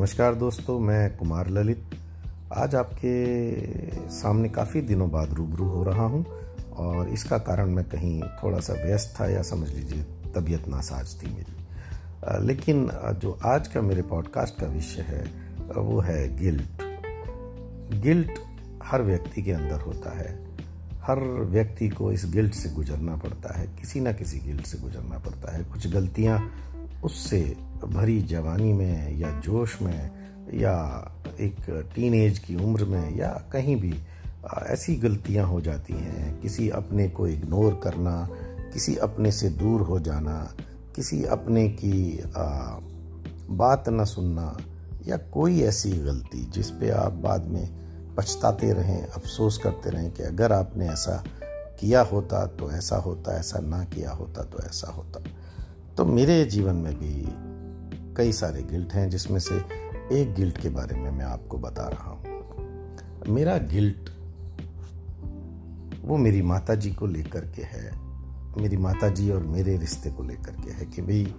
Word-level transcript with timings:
नमस्कार 0.00 0.34
दोस्तों, 0.34 0.78
मैं 0.80 1.16
कुमार 1.16 1.48
ललित। 1.50 1.90
आज 2.52 2.74
आपके 2.74 4.08
सामने 4.10 4.48
काफ़ी 4.48 4.80
दिनों 4.80 5.10
बाद 5.10 5.32
रूबरू 5.34 5.64
हो 5.64 5.82
रहा 5.84 6.04
हूँ 6.04 6.24
और 6.76 7.08
इसका 7.08 7.38
कारण 7.38 7.70
मैं 7.70 7.84
कहीं 7.84 8.22
थोड़ा 8.22 8.60
सा 8.60 8.74
व्यस्त 8.74 9.14
था 9.20 9.26
या 9.26 9.42
समझ 9.42 9.68
लीजिए 9.68 10.02
तबीयत 10.34 10.68
नासाज 10.68 11.14
थी 11.22 11.26
मेरी। 11.26 12.46
लेकिन 12.46 12.88
जो 13.14 13.38
आज 13.44 13.68
का 13.68 13.82
मेरे 13.82 14.02
पॉडकास्ट 14.02 14.60
का 14.60 14.66
विषय 14.66 15.02
है 15.02 15.22
वो 15.76 16.00
है 16.00 16.36
गिल्ट। 16.36 16.82
गिल्ट 18.02 18.40
हर 18.82 19.02
व्यक्ति 19.02 19.42
के 19.42 19.52
अंदर 19.52 19.80
होता 19.80 20.18
है। 20.18 20.34
हर 21.02 21.20
व्यक्ति 21.50 21.88
को 21.88 22.12
इस 22.12 22.24
गिल्ट 22.32 22.54
से 22.54 22.70
गुजरना 22.70 23.16
पड़ता 23.16 23.58
है, 23.58 23.66
किसी 23.80 24.00
ना 24.00 24.12
किसी 24.12 24.38
गिल्ट 24.38 24.66
से 24.66 24.78
गुजरना 24.78 25.18
पड़ता 25.18 25.56
है। 25.56 25.64
कुछ 25.64 25.92
गलतियाँ 25.92 26.40
उससे 27.04 27.56
भरी 27.84 28.20
जवानी 28.22 28.72
में 28.72 29.18
या 29.18 29.30
जोश 29.40 29.80
में 29.82 30.10
या 30.54 30.76
एक 31.40 31.90
टीन 31.94 32.34
की 32.46 32.56
उम्र 32.56 32.84
में 32.84 33.16
या 33.16 33.28
कहीं 33.52 33.76
भी 33.76 33.94
ऐसी 34.66 34.94
गलतियाँ 34.96 35.46
हो 35.46 35.60
जाती 35.60 35.92
हैं। 35.92 36.40
किसी 36.40 36.68
अपने 36.68 37.08
को 37.08 37.26
इग्नोर 37.26 37.80
करना, 37.84 38.28
किसी 38.72 38.96
अपने 38.96 39.32
से 39.32 39.48
दूर 39.50 39.80
हो 39.80 39.98
जाना, 40.00 40.54
किसी 40.96 41.22
अपने 41.24 41.68
की 41.68 42.20
बात 43.50 43.88
न 43.88 44.04
सुनना 44.04 44.56
या 45.06 45.16
कोई 45.16 45.60
ऐसी 45.62 45.90
गलती 45.90 46.44
जिस 46.50 46.70
पे 46.70 46.90
आप 46.90 47.12
बाद 47.12 47.46
में 47.46 48.14
पछताते 48.16 48.72
रहें, 48.72 49.02
अफसोस 49.02 49.58
करते 49.58 49.90
रहें 49.90 50.10
कि 50.10 50.22
अगर 50.22 50.52
आपने 50.52 50.88
ऐसा 50.88 51.24
किया 51.80 52.00
होता 52.02 52.46
तो 52.46 52.70
ऐसा 52.72 52.96
होता, 52.96 53.36
ऐसा 53.38 53.58
ना 53.58 53.84
किया 53.84 54.10
होता 54.10 54.42
तो 54.42 54.58
ऐसा 54.58 54.90
होता। 54.90 55.22
तो 55.96 56.04
मेरे 56.04 56.44
जीवन 56.44 56.76
में 56.76 56.94
भी 56.94 57.24
कई 58.20 58.32
सारे 58.32 58.62
गिल्ट 58.62 58.92
हैं 58.92 59.10
जिसमें 59.10 59.38
से 59.38 59.54
एक 60.12 60.34
गिल्ट 60.34 60.58
के 60.58 60.68
बारे 60.68 60.96
में 60.96 61.10
मैं 61.10 61.24
आपको 61.24 61.58
बता 61.58 61.88
रहा 61.88 62.10
हूँ। 62.10 62.22
मेरा 63.28 63.58
गिल्ट 63.58 64.10
वो 66.04 66.16
मेरी 66.16 66.42
माता 66.42 66.74
जी 66.74 66.92
को 66.92 67.06
लेकर 67.06 67.40
के 67.40 67.62
है 67.62 67.90
मेरी 68.58 68.76
माता 68.76 69.08
जी 69.08 69.30
और 69.30 69.42
मेरे 69.42 69.76
रिश्ते 69.76 70.10
को 70.10 70.22
लेकर 70.22 70.50
के 70.50 70.70
है 70.70 70.86
कि 70.86 71.02
भाई 71.02 71.34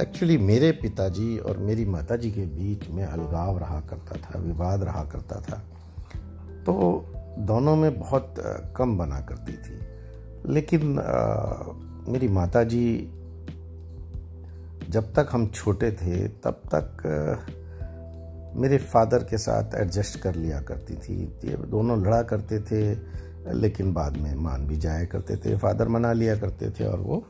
एक्चुअली 0.00 0.38
मेरे 0.38 0.72
पिताजी 0.72 1.38
और 1.38 1.58
मेरी 1.58 1.84
माता 1.84 2.16
जी 2.16 2.30
के 2.30 2.46
बीच 2.46 2.88
में 2.88 3.04
अलगाव 3.04 3.58
रहा 3.58 3.80
करता 3.80 4.16
था 4.16 4.38
विवाद 4.38 4.82
रहा 4.82 5.04
करता 5.04 5.40
था। 5.40 5.58
तो 6.62 7.04
दोनों 7.38 7.76
में 7.76 8.00
बहुत 8.00 8.34
कम 8.76 8.98
बना 8.98 9.20
करती 9.20 9.52
थी। 9.52 9.80
लेकिन 10.52 10.98
आ, 10.98 11.52
मेरी 12.12 12.28
माता 12.28 12.64
जी 12.64 13.12
जब 14.88 15.12
तक 15.14 15.28
हम 15.32 15.46
छोटे 15.48 15.90
थे, 15.92 16.16
तब 16.28 16.62
तक 16.74 17.02
मेरे 18.56 18.78
फादर 18.84 19.24
के 19.24 19.38
साथ 19.38 19.74
एडजस्ट 19.74 20.18
कर 20.20 20.34
लिया 20.34 20.60
करती 20.60 20.94
थी। 20.96 21.22
ये 21.44 21.56
दोनों 21.66 21.98
लड़ा 22.02 22.22
करते 22.22 22.60
थे, 22.60 22.82
लेकिन 23.54 23.92
बाद 23.92 24.16
में 24.16 24.34
मान 24.34 24.66
भी 24.66 24.76
जाया 24.76 25.04
करते 25.04 25.36
थे। 25.36 25.56
फादर 25.56 25.88
मना 25.88 26.12
लिया 26.12 26.36
करते 26.36 26.70
थे 26.70 26.84
और 26.84 27.00
वो 27.00 27.22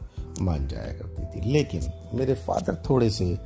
मान 0.42 0.66
जाया 0.68 0.92
करती 0.92 1.26
थी। 1.26 1.52
लेकिन 1.52 1.82
मेरे 2.14 2.34
फादर 2.46 2.82
थोड़े 2.90 3.10
से 3.10 3.36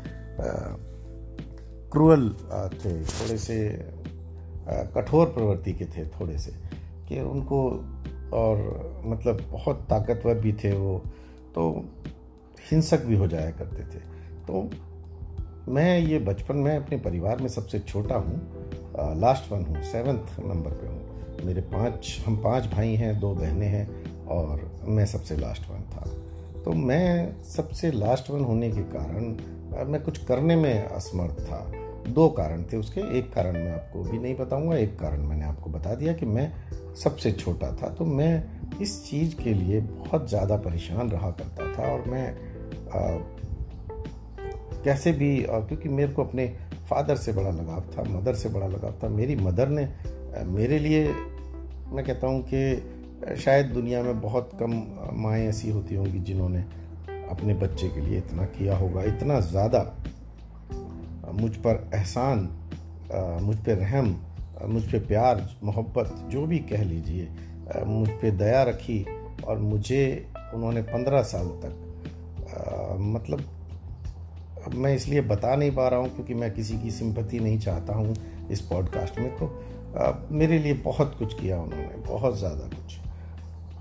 क्रूअल 1.93 2.29
थे। 2.75 2.93
थोड़े 3.03 3.37
से 3.39 3.59
कठोर 4.95 5.27
प्रवृत्ति 5.29 5.73
के 5.73 5.85
थे 5.87 6.07
थोड़े 6.11 6.39
से, 6.39 6.53
कि 7.09 7.21
उनको 7.23 7.63
और 8.35 8.57
मतलब 9.07 9.41
बहुत 9.51 9.87
ताकतवर 9.91 10.35
भी 10.35 10.53
थे 10.55 10.73
वो। 10.73 10.99
तो 11.55 11.63
हिंसक 12.71 13.05
भी 13.05 13.17
हो 13.17 13.27
जाया 13.27 13.51
करते 13.51 13.83
थे। 13.85 14.01
तो 14.47 14.71
मैं 15.69 15.99
ये 15.99 16.19
बचपन, 16.19 16.57
में 16.57 16.77
अपने 16.77 16.99
परिवार 16.99 17.41
में 17.41 17.49
सबसे 17.49 17.79
छोटा 17.81 18.15
हूँ 18.17 19.19
लास्ट 19.21 19.51
वन 19.53 19.65
हूँ 19.65 19.83
सेवन्थ 19.83 20.39
नंबर 20.41 20.71
पे 20.71 20.87
हूँ। 20.87 21.45
मेरे 21.45 21.61
पाँच, 21.63 22.17
हम 22.27 22.37
पाँच 22.37 22.67
भाई 22.67 22.95
हैं, 22.95 23.19
दो 23.21 23.35
बहनें 23.35 23.69
हैं 23.69 24.27
और 24.27 24.71
मैं 24.85 25.07
सबसे 25.07 25.37
लास्ट 25.37 25.71
वन 25.71 25.83
था। 25.93 26.11
तो 26.65 26.73
मैं 26.73 27.43
सबसे 27.45 27.91
लास्ट 27.91 28.31
वन 28.31 28.45
होने 28.45 28.71
के 28.71 28.83
कारण 28.91 29.89
मैं 29.91 30.03
कुछ 30.03 30.25
करने 30.25 30.57
में 30.57 30.85
असमर्थ 30.85 31.41
था। 31.41 31.61
दो 32.09 32.29
कारण 32.29 32.63
थे 32.63 32.77
उसके। 32.77 33.01
एक 33.19 33.33
कारण 33.33 33.55
मैं 33.55 33.73
आपको 33.73 34.03
भी 34.03 34.19
नहीं 34.19 34.35
बताऊँगा, 34.37 34.77
एक 34.77 34.99
कारण 34.99 35.21
मैंने 35.21 35.45
आपको 35.45 35.71
बता 35.71 35.95
दिया 35.95 36.13
कि 36.13 36.27
मैं 36.27 36.53
सबसे 36.95 37.33
छोटा 37.33 37.71
था। 37.73 37.89
तो 37.89 38.05
मैं 38.05 38.79
इस 38.81 39.05
चीज़ 39.07 39.35
के 39.37 39.55
लिए 39.55 39.81
बहुत 39.81 40.29
ज़्यादा 40.29 40.57
परेशान 40.59 41.11
रहा 41.11 41.31
करता 41.31 41.73
था 41.75 41.93
और 41.93 42.05
मैं 42.09 42.50
कैसे 44.85 45.13
भी 45.13 45.37
क्योंकि 45.43 45.89
मेरे 45.89 46.13
को 46.13 46.25
अपने 46.25 46.47
फादर 46.91 47.17
से 47.17 47.33
बड़ा 47.33 47.51
लगाव 47.51 47.81
था, 47.97 48.03
मदर 48.11 48.35
से 48.35 48.49
बड़ा 48.49 48.67
लगाव 48.67 48.95
था। 49.03 49.09
मेरी 49.09 49.37
मदर 49.37 49.69
ने 49.69 49.89
मेरे 50.47 50.79
लिए, 50.79 51.09
मैं 51.89 52.05
कहता 52.05 52.27
हूँ 52.27 52.43
कि 52.45 53.37
शायद 53.37 53.67
दुनिया 53.67 54.03
में 54.03 54.21
बहुत 54.21 54.51
कम 54.61 54.73
माएँ 55.23 55.47
ऐसी 55.49 55.71
होती 55.71 55.95
होंगी 55.95 56.19
जिन्होंने 56.19 56.61
अपने 57.31 57.55
बच्चे 57.55 57.89
के 57.89 58.01
लिए 58.01 58.19
इतना 58.19 58.45
किया 58.49 58.77
होगा। 58.77 59.03
इतना 59.05 59.41
ज़्यादा 59.41 59.83
मुझ 61.33 61.55
पर 61.57 61.91
एहसान 61.95 62.49
मुझ 63.43 63.57
पर 63.57 63.75
रहम 63.75 64.17
मुझ 64.67 64.83
पर 64.83 64.99
प्यार, 64.99 65.49
मोहब्बत, 65.65 66.15
जो 66.29 66.47
भी 66.47 66.59
कह 66.59 66.83
लीजिए 66.85 67.29
मुझ 67.87 68.09
पर 68.11 68.31
दया 68.31 68.63
रखी 68.63 69.05
और 69.47 69.59
मुझे 69.59 70.33
उन्होंने 70.55 70.83
पंद्रह 70.83 71.23
साल 71.23 71.47
तक 71.63 71.87
मतलब 72.99 73.41
अब 74.67 74.75
मैं 74.75 74.95
इसलिए 74.95 75.21
बता 75.21 75.57
नहीं 75.57 75.71
पा 75.71 75.89
रहा 75.89 76.01
हूँ 76.01 76.15
क्योंकि 76.15 76.35
मैं 76.35 76.55
किसी 76.55 76.79
की 76.79 76.91
सिंपति 76.91 77.41
नहीं 77.41 77.59
चाहता 77.59 77.95
हूँ 77.95 78.17
इस 78.51 78.61
पॉडकास्ट 78.61 79.19
में 79.19 79.37
तो 79.37 79.65
आ, 79.97 80.13
मेरे 80.31 80.59
लिए 80.59 80.73
बहुत 80.75 81.17
कुछ 81.19 81.41
किया 81.41 81.61
उन्होंने 81.61 81.97
बहुत 82.09 82.39
ज़्यादा 82.39 82.69
कुछ। 82.69 82.99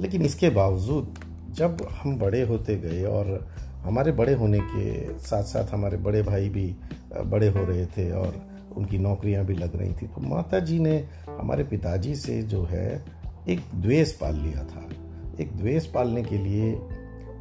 लेकिन 0.02 0.22
इसके 0.22 0.50
बावजूद 0.50 1.20
जब 1.52 1.88
हम 1.92 2.18
बड़े 2.18 2.42
होते 2.42 2.76
गए 2.76 3.04
और 3.04 3.48
हमारे 3.84 4.12
बड़े 4.12 4.34
होने 4.34 4.60
के 4.60 5.20
साथ 5.20 5.44
साथ 5.44 5.74
हमारे 5.74 5.98
बड़े 5.98 6.22
भाई 6.22 6.50
भी 6.50 6.76
बड़े 7.26 7.48
हो 7.48 7.66
रहे 7.66 7.86
थे 7.86 8.12
और 8.12 8.42
उनकी 8.78 8.98
नौकरियाँ 8.98 9.46
भी 9.46 9.54
लग 9.54 9.76
रही 9.76 9.94
थी 9.94 10.08
तो 10.08 10.22
माता 10.22 10.60
जी 10.60 10.80
ने 10.80 11.08
हमारे 11.30 11.64
पिताजी 11.64 12.16
से 12.16 12.42
जो 12.44 12.64
है 12.64 13.06
एक 13.50 13.60
द्वेष 13.76 14.12
पाल 14.12 14.36
लिया 14.36 14.64
था। 14.64 14.90
एक 15.40 15.58
द्वेष 15.58 15.86
पालने 15.86 16.24
के 16.24 16.38
लिए 16.38 16.72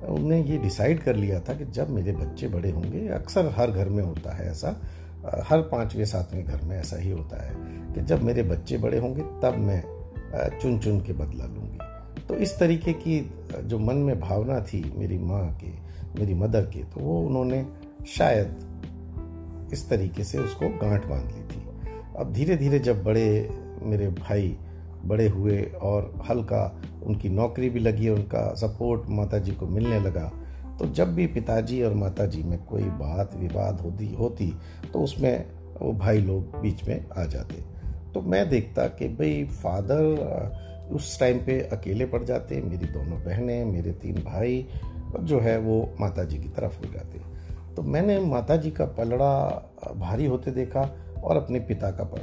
उन्होंने 0.01 0.43
ये 0.43 0.59
डिसाइड 0.59 1.03
कर 1.03 1.17
लिया 1.17 1.41
था 1.41 1.55
कि 1.55 1.65
जब 1.65 1.91
मेरे 1.91 2.13
बच्चे 2.13 2.49
बड़े 2.49 2.71
होंगे, 2.71 3.07
अक्सर 3.09 3.53
हर 3.57 3.71
घर 3.71 3.89
में 3.89 4.03
होता 4.03 4.35
है 4.37 4.51
ऐसा, 4.51 4.69
हर 5.45 5.61
पाँचवें, 5.63 6.05
सातवें 6.05 6.45
घर 6.45 6.61
में 6.63 6.77
ऐसा 6.77 6.97
ही 6.97 7.11
होता 7.11 7.43
है 7.43 7.55
कि 7.95 8.01
जब 8.01 8.23
मेरे 8.23 8.43
बच्चे 8.43 8.79
बड़े 8.79 8.99
होंगे, 8.99 9.23
तब 9.43 9.57
मैं 9.59 9.83
चुन 10.61 10.79
चुन 10.79 11.01
के 11.01 11.13
बदला 11.13 11.45
लूँगी। 11.45 11.79
तो 12.29 12.35
इस 12.35 12.59
तरीके 12.59 12.93
की 12.93 13.21
जो 13.63 13.79
मन 13.79 13.97
में 13.97 14.19
भावना 14.21 14.61
थी 14.61 14.83
मेरी 14.97 15.19
माँ 15.19 15.59
के, 15.63 15.71
मेरी 16.21 16.35
मदर 16.35 16.67
के 16.67 16.83
तो 16.85 17.01
वो 17.01 17.21
उन्होंने 17.27 17.67
शायद 18.09 19.69
इस 19.73 19.89
तरीके 19.89 20.25
से 20.25 20.39
उसको 20.39 20.69
गांठ 20.79 21.07
बाँध 21.07 21.27
ली 21.27 21.43
थी। 21.45 21.67
अब 22.19 22.33
धीरे 22.33 22.57
धीरे 22.57 22.79
जब 22.79 23.03
बड़े 23.05 23.49
मेरे 23.83 24.09
भाई 24.09 24.57
बड़े 25.09 25.29
हुए 25.29 25.61
और 25.83 26.13
हल्का 26.29 26.81
उनकी 27.03 27.29
नौकरी 27.29 27.71
भी 27.71 27.81
लगी, 27.81 28.09
उनका 28.09 28.53
सपोर्ट 28.55 29.09
माता 29.11 29.39
जी 29.39 29.53
को 29.53 29.67
मिलने 29.67 30.01
लगा। 30.01 30.31
तो 30.79 30.87
जब 30.87 31.15
भी 31.15 31.27
पिताजी 31.27 31.83
और 31.83 31.95
माता 31.95 32.27
जी 32.27 32.43
में 32.43 32.59
कोई 32.65 32.83
बात 32.83 33.35
विवाद 33.37 33.81
होती 33.81 34.13
होती 34.15 34.53
तो 34.93 35.01
उसमें 35.01 35.47
वो 35.81 35.93
भाई 35.93 36.19
लोग 36.19 36.61
बीच 36.61 36.87
में 36.89 37.09
आ 37.19 37.25
जाते। 37.25 37.63
तो 38.15 38.21
मैं 38.23 38.49
देखता 38.49 38.87
कि 38.89 39.09
भाई 39.09 39.45
फादर 39.45 40.89
उस 40.93 41.19
टाइम 41.21 41.39
पे 41.39 41.61
अकेले 41.73 42.07
पड़ 42.07 42.23
जाते, 42.25 42.61
मेरी 42.61 42.87
दोनों 42.87 43.19
बहनें, 43.25 43.65
मेरे 43.65 43.93
तीन 43.93 44.23
भाई 44.25 44.67
जो 45.21 45.41
है 45.41 45.59
वो 45.59 45.89
माता 46.01 46.25
जी 46.25 46.39
की 46.39 46.49
तरफ़ 46.49 46.79
हो 46.79 46.93
जाते। 46.93 47.21
तो 47.75 47.83
मैंने 47.83 48.19
माता 48.21 48.57
जी 48.57 48.71
का 48.71 48.85
पलड़ा 48.85 49.35
भारी 49.97 50.27
होते 50.27 50.51
देखा 50.51 50.83
और 51.25 51.37
अपने 51.37 51.61
पिता 51.61 51.91
का 51.91 52.05
पढ़ 52.05 52.21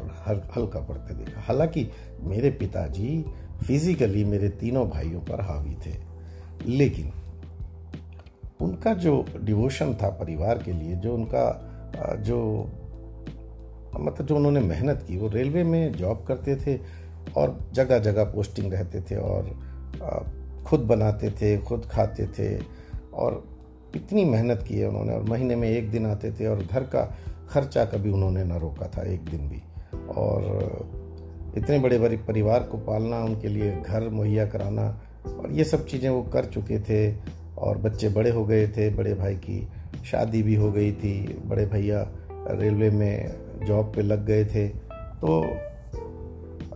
हल्का 0.58 0.80
पढ़ते 0.80 1.14
देखा। 1.14 1.42
हालाँकि 1.42 1.90
मेरे 2.22 2.50
पिताजी 2.52 3.26
फिजिकली 3.68 4.24
मेरे 4.24 4.50
तीनों 4.50 4.90
भाइयों 4.90 5.22
पर 5.22 5.42
हावी 5.42 5.76
थे। 5.86 5.94
लेकिन 6.66 7.12
उनका 8.62 8.94
जो 8.94 9.26
डिवोशन 9.42 9.94
था 9.94 10.10
परिवार 10.10 10.58
के 10.58 10.74
लिए, 10.74 10.96
जो 10.96 11.14
उनका 11.14 11.72
जो 12.20 12.70
मतलब 14.00 14.28
जो 14.28 14.36
उन्होंने 14.36 14.60
मेहनत 14.60 15.06
की, 15.08 15.18
वो 15.18 15.28
रेलवे 15.28 15.64
में 15.64 15.92
जॉब 15.92 16.24
करते 16.28 16.56
थे 16.56 16.80
और 17.38 17.70
जगह 17.74 18.00
जगह 18.00 18.24
पोस्टिंग 18.24 18.74
रहते 18.74 19.02
थे 19.02 19.16
और 19.16 19.44
खुद 20.66 20.80
बनाते 20.80 21.30
थे, 21.32 21.58
खुद 21.58 21.86
खाते 21.86 22.28
थे 22.28 22.60
और 23.14 23.44
इतनी 23.96 24.26
मेहनत 24.26 24.66
की 24.68 24.80
है 24.80 24.88
उन्होंने। 24.88 25.14
और 25.14 25.24
महीने 25.24 25.56
में 25.56 25.70
एक 25.70 25.92
दिन 25.92 26.06
आते 26.06 26.32
थे 26.32 26.48
और 26.48 26.64
घर 26.64 26.84
का 26.84 27.18
खर्चा 27.50 27.86
कभी 27.86 28.10
उन्होंने 28.10 28.44
ना 28.44 28.58
रोका 28.58 28.88
था, 28.88 29.04
एक 29.04 29.26
दिन 29.26 29.48
भी। 29.50 29.62
और 30.12 31.54
इतने 31.58 31.80
बड़े 31.80 31.98
बड़े 32.00 32.18
परिवार 32.18 32.64
को 32.64 32.78
पालना, 32.78 33.20
उनके 33.20 33.48
लिए 33.48 33.72
घर 33.82 34.10
मुहैया 34.10 34.46
कराना, 34.46 34.88
और 35.30 35.52
ये 35.52 35.64
सब 35.64 35.86
चीज़ें 35.86 36.10
वो 36.10 36.22
कर 36.24 36.46
चुके 36.46 36.80
थे, 36.80 37.16
और 37.58 37.78
बच्चे 37.78 38.10
बड़े 38.10 38.30
हो 38.30 38.46
गए 38.46 38.68
थे, 38.68 38.90
बड़े 38.90 39.14
भाई 39.14 39.36
की 39.36 39.68
शादी 40.06 40.42
भी 40.44 40.56
हो 40.56 40.72
गई 40.72 40.92
थी, 40.94 41.42
बड़े 41.46 41.66
भैया 41.66 42.08
रेलवे 42.32 42.90
में 42.90 43.66
जॉब 43.66 43.92
पे 43.96 44.02
लग 44.02 44.26
गए 44.26 44.46
थे। 44.46 44.68
तो 44.68 45.42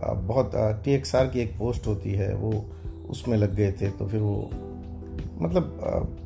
बहुत 0.02 0.52
टी 0.84 0.92
एक्स 0.92 1.14
आर 1.14 1.26
की 1.26 1.40
एक 1.40 1.56
पोस्ट 1.58 1.86
होती 1.86 2.12
है, 2.12 2.34
वो 2.34 2.64
उसमें 3.10 3.36
लग 3.38 3.54
गए 3.54 3.72
थे 3.72 3.90
तो 3.90 4.06
फिर 4.06 4.20
वो 4.20 4.50
मतलब 5.40 6.16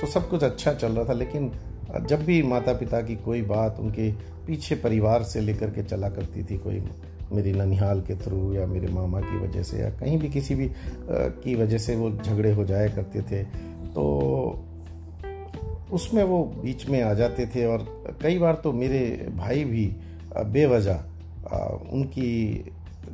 तो 0.00 0.06
सब 0.06 0.28
कुछ 0.28 0.42
अच्छा 0.44 0.72
चल 0.74 0.92
रहा 0.92 1.04
था, 1.04 1.12
लेकिन 1.12 1.52
जब 2.00 2.24
भी 2.24 2.42
माता 2.42 2.72
पिता 2.72 3.00
की 3.00 3.16
कोई 3.16 3.42
बात 3.42 3.76
उनके 3.80 4.12
पीछे 4.46 4.74
परिवार 4.74 5.22
से 5.22 5.40
लेकर 5.40 5.70
के 5.70 5.82
चला 5.82 6.08
करती 6.08 6.42
थी, 6.42 6.58
कोई 6.58 6.84
मेरी 7.32 7.52
ननिहाल 7.52 8.00
के 8.00 8.14
थ्रू 8.14 8.54
या 8.54 8.66
मेरे 8.66 8.88
मामा 8.88 9.20
की 9.20 9.38
वजह 9.38 9.62
से 9.62 9.78
या 9.78 9.90
कहीं 9.90 10.18
भी 10.18 10.28
किसी 10.28 10.54
भी 10.54 10.70
की 11.10 11.54
वजह 11.54 11.78
से 11.78 11.96
वो 11.96 12.10
झगड़े 12.10 12.52
हो 12.52 12.64
जाया 12.64 12.88
करते 12.88 13.22
थे 13.22 13.42
तो 13.94 14.64
उसमें 15.92 16.24
वो 16.24 16.44
बीच 16.44 16.88
में 16.88 17.02
आ 17.02 17.14
जाते 17.14 17.46
थे 17.46 17.66
और 17.66 18.04
कई 18.22 18.38
बार 18.38 18.54
तो 18.54 18.72
मेरे 18.72 19.28
भाई 19.36 19.64
भी 19.64 19.96
बेवजह 20.36 20.94
उनकी 21.92 22.64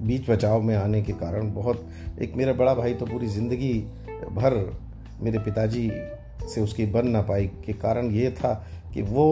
बीच 0.00 0.30
बचाव 0.30 0.62
में 0.62 0.76
आने 0.76 1.02
के 1.02 1.12
कारण 1.12 1.52
बहुत, 1.52 1.88
एक 2.22 2.34
मेरा 2.36 2.52
बड़ा 2.52 2.74
भाई 2.74 2.94
तो 2.94 3.06
पूरी 3.06 3.26
ज़िंदगी 3.26 3.72
भर 4.32 4.78
मेरे 5.20 5.38
पिताजी 5.38 5.90
से 6.46 6.60
उसकी 6.60 6.86
बन 6.86 7.08
ना 7.08 7.22
पाई 7.22 7.46
के 7.46 7.72
कारण 7.72 8.10
ये 8.10 8.30
था 8.30 8.52
कि 8.94 9.02
वो 9.02 9.26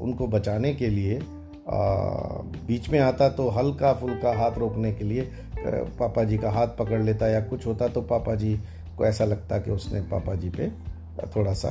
उनको 0.00 0.26
बचाने 0.26 0.74
के 0.74 0.88
लिए 0.88 1.18
आ, 1.18 1.78
बीच 2.66 2.88
में 2.90 2.98
आता 3.00 3.28
तो 3.28 3.48
हल्का 3.48 3.92
फुल्का 3.92 4.32
हाथ 4.38 4.58
रोकने 4.58 4.92
के 4.92 5.04
लिए 5.04 5.22
पापा 5.98 6.24
जी 6.24 6.38
का 6.38 6.50
हाथ 6.50 6.68
पकड़ 6.78 7.02
लेता 7.02 7.28
या 7.28 7.40
कुछ 7.40 7.66
होता 7.66 7.88
तो 7.88 8.00
पापा 8.02 8.34
जी 8.34 8.54
को 8.98 9.04
ऐसा 9.04 9.24
लगता 9.24 9.58
कि 9.58 9.70
उसने 9.70 10.00
पापा 10.00 10.34
जी 10.34 10.48
पे 10.50 10.68
थोड़ा 11.36 11.52
सा 11.52 11.68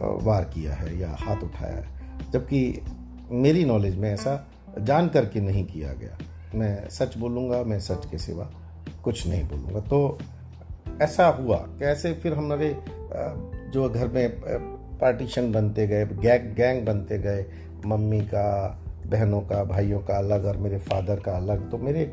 वार 0.00 0.44
किया 0.44 0.74
है 0.74 0.98
या 0.98 1.16
हाथ 1.20 1.36
उठाया 1.36 1.76
है। 1.76 2.30
जबकि 2.32 2.82
मेरी 3.30 3.64
नॉलेज 3.64 3.96
में 3.96 4.10
ऐसा 4.10 4.46
जान 4.78 5.08
करके 5.08 5.40
नहीं 5.40 5.64
किया 5.66 5.92
गया। 5.92 6.18
मैं 6.54 6.88
सच 6.88 7.16
बोलूँगा 7.18 7.62
मैं 7.62 7.80
सच 7.80 8.06
के 8.10 8.18
सिवा 8.18 8.50
कुछ 9.04 9.26
नहीं 9.26 9.44
बोलूँगा। 9.44 9.80
तो 9.80 10.18
ऐसा 11.02 11.26
हुआ। 11.26 11.56
कैसे 11.56 12.12
फिर 12.12 12.34
हमारे 12.34 12.70
जो 13.70 13.88
घर 13.88 14.08
में 14.08 14.40
पार्टीशन 15.00 15.52
बनते 15.52 15.86
गए, 15.86 16.04
गैंग 16.04 16.54
गैंग 16.56 16.84
बनते 16.86 17.18
गए, 17.18 17.44
मम्मी 17.86 18.20
का, 18.24 18.68
बहनों 19.06 19.40
का, 19.40 19.62
भाइयों 19.64 20.00
का 20.00 20.16
अलग 20.18 20.44
और 20.44 20.56
मेरे 20.56 20.78
फादर 20.80 21.20
का 21.20 21.32
अलग 21.32 21.70
तो 21.70 21.78
मेरे 21.78 22.04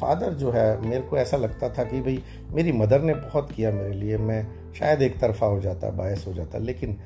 फादर 0.00 0.32
जो 0.34 0.50
है, 0.50 0.80
मेरे 0.80 1.02
को 1.02 1.16
ऐसा 1.18 1.36
लगता 1.36 1.68
था 1.68 1.84
कि 1.84 2.00
भाई, 2.00 2.22
मेरी 2.52 2.72
मदर 2.72 3.02
ने 3.02 3.14
बहुत 3.14 3.52
किया 3.52 3.70
मेरे 3.72 3.92
लिए, 3.92 4.16
मैं 4.18 4.46
शायद 4.74 5.02
एक 5.02 5.18
तरफा 5.20 5.46
हो 5.46 5.60
जाता, 5.60 5.90
बायस 5.90 6.24
हो 6.28 6.32
जाता, 6.32 6.58
लेकिन 6.58 6.96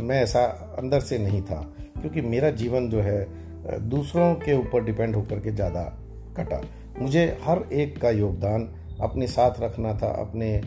मैं 0.00 0.22
ऐसा 0.22 0.44
अंदर 0.78 1.00
से 1.00 1.18
नहीं 1.18 1.42
था, 1.42 1.60
क्योंकि 2.00 2.20
मेरा 2.20 2.50
जीवन 2.52 2.88
जो 2.90 3.00
है 3.00 3.88
दूसरों 3.88 4.34
के 4.34 4.54
ऊपर 4.54 4.84
डिपेंड 4.84 5.14
होकर 5.16 5.40
के 5.40 5.50
ज़्यादा 5.50 5.82
कटा। 6.36 6.60
मुझे 6.98 7.26
हर 7.42 7.62
एक 7.72 8.00
का 8.00 8.10
योगदान 8.10 8.68
अपने 9.00 9.26
साथ 9.26 9.60
रखना 9.60 9.94
था, 9.94 10.08
अपने 10.20 10.60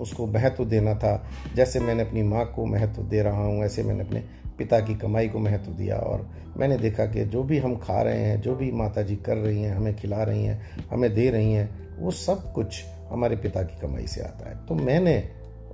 उसको 0.00 0.26
महत्व 0.26 0.64
देना 0.64 0.94
था। 0.94 1.14
जैसे 1.56 1.80
मैंने 1.80 2.02
अपनी 2.02 2.22
माँ 2.22 2.44
को 2.46 2.66
महत्व 2.66 3.02
दे 3.02 3.22
रहा 3.22 3.44
हूँ 3.44 3.64
ऐसे 3.64 3.82
मैंने 3.82 4.04
अपने 4.04 4.22
पिता 4.58 4.80
की 4.80 4.94
कमाई 4.94 5.28
को 5.28 5.38
महत्व 5.38 5.72
दिया 5.72 5.96
और 5.96 6.28
मैंने 6.56 6.76
देखा 6.78 7.06
कि 7.06 7.24
जो 7.24 7.42
भी 7.42 7.58
हम 7.58 7.76
खा 7.76 8.00
रहे 8.02 8.20
हैं, 8.20 8.40
जो 8.40 8.54
भी 8.54 8.70
माता 8.72 9.02
जी 9.02 9.16
कर 9.16 9.36
रही 9.36 9.62
हैं, 9.62 9.74
हमें 9.76 9.94
खिला 9.96 10.22
रही 10.22 10.44
हैं, 10.44 10.88
हमें 10.90 11.12
दे 11.14 11.28
रही 11.30 11.52
हैं, 11.52 11.98
वो 11.98 12.10
सब 12.10 12.52
कुछ 12.52 12.82
हमारे 13.10 13.36
पिता 13.36 13.62
की 13.62 13.80
कमाई 13.80 14.06
से 14.06 14.20
आता 14.20 14.48
है। 14.50 14.56
तो 14.66 14.74
मैंने 14.74 15.16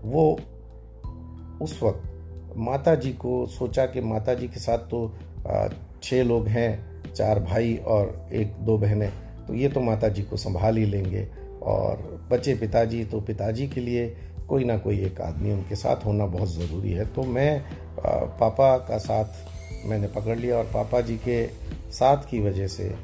वो 0.02 0.32
उस 1.62 1.78
वक्त 1.82 2.54
माता 2.56 2.94
जी 2.94 3.12
को 3.12 3.46
सोचा 3.46 3.86
कि 3.86 4.00
माता 4.00 4.34
जी 4.34 4.48
के 4.48 4.60
साथ 4.60 4.78
तो 4.78 5.08
छः 6.02 6.22
लोग 6.24 6.46
हैं, 6.48 7.12
चार 7.12 7.40
भाई 7.40 7.76
और 7.86 8.28
एक 8.32 8.52
दो 8.60 8.76
बहनें 8.78 9.10
तो 9.46 9.54
ये 9.54 9.68
तो 9.68 9.80
माता 9.80 10.08
जी 10.08 10.22
को 10.22 10.36
संभाल 10.36 10.76
ही 10.76 10.84
लेंगे। 10.84 11.28
और 11.66 12.28
बचे 12.30 12.54
पिताजी 12.54 13.04
तो 13.04 13.20
पिताजी 13.20 13.68
के 13.68 13.80
लिए 13.80 14.06
कोई 14.48 14.64
ना 14.64 14.76
कोई 14.78 15.00
एक 15.04 15.20
आदमी 15.20 15.52
उनके 15.52 15.76
साथ 15.76 16.04
होना 16.06 16.26
बहुत 16.26 16.48
ज़रूरी 16.48 16.92
है। 16.92 17.06
तो 17.06 17.22
मैं 17.22 17.60
पापा 18.40 18.76
का 18.78 18.98
साथ 18.98 19.86
मैंने 19.86 20.08
पकड़ 20.08 20.38
लिया 20.38 20.56
और 20.56 20.64
पापा 20.64 21.00
जी 21.00 21.16
के 21.18 21.46
साथ 21.92 22.28
की 22.30 22.40
वजह 22.40 22.66
से 22.66 22.94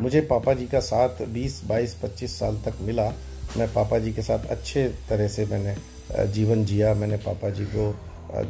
मुझे 0.00 0.20
पापा 0.20 0.54
जी 0.54 0.66
का 0.66 0.80
साथ 0.80 1.22
20, 1.34 1.60
22, 1.68 1.94
25 1.94 2.38
साल 2.38 2.56
तक 2.64 2.74
मिला। 2.82 3.08
मैं 3.56 3.72
पापा 3.74 3.98
जी 3.98 4.12
के 4.12 4.22
साथ 4.22 4.46
अच्छे 4.46 4.88
तरह 5.08 5.28
से 5.28 5.46
मैंने 5.46 5.74
जीवन 6.32 6.64
जिया। 6.64 6.94
मैंने 6.94 7.16
पापा 7.16 7.50
जी 7.50 7.64
को 7.74 7.94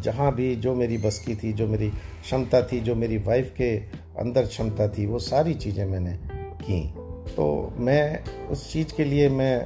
जहाँ 0.02 0.34
भी 0.34 0.54
जो 0.56 0.74
मेरी 0.74 0.98
बस 0.98 1.18
की 1.18 1.34
थी 1.34 1.52
जो 1.52 1.66
मेरी 1.68 1.88
क्षमता 1.88 2.62
थी 2.62 2.80
जो 2.80 2.94
मेरी 2.94 3.18
वाइफ 3.18 3.54
के 3.56 3.76
अंदर 4.20 4.46
क्षमता 4.46 4.88
थी 4.88 5.06
वो 5.06 5.18
सारी 5.18 5.54
चीज़ें 5.54 5.84
मैंने 5.86 6.18
की। 6.62 6.97
तो 7.36 7.46
मैं 7.78 8.24
उस 8.48 8.72
चीज़ 8.72 8.94
के 8.96 9.04
लिए 9.04 9.28
मैं 9.28 9.58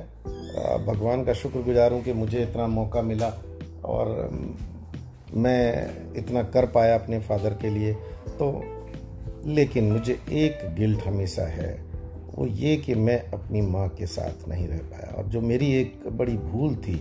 भगवान 0.87 1.25
का 1.25 1.33
शुक्रगुजार 1.33 1.93
हूँ 1.93 2.03
कि 2.03 2.13
मुझे 2.13 2.43
इतना 2.43 2.67
मौका 2.67 3.03
मिला 3.03 3.29
और 3.85 4.09
मैं 5.35 6.15
इतना 6.17 6.43
कर 6.43 6.67
पाया 6.67 6.95
अपने 6.95 7.19
फादर 7.21 7.55
के 7.63 7.71
लिए। 7.71 7.93
तो 8.39 8.53
लेकिन 9.47 9.93
मुझे 9.93 10.13
एक 10.13 10.59
गिल्ट 10.77 11.03
हमेशा 11.03 11.47
है, 11.47 11.73
वो 12.35 12.47
ये 12.47 12.77
कि 12.77 12.95
मैं 12.95 13.19
अपनी 13.31 13.61
माँ 13.61 13.89
के 13.89 14.07
साथ 14.07 14.49
नहीं 14.49 14.67
रह 14.69 14.79
पाया। 14.91 15.15
और 15.15 15.27
जो 15.27 15.41
मेरी 15.41 15.73
एक 15.73 16.03
बड़ी 16.13 16.37
भूल 16.37 16.77
थी 16.77 16.97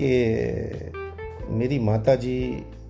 कि 0.00 1.50
मेरी 1.50 1.78
माता 1.78 2.14
जी 2.14 2.38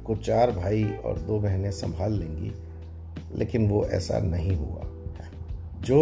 को 0.07 0.17
चार 0.17 0.51
भाई 0.51 0.85
और 1.05 1.19
दो 1.19 1.39
बहनें 1.39 1.71
संभाल 1.73 2.13
लेंगी, 2.13 2.53
लेकिन 3.35 3.69
वो 3.69 3.85
ऐसा 3.87 4.19
नहीं 4.19 4.57
हुआ। 4.57 4.85
जो 5.81 6.01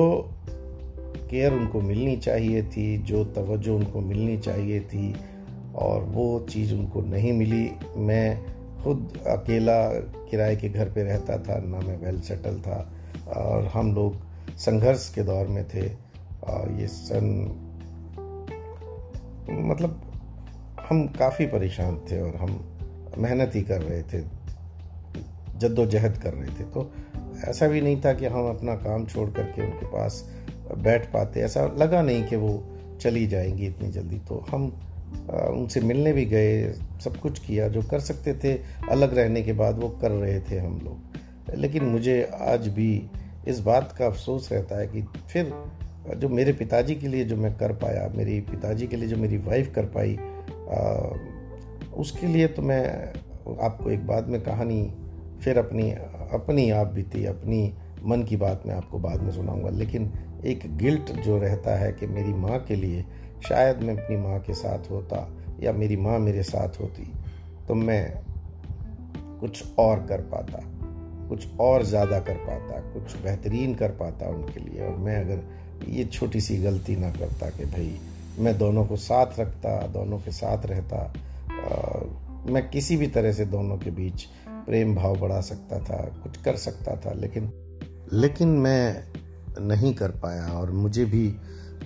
केयर 1.16 1.52
उनको 1.52 1.80
मिलनी 1.80 2.16
चाहिए 2.16 2.62
थी, 2.62 2.98
जो 2.98 3.24
तवज्जो 3.24 3.76
उनको 3.76 4.00
मिलनी 4.00 4.38
चाहिए 4.38 4.80
थी, 4.80 5.14
और 5.74 6.02
वो 6.04 6.46
चीज़ 6.50 6.74
उनको 6.74 7.00
नहीं 7.00 7.32
मिली। 7.32 7.70
मैं 7.96 8.56
खुद 8.82 9.22
अकेला 9.26 9.88
किराए 10.30 10.56
के 10.56 10.68
घर 10.68 10.90
पे 10.90 11.02
रहता 11.02 11.38
था, 11.38 11.58
ना 11.60 11.78
मैं 11.78 11.98
वेल 11.98 12.20
सेटल 12.20 12.60
था, 12.60 12.92
और 13.36 13.66
हम 13.66 13.94
लोग 13.94 14.16
संघर्ष 14.56 15.14
के 15.14 15.22
दौर 15.22 15.46
में 15.46 15.68
थे, 15.68 15.88
और 16.44 16.72
ये 16.80 16.86
सन 16.86 17.62
मतलब 19.50 20.02
हम 20.88 21.06
काफ़ी 21.06 21.46
परेशान 21.46 21.99
थे 22.11 22.20
और 22.20 22.37
हम 22.37 22.64
मेहनत 23.18 23.52
ही 23.54 23.62
कर 23.62 23.82
रहे 23.82 24.02
थे, 24.02 24.20
जद्दोजहद 25.58 26.16
कर 26.16 26.35
रहे 26.35 26.49
थे। 26.49 26.64
तो 26.64 26.90
ऐसा 27.44 27.66
भी 27.68 27.80
नहीं 27.80 28.00
था 28.00 28.12
कि 28.12 28.26
हम 28.26 28.49
अपना 28.49 28.75
काम 28.75 29.06
छोड़ 29.06 29.30
करके 29.30 29.62
उनके 29.62 29.87
पास 29.87 30.25
बैठ 30.75 31.12
पाते 31.12 31.40
ऐसा 31.40 31.66
लगा 31.78 32.02
नहीं 32.02 32.25
कि 32.25 32.37
वो 32.37 32.62
चली 33.00 33.26
जाएँगी 33.26 33.66
इतनी 33.66 33.90
जल्दी। 33.90 34.18
तो 34.18 34.44
हम 34.50 34.64
उनसे 35.50 35.80
मिलने 35.80 36.12
भी 36.12 36.25
गए 36.25 36.73
सब 37.04 37.16
कुछ 37.16 37.38
किया 37.38 37.68
जो 37.68 37.82
कर 37.82 38.00
सकते 38.00 38.35
थे 38.35 38.52
अलग 38.90 39.16
रहने 39.18 39.42
के 39.42 39.52
बाद 39.52 39.78
वो 39.78 39.88
कर 39.88 40.11
रहे 40.11 40.40
थे 40.40 40.58
हम 40.58 40.80
लोग। 40.85 41.54
लेकिन 41.54 41.85
मुझे 41.85 42.30
आज 42.40 42.68
भी 42.68 43.11
इस 43.49 43.61
बात 43.61 43.92
का 43.92 44.06
अफसोस 44.06 44.52
रहता 44.52 44.78
है 44.78 44.87
कि 44.87 45.02
फिर 45.28 45.52
जो 46.16 46.28
मेरे 46.28 46.52
पिताजी 46.52 46.94
के 46.94 47.08
लिए 47.08 47.25
जो 47.25 47.37
मैं 47.37 47.56
कर 47.56 47.73
पाया 47.73 48.08
मेरी 48.14 48.40
पिताजी 48.40 48.87
के 48.87 48.96
लिए 48.96 49.08
जो 49.08 49.16
मेरी 49.16 49.38
वाइफ 49.38 49.73
कर 49.75 49.85
पाई 49.85 50.16
आ, 50.16 51.96
उसके 51.96 52.26
लिए 52.26 52.46
तो 52.46 52.62
मैं 52.62 53.12
आपको 53.62 53.90
एक 53.90 54.06
बाद 54.06 54.28
में 54.28 54.40
कहानी 54.40 54.82
फिर 55.44 55.58
अपनी 55.58 55.90
अपनी 56.32 56.70
आप 56.70 56.87
बीती 56.87 57.25
अपनी 57.25 57.75
मन 58.02 58.23
की 58.23 58.37
बात 58.37 58.62
मैं 58.66 58.75
आपको 58.75 58.99
बाद 58.99 59.23
में 59.23 59.30
सुनाऊँगा। 59.30 59.70
लेकिन 59.70 60.12
एक 60.47 60.76
गिल्ट 60.76 61.12
जो 61.12 61.38
रहता 61.38 61.76
है 61.76 61.93
कि 61.93 62.07
मेरी 62.07 62.33
माँ 62.33 62.59
के 62.59 62.76
लिए 62.76 63.05
शायद 63.49 63.79
मैं 63.79 63.95
अपनी 63.95 64.17
माँ 64.17 64.41
के 64.41 64.55
साथ 64.55 64.91
होता 64.91 65.31
या 65.61 65.73
मेरी 65.73 65.97
माँ 65.97 66.19
मेरे 66.19 66.43
साथ 66.43 66.81
होती 66.81 67.12
तो 67.69 67.75
मैं 67.75 68.15
कुछ 69.41 69.65
और 69.79 70.07
कर 70.07 70.21
पाता 70.21 70.61
कुछ 71.29 71.47
और 71.61 71.83
ज़्यादा 71.83 72.21
कर 72.21 72.35
पाता 72.35 72.81
कुछ 72.81 73.17
बेहतरीन 73.23 73.75
कर 73.75 73.91
पाता 73.91 74.29
उनके 74.29 74.61
लिए। 74.61 74.87
और 74.87 74.97
मैं 74.97 75.25
अगर 75.25 75.43
ये 75.88 76.05
छोटी 76.05 76.41
सी 76.41 76.59
गलती 76.59 76.97
ना 76.97 77.11
करता 77.11 77.50
कि 77.50 77.65
भाई 77.65 77.99
मैं 78.38 78.59
दोनों 78.59 78.87
को 78.87 78.97
साथ 78.97 79.26
रखता 79.41 79.87
दोनों 79.87 80.19
के 80.19 80.31
साथ 80.31 80.67
रहता 80.67 81.15
आ, 81.50 82.00
मैं 82.53 82.71
किसी 82.71 82.97
भी 82.97 83.07
तरह 83.07 83.33
से 83.33 83.45
दोनों 83.45 83.79
के 83.79 83.91
बीच 83.91 84.25
प्रेम 84.49 84.95
भाव 84.95 85.17
बढ़ा 85.17 85.41
सकता 85.41 85.79
था 85.79 86.21
कुछ 86.23 86.37
कर 86.37 86.57
सकता 86.57 86.97
था 86.97 87.12
लेकिन 87.12 87.53
लेकिन 88.12 88.49
मैं 88.49 89.05
नहीं 89.60 89.94
कर 89.94 90.10
पाया 90.10 90.46
और 90.46 90.70
मुझे 90.70 91.04
भी, 91.04 91.36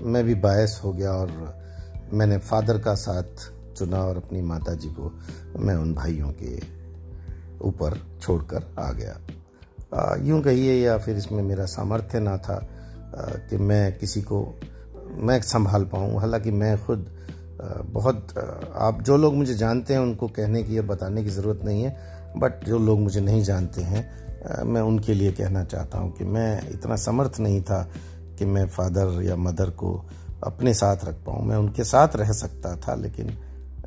मैं 0.02 0.24
भी 0.24 0.34
बायस 0.34 0.80
हो 0.84 0.92
गया 0.92 1.12
और 1.12 1.58
मैंने 2.12 2.38
फादर 2.38 2.78
का 2.78 2.94
साथ 2.94 3.50
चुना 3.76 4.02
और 4.04 4.16
अपनी 4.16 4.40
माता 4.42 4.74
जी 4.74 4.88
को 4.88 5.12
मैं 5.58 5.74
उन 5.74 5.94
भाइयों 5.94 6.32
के 6.32 6.56
ऊपर 7.60 7.98
छोड़कर 8.20 8.74
आ 8.78 8.90
गया। 8.92 9.18
यूँ 10.24 10.42
कहिए 10.42 10.74
या 10.74 10.98
फिर 10.98 11.16
इसमें 11.16 11.42
मेरा 11.42 11.64
सामर्थ्य 11.66 12.20
ना 12.20 12.36
था 12.36 12.58
कि 13.16 13.56
मैं 13.56 13.98
किसी 13.98 14.22
को, 14.22 14.60
मैं 15.14 15.40
संभाल 15.42 15.84
पाऊँ। 15.84 16.18
हालाँकि 16.20 16.50
मैं 16.50 16.76
खुद 16.84 17.06
बहुत 17.86 18.34
आप 18.76 19.02
जो 19.02 19.16
लोग 19.16 19.34
मुझे 19.34 19.54
जानते 19.54 19.94
हैं 19.94 20.00
उनको 20.00 20.28
कहने 20.28 20.62
की 20.62 20.76
या 20.76 20.82
बताने 20.82 21.24
की 21.24 21.30
ज़रूरत 21.30 21.64
नहीं 21.64 21.82
है 21.82 21.96
बट 22.36 22.64
जो 22.64 22.78
लोग 22.78 23.00
मुझे 23.00 23.20
नहीं 23.20 23.42
जानते 23.42 23.82
हैं 23.82 24.29
मैं 24.64 24.80
उनके 24.80 25.14
लिए 25.14 25.32
कहना 25.32 25.64
चाहता 25.64 25.98
हूँ 25.98 26.12
कि 26.12 26.24
मैं 26.24 26.70
इतना 26.70 26.96
समर्थ 26.96 27.40
नहीं 27.40 27.62
था 27.62 27.90
कि 28.38 28.44
मैं 28.44 28.66
फादर 28.68 29.22
या 29.22 29.36
मदर 29.36 29.70
को 29.70 30.04
अपने 30.44 30.74
साथ 30.74 30.96
रख 31.04 31.14
पाऊँ। 31.14 31.44
मैं 31.44 31.56
उनके 31.56 31.84
साथ 31.84 32.08
रह 32.16 32.32
सकता 32.32 32.76
था 32.76 32.94
लेकिन 32.94 33.38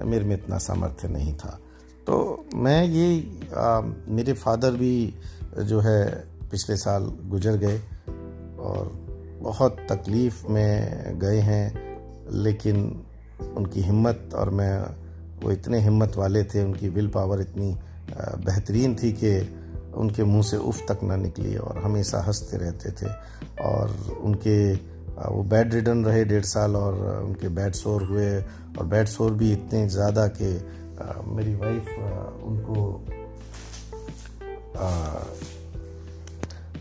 मेरे 0.02 0.26
में 0.26 0.36
इतना 0.36 0.58
सामर्थ्य 0.58 1.08
नहीं 1.08 1.34
था। 1.34 1.60
तो 2.08 2.46
मैं 2.56 2.86
ये 2.86 3.40
आ, 3.58 3.82
मेरे 4.08 4.34
फादर 4.34 4.72
भी 4.72 5.14
जो 5.64 5.80
है 5.80 6.28
पिछले 6.52 6.78
साल 6.78 7.04
गुजर 7.26 7.58
गए 7.58 7.78
और 8.60 8.92
बहुत 9.42 9.78
तकलीफ़ 9.92 10.48
में 10.48 11.20
गए 11.20 11.40
हैं 11.40 11.74
लेकिन 12.32 13.04
उनकी 13.58 13.82
हिम्मत 13.82 14.30
और 14.36 14.50
मैं 14.50 14.80
वो 15.44 15.52
इतने 15.52 15.80
हिम्मत 15.80 16.14
वाले 16.18 16.44
थे 16.44 16.64
उनकी 16.64 16.90
विल 16.90 17.08
पावर 17.08 17.42
इतनी 17.42 17.78
बेहतरीन 18.46 18.96
थी 18.96 19.12
कि 19.12 19.60
उनके 19.96 20.24
मुँह 20.24 20.44
से 20.44 20.58
उफ 20.58 20.92
तक 20.92 21.00
ना 21.04 21.16
निकली 21.16 21.56
और 21.56 21.78
हमेशा 21.78 22.20
हँसते 22.22 22.58
रहते 22.58 22.92
थे 22.92 23.12
और 23.64 24.18
उनके 24.22 24.74
वो 25.14 25.44
बेड 25.44 25.74
रिडन 25.74 26.06
रहे 26.06 26.26
डेढ़ 26.26 26.44
साल 26.44 26.76
और 26.76 27.24
उनके 27.24 27.48
बेड 27.48 27.74
शोर 27.74 28.04
हुए 28.04 28.42
और 28.80 28.86
बेड 28.86 29.08
शोर 29.08 29.32
भी 29.32 29.54
इतने 29.54 29.90
ज़्यादा 29.90 30.28
कि 30.28 30.68
मेरी 31.28 31.56
वाइफ 31.56 31.88
उनको 32.44 33.06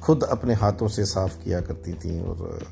खुद 0.02 0.22
अपने 0.22 0.54
हाथों 0.54 0.88
से 0.88 1.04
साफ़ 1.04 1.44
किया 1.44 1.60
करती 1.60 1.92
थी 1.92 2.20
और 2.20 2.66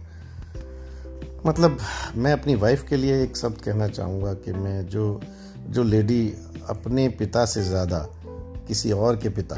मतलब 1.46 1.78
मैं 2.16 2.32
अपनी 2.32 2.54
वाइफ 2.54 2.88
के 2.88 2.96
लिए 2.96 3.22
एक 3.22 3.36
शब्द 3.36 3.58
कहना 3.58 3.88
चाहूँगा 3.88 4.34
कि 4.34 4.52
मैं 4.52 4.86
जो 4.86 5.20
जो 5.68 5.82
लेडी 5.82 6.34
अपने 6.68 7.08
पिता 7.08 7.44
से 7.44 7.62
ज़्यादा, 7.62 8.08
किसी 8.68 8.92
और 8.92 9.16
के 9.16 9.28
पिता 9.28 9.56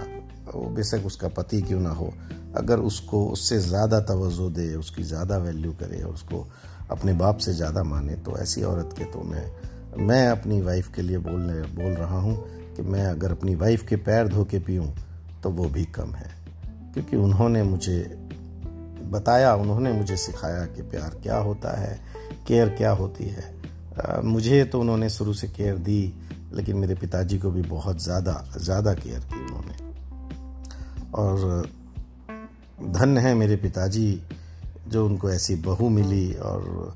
वो 0.54 0.68
बेशक 0.71 1.06
उसका 1.06 1.28
पति 1.28 1.61
क्यों 1.62 1.80
ना 1.80 1.90
हो 1.90 2.12
अगर 2.56 2.78
उसको 2.80 3.25
उससे 3.26 3.59
ज़्यादा 3.59 4.00
तवज्जो 4.00 4.49
दे 4.50 4.75
उसकी 4.75 5.02
ज़्यादा 5.02 5.37
वैल्यू 5.38 5.73
करे 5.73 6.02
और 6.02 6.14
उसको 6.14 6.47
अपने 6.90 7.12
बाप 7.12 7.38
से 7.38 7.52
ज़्यादा 7.54 7.82
माने 7.82 8.16
तो 8.16 8.37
ऐसी 8.38 8.62
औरत 8.62 8.94
के 8.99 9.04
तो 9.04 9.23
मैं 9.23 9.47
मैं 10.06 10.26
अपनी 10.28 10.61
वाइफ 10.61 10.92
के 10.94 11.02
लिए 11.02 11.18
बोलने 11.18 11.61
बोल 11.75 11.92
रहा 11.92 12.18
हूँ 12.18 12.37
कि 12.76 12.82
मैं 12.82 13.06
अगर 13.06 13.30
अपनी 13.30 13.54
वाइफ 13.54 13.87
के 13.88 13.97
पैर 13.97 14.28
धो 14.28 14.44
के 14.44 14.59
पीऊँ 14.59 14.92
तो 15.42 15.50
वो 15.50 15.68
भी 15.68 15.85
कम 15.85 16.14
है। 16.14 16.30
क्योंकि 16.94 17.16
उन्होंने 17.16 17.62
मुझे 17.62 17.99
बताया 19.12 19.54
उन्होंने 19.54 19.92
मुझे 19.92 20.16
सिखाया 20.16 20.64
कि 20.66 20.82
प्यार 20.82 21.18
क्या 21.23 21.37
होता 21.38 21.78
है 21.80 21.99
केयर 22.49 22.68
क्या 22.68 22.90
होती 22.90 23.25
है। 23.25 23.44
आ, 24.00 24.21
मुझे 24.21 24.64
तो 24.64 24.80
उन्होंने 24.80 25.09
शुरू 25.11 25.32
से 25.35 25.49
केयर 25.49 25.78
दी 25.78 26.14
लेकिन 26.54 26.76
मेरे 26.76 26.94
पिताजी 26.94 27.38
को 27.38 27.50
भी 27.50 27.62
बहुत 27.62 28.02
ज़्यादा 28.02 28.44
ज़्यादा 28.56 28.94
केयर 28.94 29.21
की 29.21 29.41
और 31.14 31.69
धन 32.90 33.19
है 33.19 33.35
मेरे 33.35 33.57
पिताजी 33.57 34.23
जो 34.88 35.04
उनको 35.07 35.31
ऐसी 35.31 35.54
बहू 35.57 35.88
मिली 35.88 36.33
और 36.35 36.95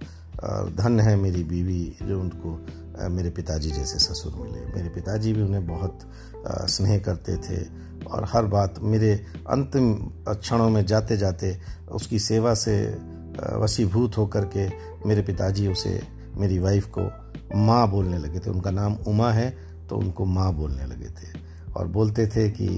धन 0.77 1.01
है 1.01 1.17
मेरी 1.17 1.43
बीवी 1.45 1.97
जो 2.03 2.21
उनको 2.21 2.59
मेरे 3.11 3.31
पिताजी 3.31 3.71
जैसे 3.71 3.99
ससुर 3.99 4.35
मिले। 4.37 4.61
मेरे 4.67 4.89
पिताजी 4.89 5.33
भी 5.33 5.43
उन्हें 5.43 5.67
बहुत 5.67 5.99
स्नेह 6.71 6.99
करते 6.99 7.37
थे 7.37 7.63
और 8.07 8.25
हर 8.25 8.47
बात 8.47 8.79
मेरे 8.83 9.13
अंतिम 9.51 9.95
क्षणों 10.29 10.69
में 10.71 10.85
जाते 10.87 11.17
जाते 11.17 11.57
उसकी 11.93 12.19
सेवा 12.19 12.55
से 12.55 12.77
वसीभूत 13.55 14.17
होकर 14.19 14.45
के 14.57 14.69
मेरे 15.09 15.23
पिताजी 15.23 15.67
उसे, 15.69 16.01
मेरी 16.37 16.59
वाइफ 16.59 16.87
को 16.99 17.11
माँ 17.57 17.89
बोलने 17.91 18.19
लगे 18.19 18.39
थे। 18.39 18.51
उनका 18.51 18.71
नाम 18.71 18.95
उमा 19.07 19.31
है 19.33 19.51
तो 19.89 19.97
उनको 19.97 20.25
माँ 20.25 20.53
बोलने 20.55 20.87
लगे 20.87 21.09
थे। 21.09 21.29
और 21.77 21.87
बोलते 21.87 22.27
थे 22.27 22.49
कि 22.51 22.69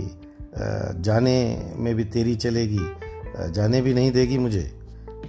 जाने 0.55 1.37
में 1.77 1.95
भी 1.95 2.05
तेरी 2.07 2.35
चलेगी 2.37 3.53
जाने 3.53 3.81
भी 3.81 3.95
नहीं 3.95 4.13
देगी 4.13 4.39
मुझे। 4.39 4.63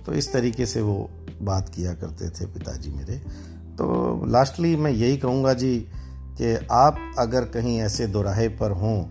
तो 0.05 0.13
इस 0.13 0.31
तरीके 0.33 0.65
से 0.65 0.81
वो 0.81 1.09
बात 1.41 1.69
किया 1.69 1.93
करते 1.93 2.29
थे 2.29 2.45
पिताजी 2.45 2.91
मेरे। 2.91 3.17
तो 3.77 4.25
लास्टली 4.25 4.75
मैं 4.75 4.91
यही 4.91 5.17
कहूँगा 5.17 5.53
जी 5.53 5.77
कि 6.38 6.55
आप 6.71 6.97
अगर 7.19 7.45
कहीं 7.45 7.79
ऐसे 7.79 8.07
दोराहे 8.07 8.47
पर 8.57 8.71
हों 8.71 9.01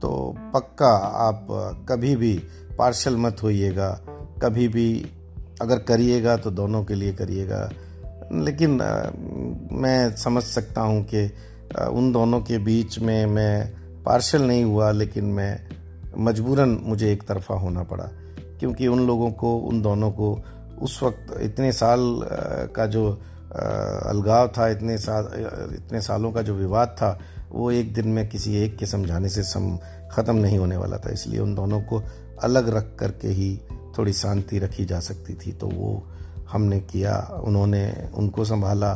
तो 0.00 0.34
पक्का 0.54 0.92
आप 1.26 1.46
कभी 1.88 2.14
भी 2.16 2.34
पार्शल 2.78 3.16
मत 3.16 3.42
होइएगा, 3.42 3.90
कभी 4.42 4.68
भी 4.68 4.88
अगर 5.60 5.78
करिएगा 5.78 6.36
तो 6.36 6.50
दोनों 6.50 6.84
के 6.84 6.94
लिए 6.94 7.12
करिएगा। 7.12 7.68
लेकिन 8.34 8.70
मैं 9.72 10.16
समझ 10.16 10.42
सकता 10.42 10.80
हूँ 10.80 11.02
कि 11.04 11.24
उन 11.90 12.10
दोनों 12.12 12.40
के 12.40 12.58
बीच 12.58 12.98
में 12.98 13.26
मैं 13.26 13.81
पार्शल 14.04 14.42
नहीं 14.42 14.64
हुआ, 14.64 14.90
लेकिन 14.92 15.24
मैं 15.24 15.60
मजबूरन 16.18 16.78
मुझे 16.82 17.12
एक 17.12 17.22
तरफा 17.22 17.54
होना 17.54 17.82
पड़ा, 17.82 18.08
क्योंकि 18.60 18.86
उन 18.86 19.06
लोगों 19.06 19.30
को, 19.32 19.56
उन 19.58 19.82
दोनों 19.82 20.10
को 20.10 20.38
उस 20.82 21.02
वक्त 21.02 21.36
इतने 21.40 21.72
साल 21.72 22.00
का 22.76 22.86
जो 22.86 23.10
अलगाव 23.52 24.48
था, 24.48 24.68
इतने 24.68 24.96
साल 24.98 25.28
इतने 25.74 26.00
सालों 26.00 26.32
का 26.32 26.42
जो 26.42 26.54
विवाद 26.54 26.88
था, 26.98 27.18
वो 27.50 27.70
एक 27.70 27.92
दिन 27.94 28.08
में 28.08 28.28
किसी 28.28 28.54
एक 28.56 28.76
के 28.76 28.86
समझाने 28.86 29.28
से 29.28 29.42
सम, 29.42 29.76
ख़त्म 30.12 30.36
नहीं 30.36 30.58
होने 30.58 30.76
वाला 30.76 30.98
था। 30.98 31.10
इसलिए 31.10 31.40
उन 31.40 31.54
दोनों 31.54 31.80
को 31.82 32.02
अलग 32.42 32.68
रख 32.68 32.94
करके 32.98 33.28
ही 33.28 33.56
थोड़ी 33.98 34.12
शांति 34.12 34.58
रखी 34.58 34.84
जा 34.84 35.00
सकती 35.00 35.34
थी। 35.36 35.52
तो 35.52 35.66
वो 35.68 36.02
हमने 36.50 36.80
किया, 36.82 37.16
उन्होंने 37.44 38.10
उनको 38.14 38.44
संभाला, 38.44 38.92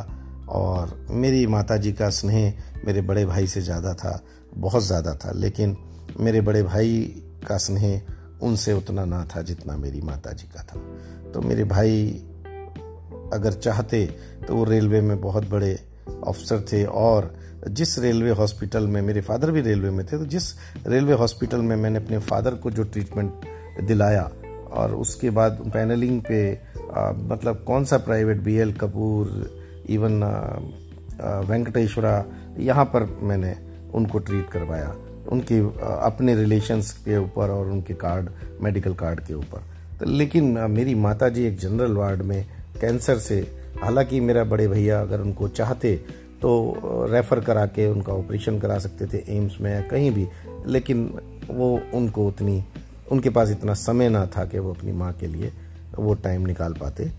और 0.49 1.07
मेरी 1.09 1.45
माता 1.47 1.77
जी 1.77 1.91
का 1.93 2.09
स्नेह 2.09 2.53
मेरे 2.85 3.01
बड़े 3.01 3.25
भाई 3.25 3.47
से 3.47 3.61
ज़्यादा 3.61 3.93
था। 3.93 4.19
बहुत 4.57 4.83
ज़्यादा 4.83 5.13
था 5.15 5.31
लेकिन 5.31 5.77
मेरे 6.19 6.41
बड़े 6.41 6.63
भाई 6.63 7.23
का 7.47 7.57
स्नेह 7.57 8.01
उनसे 8.41 8.73
उतना 8.73 9.05
ना 9.05 9.25
था 9.25 9.41
जितना 9.41 9.77
मेरी 9.77 10.01
माता 10.01 10.31
जी 10.31 10.47
का 10.47 10.63
था। 10.63 10.79
तो 11.31 11.41
मेरे 11.41 11.63
भाई 11.63 12.07
अगर 13.33 13.53
चाहते 13.53 14.05
तो 14.47 14.55
वो 14.55 14.63
रेलवे 14.63 15.01
में 15.01 15.21
बहुत 15.21 15.49
बड़े 15.49 15.79
अफसर 16.27 16.65
थे 16.73 16.83
और 16.85 17.33
जिस 17.69 17.99
रेलवे 17.99 18.31
हॉस्पिटल 18.31 18.87
में 18.87 19.01
मेरे 19.01 19.21
फादर 19.21 19.51
भी 19.51 19.61
रेलवे 19.61 19.89
में 19.89 20.05
थे 20.05 20.17
तो 20.17 20.25
जिस 20.25 20.43
रेलवे 20.87 21.13
हॉस्पिटल 21.13 21.61
में 21.61 21.75
मैंने 21.75 21.99
अपने 21.99 22.17
फादर 22.17 22.55
को 22.55 22.71
जो 22.71 22.83
ट्रीटमेंट 22.83 23.33
दिलाया 23.83 24.31
और 24.71 24.95
उसके 24.95 25.29
बाद 25.29 25.71
पैनलिंग 25.73 26.21
पे 26.21 26.59
आ, 26.97 27.11
मतलब 27.11 27.63
कौन 27.67 27.85
सा 27.85 27.97
private 27.97 28.41
B 28.41 28.55
L 28.55 28.73
Kapoor 28.73 29.29
even 29.89 30.23
Venkateshwara 31.49 32.25
यहाँ 32.59 32.85
पर 32.85 33.19
मैंने 33.21 33.66
उनको 33.93 34.19
ट्रीट 34.19 34.49
करवाया। 34.49 34.95
उनके 35.31 35.59
अपने 36.05 36.35
रिलेशंस 36.35 36.91
के 37.05 37.17
ऊपर 37.17 37.49
और 37.49 37.67
उनके 37.67 37.93
कार्ड 37.93 38.29
मेडिकल 38.61 38.93
कार्ड 38.93 39.19
के 39.19 39.33
ऊपर। 39.33 39.63
तो 39.99 40.05
लेकिन 40.07 40.57
मेरी 40.71 40.95
माता 40.95 41.29
जी 41.29 41.45
एक 41.45 41.57
जनरल 41.57 41.93
वार्ड 41.93 42.21
में 42.21 42.45
कैंसर 42.81 43.17
से, 43.17 43.39
हालाँकि 43.81 44.19
मेरा 44.19 44.43
बड़े 44.43 44.67
भैया 44.67 45.01
अगर 45.01 45.21
उनको 45.21 45.47
चाहते 45.47 45.95
तो 46.41 47.05
रेफ़र 47.11 47.39
करा 47.39 47.65
के 47.65 47.87
उनका 47.87 48.13
ऑपरेशन 48.13 48.59
करा 48.59 48.77
सकते 48.79 49.05
थे 49.05 49.23
एम्स 49.27 49.59
में 49.61 49.71
या 49.73 49.81
कहीं 49.81 50.11
भी। 50.11 50.27
लेकिन 50.65 51.07
वो 51.49 51.79
उनको 51.93 52.27
उतनी, 52.27 52.63
उनके 53.11 53.29
पास 53.29 53.51
इतना 53.51 53.73
समय 53.73 54.09
ना 54.09 54.25
था 54.27 54.45
कि 54.45 54.59
वो 54.59 54.73
अपनी 54.73 54.91
माँ 54.91 55.11
के 55.13 55.27
लिए 55.27 55.51
वो 55.97 56.13
टाइम 56.13 56.45
निकाल 56.47 56.73
पाते, 56.73 57.11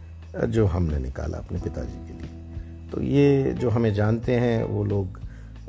जो 0.46 0.66
हमने 0.66 0.98
निकाला 0.98 1.38
अपने 1.38 1.58
पिताजी 1.58 2.06
के 2.06 2.12
लिए। 2.12 2.90
तो 2.90 3.00
ये 3.02 3.52
जो 3.52 3.70
हमें 3.70 3.92
जानते 3.94 4.34
हैं, 4.34 4.64
वो 4.64 4.84
लोग 4.84 5.20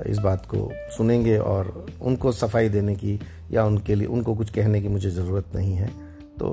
इस 0.08 0.18
बात 0.18 0.46
को 0.46 0.72
सुनेंगे 0.98 1.38
और 1.38 1.86
उनको 2.02 2.32
सफ़ाई 2.32 2.70
देने 2.70 2.96
की 2.96 3.20
या 3.52 3.66
उनके 3.66 3.96
लिए 3.96 4.08
उनको 4.08 4.36
कुछ 4.36 4.50
कहने 4.50 4.82
की 4.82 4.88
मुझे 4.88 5.10
ज़रूरत 5.10 5.46
नहीं 5.56 5.74
है। 5.74 5.88
तो 6.40 6.50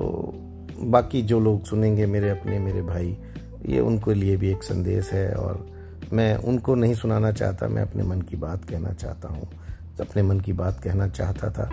बाकी 0.79 1.21
जो 1.21 1.39
लोग 1.39 1.65
सुनेंगे 1.65 2.05
मेरे 2.05 2.29
अपने 2.29 2.59
मेरे 2.59 2.81
भाई 2.81 3.17
ये 3.65 3.79
उनके 3.79 4.13
लिए 4.13 4.37
भी 4.37 4.51
एक 4.51 4.63
संदेश 4.63 5.11
है 5.13 5.33
और 5.33 5.65
मैं 6.13 6.35
उनको 6.35 6.75
नहीं 6.75 6.93
सुनाना 6.93 7.31
चाहता 7.31 7.67
मैं 7.67 7.81
अपने 7.81 8.03
मन 8.03 8.21
की 8.21 8.35
बात 8.35 8.65
कहना 8.65 8.93
चाहता 8.93 9.27
हूँ। 9.27 9.49
अपने 10.01 10.21
मन 10.23 10.39
की 10.39 10.53
बात 10.53 10.81
कहना 10.83 11.07
चाहता 11.07 11.49
था। 11.51 11.69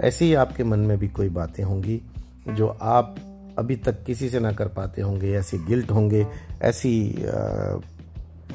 ऐसे 0.00 0.24
ही 0.24 0.34
आपके 0.34 0.64
मन 0.64 0.78
में 0.78 0.98
भी 0.98 1.08
कोई 1.08 1.28
बातें 1.28 1.64
होंगी 1.64 2.00
जो 2.48 2.66
आप 2.82 3.16
अभी 3.58 3.76
तक 3.76 4.04
किसी 4.04 4.28
से 4.28 4.40
ना 4.40 4.52
कर 4.52 4.68
पाते 4.68 5.02
होंगे 5.02 5.32
ऐसे 5.32 5.58
गिल्ट 5.58 5.90
होंगे 5.90 6.26
ऐसी 6.62 7.24
आ, 7.24 7.80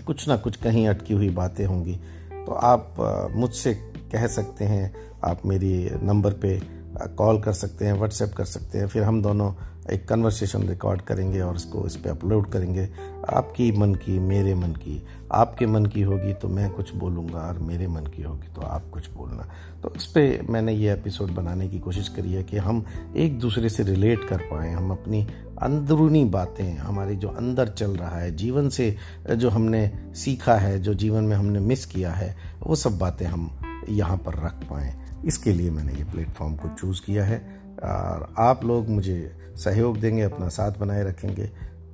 कुछ 0.06 0.28
ना 0.28 0.38
कुछ 0.38 0.56
कहीं 0.56 0.88
अटकी 0.88 1.14
हुई 1.14 1.30
बातें 1.30 1.66
होंगी। 1.66 2.00
तो 2.46 2.52
आप 2.52 2.96
मुझसे 3.36 3.74
कह 4.12 4.28
सकते 4.28 4.66
हैं, 4.66 4.94
आप 5.24 5.46
मेरी 5.46 5.90
नंबर 6.04 6.34
पे 6.34 6.60
कॉल 7.18 7.42
कर 7.42 7.54
सकते 7.54 7.86
हैं, 7.86 7.94
व्हाट्सएप 7.94 8.34
कर 8.34 8.46
सकते 8.46 8.78
हैं, 8.78 8.88
फिर 8.88 9.04
हम 9.04 9.22
दोनों 9.22 9.54
एक 9.92 10.08
कन्वर्सेशन 10.08 10.64
रिकॉर्ड 10.64 11.02
करेंगे 11.02 11.42
और 11.42 11.56
उसको 11.56 11.86
इस 11.88 11.96
पर 11.96 12.10
अपलोड 12.10 12.52
करेंगे। 12.52 12.90
आपकी 13.30 13.72
मन 13.72 13.96
की, 13.96 14.20
मेरे 14.20 14.56
मन 14.56 14.72
की 14.74 15.06
आपके 15.34 15.66
मन 15.66 15.86
की 15.86 16.02
होगी 16.02 16.34
तो 16.34 16.48
मैं 16.48 16.70
कुछ 16.70 16.96
बोलूँगा 16.96 17.40
और 17.40 17.60
मेरे 17.60 17.88
मन 17.88 18.02
की 18.02 18.24
होगी 18.24 18.48
तो 18.56 18.62
आप 18.62 18.84
कुछ 18.94 19.10
बोलना। 19.10 19.48
तो 19.84 19.94
इस 19.96 20.06
पर 20.06 20.46
मैंने 20.50 20.74
ये 20.74 20.94
एपिसोड 20.94 21.32
बनाने 21.32 21.68
की 21.68 21.80
कोशिश 21.80 22.08
करी 22.08 22.34
है 22.34 22.44
कि 22.44 22.58
हम 22.58 22.86
एक 23.16 23.40
दूसरे 23.40 23.70
से 23.70 23.84
रिलेट 23.84 24.28
कर 24.28 24.38
पाएँ, 24.38 24.74
हम 24.74 24.92
अपनी 24.92 25.28
अंदरूनी 25.62 26.26
बातें, 26.26 26.78
हमारे 26.78 27.16
जो 27.16 27.28
अंदर 27.28 27.68
चल 27.68 27.92
रहा 27.92 28.18
है, 28.18 28.36
जीवन 28.36 28.70
से, 28.70 28.98
जो 29.36 29.50
हमने 29.50 29.92
सीखा 30.16 30.56
है, 30.56 30.80
जो 30.80 30.94
जीवन 30.94 31.24
में 31.24 31.36
हमने 31.36 31.60
मिस 31.60 31.86
किया 31.86 32.12
है, 32.12 32.36
वो 32.68 32.76
सब 32.76 32.98
बातें 32.98 33.26
हम 33.26 33.50
यहाँ 33.90 34.18
पर 34.18 34.34
रख 34.34 34.64
पाएँ। 34.70 34.94
इसके 35.26 35.52
लिए 35.52 35.72
मैंने 35.72 35.94
ये 35.94 36.04
प्लेटफॉर्म 36.04 36.56
को 36.56 36.70
चूज़ 36.70 37.02
किया 37.06 37.26
है 37.26 37.38
और 37.84 38.34
आप 38.38 38.66
लोग 38.66 38.90
मुझे 38.90 39.36
सहयोग 39.56 40.00
देंगे, 40.00 40.22
अपना 40.22 40.48
साथ 40.48 40.80
बनाए 40.80 41.04
रखेंगे। 41.04 41.50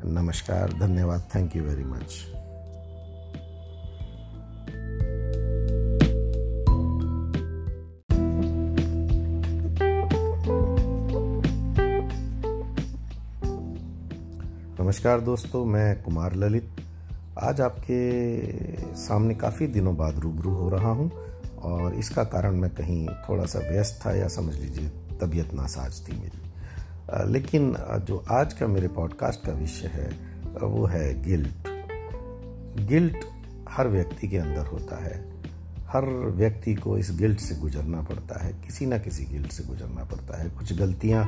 नमस्कार, 0.05 0.74
धन्यवाद। 0.74 1.29
थैंक 1.36 1.55
यू 1.55 1.63
वेरी 1.63 1.84
मच 1.84 2.38
नमस्कार 14.89 15.19
दोस्तों, 15.22 15.63
मैं 15.65 16.01
कुमार 16.03 16.36
ललित। 16.36 16.79
आज 17.39 17.60
आपके 17.62 18.96
सामने 18.98 19.34
काफ़ी 19.36 19.65
दिनों 19.67 19.96
बाद 19.98 20.19
रूबरू 20.19 20.51
हो 20.51 20.69
रहा 20.69 20.91
हूँ 20.91 21.12
और 21.63 21.93
इसका 21.93 22.24
कारण 22.24 22.55
मैं 22.55 22.69
कहीं 22.69 23.05
थोड़ा 23.27 23.46
सा 23.46 23.60
व्यस्त 23.60 24.00
था 24.05 24.13
या 24.15 24.27
समझ 24.27 24.55
लीजिए 24.55 24.89
तबीयत 25.22 25.53
नासाज 25.53 26.00
थी 26.08 26.17
मेरी। 26.19 27.31
लेकिन 27.31 27.75
जो 28.08 28.17
आज 28.31 28.53
का 28.53 28.67
मेरे 28.67 28.88
पॉडकास्ट 28.88 29.46
का 29.46 29.53
विषय 29.53 29.91
है 29.93 30.10
वो 30.62 30.86
है 30.86 31.22
गिल्ट। 31.24 31.69
गिल्ट 32.89 33.25
हर 33.69 33.88
व्यक्ति 33.88 34.27
के 34.27 34.38
अंदर 34.38 34.65
होता 34.65 35.03
है। 35.03 35.22
हर 35.88 36.05
व्यक्ति 36.36 36.75
को 36.75 36.98
इस 36.98 37.12
गिल्ट 37.19 37.39
से 37.39 37.55
गुजरना 37.55 38.01
पड़ता 38.01 38.43
है, 38.43 38.51
किसी 38.65 38.86
ना 38.86 38.98
किसी 38.98 39.25
गिल्ट 39.25 39.51
से 39.51 39.63
गुजरना 39.63 40.03
पड़ता 40.05 40.41
है। 40.41 40.50
कुछ 40.50 40.74
गलतियाँ 40.74 41.24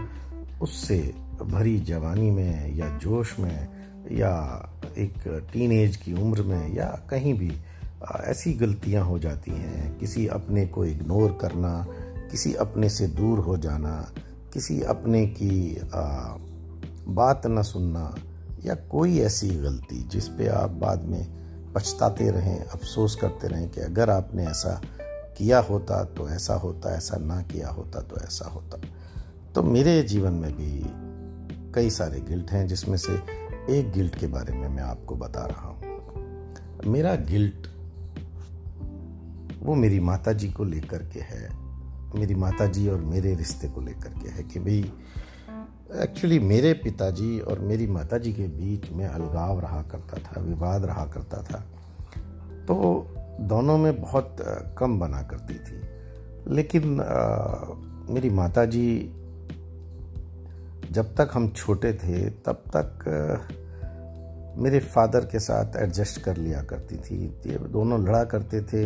उससे 0.61 0.97
भरी 1.41 1.79
जवानी 1.79 2.31
में 2.31 2.75
या 2.75 2.97
जोश 2.97 3.39
में 3.39 3.67
या 4.11 4.33
एक 4.97 5.47
टीन 5.53 5.71
एज 5.71 5.95
की 5.95 6.13
उम्र 6.13 6.41
में 6.41 6.75
या 6.75 6.85
कहीं 7.09 7.33
भी 7.33 7.51
ऐसी 8.23 8.53
गलतियाँ 8.53 9.05
हो 9.05 9.19
जाती 9.19 9.51
हैं। 9.51 9.97
किसी 9.97 10.27
अपने 10.27 10.65
को 10.65 10.85
इग्नोर 10.85 11.37
करना 11.41 11.87
किसी 12.31 12.53
अपने 12.53 12.89
से 12.89 13.07
दूर 13.07 13.39
हो 13.39 13.57
जाना 13.57 14.11
किसी 14.53 14.81
अपने 14.81 15.25
की 15.25 15.77
आ, 15.93 16.35
बात 17.07 17.41
न 17.47 17.61
सुनना 17.61 18.15
या 18.65 18.75
कोई 18.75 19.19
ऐसी 19.19 19.49
गलती 19.49 20.03
जिस 20.03 20.27
पे 20.27 20.47
आप 20.47 20.69
बाद 20.69 21.03
में 21.03 21.41
पछताते 21.73 22.31
रहें 22.31 22.59
अफसोस 22.59 23.15
करते 23.15 23.47
रहें 23.47 23.69
कि 23.69 23.81
अगर 23.81 24.09
आपने 24.09 24.47
ऐसा 24.47 24.81
किया 25.37 25.59
होता 25.59 26.03
तो 26.03 26.29
ऐसा 26.29 26.53
होता 26.53 26.95
ऐसा 26.95 27.17
ना 27.17 27.41
किया 27.41 27.69
होता 27.69 28.01
तो 28.01 28.17
ऐसा 28.17 28.49
होता। 28.49 28.81
तो 29.55 29.63
मेरे 29.63 30.03
जीवन 30.03 30.33
में 30.33 30.51
भी 30.53 30.85
कई 31.73 31.89
सारे 31.89 32.19
गिल्ट 32.19 32.51
हैं 32.51 32.67
जिसमें 32.67 32.97
से 32.97 33.13
एक 33.69 33.91
गिल्ट 33.91 34.19
के 34.19 34.27
बारे 34.27 34.53
में 34.53 34.69
मैं 34.69 34.83
आपको 34.83 35.15
बता 35.15 35.45
रहा 35.45 35.67
हूँ। 35.67 35.81
मेरा 36.87 37.15
गिल्ट 37.15 37.67
वो 39.63 39.75
मेरी 39.75 39.99
माता 39.99 40.33
जी 40.33 40.51
को 40.51 40.63
लेकर 40.63 40.97
के 40.97 41.19
है 41.19 41.49
मेरी 42.19 42.35
माता 42.35 42.65
जी 42.65 42.89
और 42.89 43.01
मेरे 43.01 43.35
रिश्ते 43.35 43.67
को 43.67 43.81
लेकर 43.81 44.09
के 44.09 44.29
है 44.29 44.43
कि 44.43 44.59
भाई 44.59 44.93
एक्चुअली 46.03 46.39
मेरे 46.39 46.73
पिताजी 46.73 47.39
और 47.39 47.59
मेरी 47.59 47.87
माता 47.87 48.17
जी 48.17 48.33
के 48.33 48.47
बीच 48.47 48.91
में 48.91 49.05
अलगाव 49.05 49.59
रहा 49.59 49.81
करता 49.81 50.17
था 50.17 50.41
विवाद 50.41 50.85
रहा 50.85 51.05
करता 51.05 51.43
था। 51.43 51.59
तो 52.65 53.07
दोनों 53.39 53.77
में 53.77 54.01
बहुत 54.01 54.35
कम 54.77 54.99
बना 54.99 55.21
करती 55.21 55.53
थी। 55.53 55.81
लेकिन 56.55 57.01
आ, 57.01 57.55
मेरी 58.13 58.29
माता 58.29 58.65
जी 58.65 59.13
जब 60.91 61.13
तक 61.15 61.29
हम 61.33 61.49
छोटे 61.49 61.93
थे, 61.93 62.29
तब 62.45 62.63
तक 62.75 63.05
मेरे 64.57 64.79
फादर 64.85 65.25
के 65.25 65.39
साथ 65.39 65.75
एडजस्ट 65.75 66.21
कर 66.21 66.37
लिया 66.37 66.61
करती 66.63 66.95
थी। 66.97 67.17
ये 67.45 67.57
दोनों 67.69 67.99
लड़ा 68.03 68.23
करते 68.23 68.61
थे, 68.63 68.83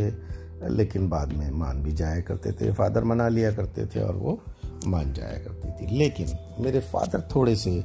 लेकिन 0.70 1.08
बाद 1.10 1.34
में 1.34 1.50
मान 1.52 1.82
भी 1.84 1.92
जाया 1.92 2.22
करते 2.22 2.52
थे। 2.52 2.72
फादर 2.74 3.04
मना 3.04 3.28
लिया 3.28 3.52
करते 3.52 3.86
थे 3.86 4.02
और 4.02 4.16
वो 4.16 4.40
मान 4.88 5.14
जाया 5.14 5.38
करती 5.40 5.72
थी। 5.72 5.98
लेकिन 5.98 6.28
मेरे 6.60 6.80
फादर 6.92 7.28
थोड़े 7.36 7.56
से 7.56 7.82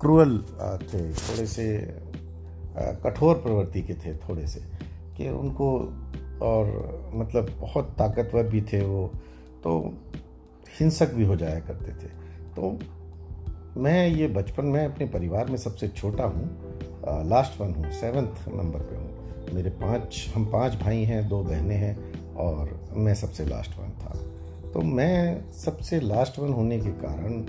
क्रूअल 0.00 0.38
थे। 0.84 1.02
थोड़े 1.12 1.46
से 1.46 1.66
कठोर 3.04 3.34
प्रवृत्ति 3.36 3.82
के 3.82 3.94
थे 3.94 4.16
थोड़े 4.18 4.46
से, 4.46 4.60
कि 5.16 5.28
उनको 5.30 5.68
और 6.42 6.64
मतलब 7.14 7.50
बहुत 7.60 7.94
ताकतवर 7.98 8.42
भी 8.44 8.60
थे 8.62 8.84
वो। 8.84 9.06
तो 9.64 9.72
हिंसक 10.80 11.12
भी 11.14 11.24
हो 11.24 11.36
जाया 11.36 11.60
करते 11.60 11.92
थे। 11.92 12.10
तो 12.56 12.78
मैं 13.76 14.06
ये 14.08 14.26
बचपन 14.28 14.64
में 14.64 14.84
अपने 14.84 15.06
परिवार 15.06 15.46
में 15.46 15.56
सबसे 15.56 15.88
छोटा 15.88 16.24
हूँ 16.24 17.26
लास्ट 17.28 17.60
वन 17.60 17.74
हूँ 17.74 17.90
सेवन्थ 17.90 18.48
नंबर 18.48 18.78
पे 18.80 18.96
हूँ। 18.96 19.54
मेरे 19.54 19.70
पाँच, 19.70 20.26
हम 20.34 20.44
पाँच 20.44 20.74
भाई 20.74 21.02
हैं, 21.04 21.28
दो 21.28 21.42
बहनें 21.42 21.76
हैं 21.76 22.34
और 22.36 22.78
मैं 22.96 23.14
सबसे 23.14 23.44
लास्ट 23.46 23.78
वन 23.78 23.90
था। 24.00 24.18
तो 24.72 24.80
मैं 24.80 25.50
सबसे 25.54 26.00
लास्ट 26.00 26.38
वन 26.38 26.52
होने 26.52 26.78
के 26.80 26.90
कारण 27.00 27.44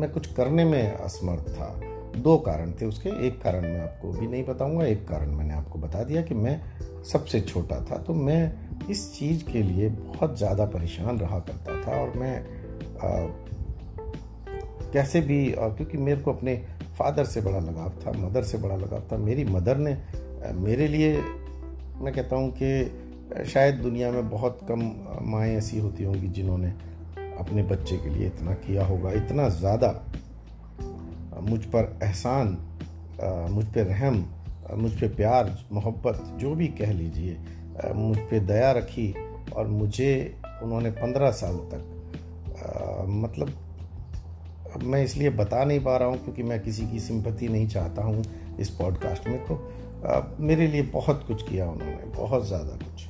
मैं 0.00 0.10
कुछ 0.10 0.32
करने 0.34 0.64
में 0.64 0.92
असमर्थ 0.92 1.48
था। 1.50 1.68
दो 2.16 2.36
कारण 2.38 2.72
थे 2.72 2.86
उसके। 2.86 3.08
एक 3.26 3.40
कारण 3.42 3.62
मैं 3.62 3.80
आपको 3.80 4.10
भी 4.10 4.26
नहीं 4.26 4.44
बताऊँगा, 4.44 4.84
एक 4.86 5.06
कारण 5.08 5.30
मैंने 5.30 5.54
आपको 5.54 5.78
बता 5.78 6.02
दिया 6.04 6.22
कि 6.22 6.34
मैं 6.34 6.60
सबसे 7.04 7.40
छोटा 7.40 7.80
था। 7.90 7.98
तो 7.98 8.14
मैं 8.14 8.88
इस 8.90 9.12
चीज़ 9.14 9.44
के 9.44 9.62
लिए 9.62 9.88
बहुत 9.88 10.36
ज़्यादा 10.38 10.64
परेशान 10.66 11.18
रहा 11.18 11.38
करता 11.40 11.80
था 11.82 12.00
और 12.00 12.16
मैं 12.16 12.61
कैसे 14.92 15.20
भी 15.20 15.44
क्योंकि 15.50 15.98
मेरे 15.98 16.20
को 16.20 16.32
अपने 16.32 16.54
फादर 16.98 17.24
से 17.24 17.40
बड़ा 17.40 17.58
लगाव 17.58 17.92
था, 18.00 18.12
मदर 18.18 18.42
से 18.42 18.58
बड़ा 18.58 18.76
लगाव 18.76 19.02
था। 19.12 19.16
मेरी 19.16 19.44
मदर 19.44 19.76
ने 19.76 19.96
मेरे 20.54 20.88
लिए, 20.88 21.12
मैं 22.00 22.12
कहता 22.14 22.36
हूँ 22.36 22.50
कि 22.52 23.44
शायद 23.46 23.74
दुनिया 23.74 24.10
में 24.12 24.28
बहुत 24.30 24.58
कम 24.68 24.80
माएँ 25.30 25.56
ऐसी 25.56 25.78
होती 25.78 26.04
होंगी 26.04 26.28
जिन्होंने 26.28 26.70
अपने 27.38 27.62
बच्चे 27.62 27.96
के 27.96 28.10
लिए 28.10 28.26
इतना 28.26 28.54
किया 28.56 28.84
होगा, 28.86 29.12
इतना 29.12 29.48
ज़्यादा 29.48 29.88
मुझ 31.40 31.60
पर 31.66 31.98
एहसान 32.02 32.56
मुझ 33.50 33.64
पर 33.66 33.84
रहम 33.84 34.24
मुझ 34.76 34.90
पर 34.92 35.08
प्यार, 35.08 35.56
मोहब्बत, 35.72 36.22
जो 36.40 36.54
भी 36.54 36.66
कह 36.68 36.92
लीजिए 36.92 37.36
मुझ 37.94 38.18
पर 38.18 38.38
दया 38.40 38.70
रखी, 38.72 39.14
और 39.56 39.66
मुझे 39.68 40.12
उन्होंने 40.62 40.90
पंद्रह 40.92 41.30
साल 41.32 41.56
तक 41.72 41.91
मतलब 43.06 43.52
मैं 44.82 45.04
इसलिए 45.04 45.30
बता 45.30 45.64
नहीं 45.64 45.80
पा 45.80 45.96
रहा 45.96 46.08
हूँ 46.08 46.24
क्योंकि 46.24 46.42
मैं 46.42 46.60
किसी 46.60 46.86
की 46.86 47.00
सिंपति 47.00 47.48
नहीं 47.48 47.68
चाहता 47.68 48.02
हूँ 48.02 48.24
इस 48.60 48.70
पॉडकास्ट 48.70 49.26
में 49.28 49.44
तो 49.46 49.72
आ, 50.06 50.20
मेरे 50.40 50.66
लिए 50.66 50.82
बहुत 50.82 51.24
कुछ 51.28 51.48
किया 51.48 51.70
उन्होंने 51.70 52.06
बहुत 52.16 52.46
ज़्यादा 52.46 52.76
कुछ। 52.76 53.06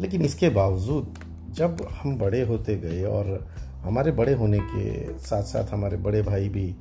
लेकिन 0.00 0.22
इसके 0.22 0.48
बावजूद 0.48 1.14
जब 1.50 1.88
हम 2.02 2.18
बड़े 2.18 2.42
होते 2.42 2.76
गए 2.76 3.04
और 3.04 3.48
हमारे 3.82 4.12
बड़े 4.12 4.32
होने 4.32 4.58
के 4.62 5.18
साथ 5.18 5.42
साथ 5.42 5.72
हमारे 5.72 5.96
बड़े 5.96 6.22
भाई 6.22 6.48
भी 6.48 6.74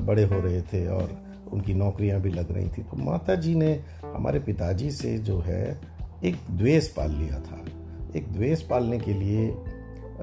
बड़े 0.00 0.24
हो 0.24 0.40
रहे 0.40 0.62
थे 0.62 0.86
और 0.88 1.16
उनकी 1.52 1.74
नौकरियाँ 1.74 2.20
भी 2.20 2.30
लग 2.30 2.52
रही 2.52 2.68
थी 2.68 2.82
तो 2.82 2.96
माता 2.96 3.34
जी 3.34 3.54
ने 3.54 3.84
हमारे 4.04 4.38
पिताजी 4.38 4.90
से 4.90 5.18
जो 5.18 5.40
है 5.40 5.80
एक 6.24 6.36
द्वेष 6.50 6.88
पाल 6.88 7.10
लिया 7.10 7.40
था। 7.40 7.64
एक 8.16 8.32
द्वेष 8.32 8.62
पालने 8.62 8.98
के 8.98 9.14
लिए 9.14 9.54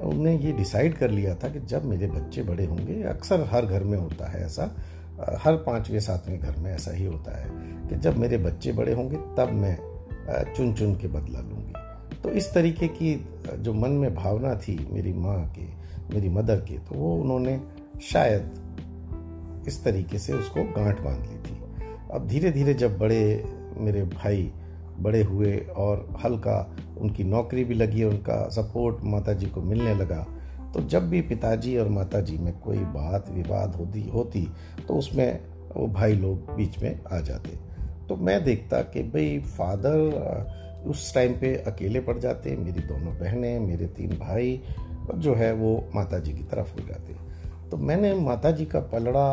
उनने 0.02 0.36
ये 0.36 0.52
डिसाइड 0.52 0.94
कर 0.94 1.10
लिया 1.10 1.34
था 1.34 1.48
कि 1.48 1.60
जब 1.60 1.84
मेरे 1.84 2.06
बच्चे 2.06 2.42
बड़े 2.42 2.64
होंगे, 2.66 3.02
अक्सर 3.02 3.48
हर 3.50 3.66
घर 3.66 3.84
में 3.84 3.98
होता 3.98 4.30
है 4.30 4.44
ऐसा, 4.44 4.64
हर 5.40 5.56
पाँचवें, 5.56 5.98
सातवें 6.00 6.38
घर 6.40 6.56
में 6.56 6.70
ऐसा 6.72 6.92
ही 6.92 7.04
होता 7.04 7.36
है 7.38 7.50
कि 7.88 7.96
जब 7.96 8.16
मेरे 8.16 8.38
बच्चे 8.38 8.72
बड़े 8.72 8.92
होंगे, 8.92 9.16
तब 9.36 9.52
मैं 9.52 9.76
चुन 10.54 10.72
चुन 10.74 10.94
के 10.94 11.08
बदला 11.08 11.40
लूँगी। 11.40 11.72
तो 12.22 12.30
इस 12.30 12.52
तरीके 12.54 12.88
की 12.88 13.14
जो 13.58 13.74
मन 13.74 13.90
में 13.90 14.14
भावना 14.14 14.54
थी 14.54 14.76
मेरी 14.90 15.12
माँ 15.12 15.38
के, 15.48 15.66
मेरी 16.14 16.28
मदर 16.28 16.60
के 16.60 16.78
तो 16.78 16.94
वो 16.94 17.16
उन्होंने 17.16 17.60
शायद 18.02 19.64
इस 19.68 19.82
तरीके 19.84 20.18
से 20.18 20.32
उसको 20.32 20.64
गांठ 20.72 21.00
बाँध 21.00 21.20
ली 21.20 21.38
थी। 21.38 21.58
अब 22.12 22.26
धीरे 22.28 22.50
धीरे 22.50 22.74
जब 22.74 22.98
बड़े 22.98 23.44
मेरे 23.76 24.02
भाई 24.04 24.50
बड़े 25.00 25.22
हुए 25.22 25.56
और 25.76 26.08
हल्का 26.24 26.76
उनकी 27.00 27.24
नौकरी 27.24 27.64
भी 27.64 27.74
लगी, 27.74 28.04
उनका 28.04 28.48
सपोर्ट 28.48 29.04
माता 29.04 29.32
जी 29.32 29.46
को 29.46 29.62
मिलने 29.62 29.94
लगा। 29.94 30.26
तो 30.74 30.80
जब 30.80 31.08
भी 31.08 31.20
पिताजी 31.22 31.76
और 31.76 31.88
माता 31.88 32.20
जी 32.20 32.38
में 32.38 32.58
कोई 32.60 32.78
बात 32.78 33.30
विवाद 33.30 33.74
होती 33.74 34.08
होती 34.08 34.48
तो 34.88 34.94
उसमें 34.94 35.40
वो 35.76 35.86
भाई 35.86 36.14
लोग 36.14 36.54
बीच 36.56 36.82
में 36.82 37.00
आ 37.12 37.20
जाते। 37.20 37.58
तो 38.08 38.16
मैं 38.16 38.44
देखता 38.44 38.80
कि 38.82 39.02
भाई 39.02 39.38
फादर 39.38 40.84
उस 40.86 41.14
टाइम 41.14 41.32
पे 41.32 41.54
अकेले 41.56 42.00
पड़ 42.00 42.18
जाते, 42.18 42.56
मेरी 42.56 42.80
दोनों 42.80 43.14
बहनें, 43.18 43.58
मेरे 43.60 43.86
तीन 43.86 44.10
भाई, 44.18 44.60
और 45.10 45.16
जो 45.16 45.34
है 45.34 45.52
वो 45.52 45.84
माता 45.94 46.18
जी 46.18 46.32
की 46.32 46.42
तरफ़ 46.42 46.74
हो 46.74 46.86
जाते। 46.88 47.14
तो 47.70 47.76
मैंने 47.76 48.14
माता 48.14 48.50
जी 48.50 48.64
का 48.64 48.80
पलड़ा 48.80 49.28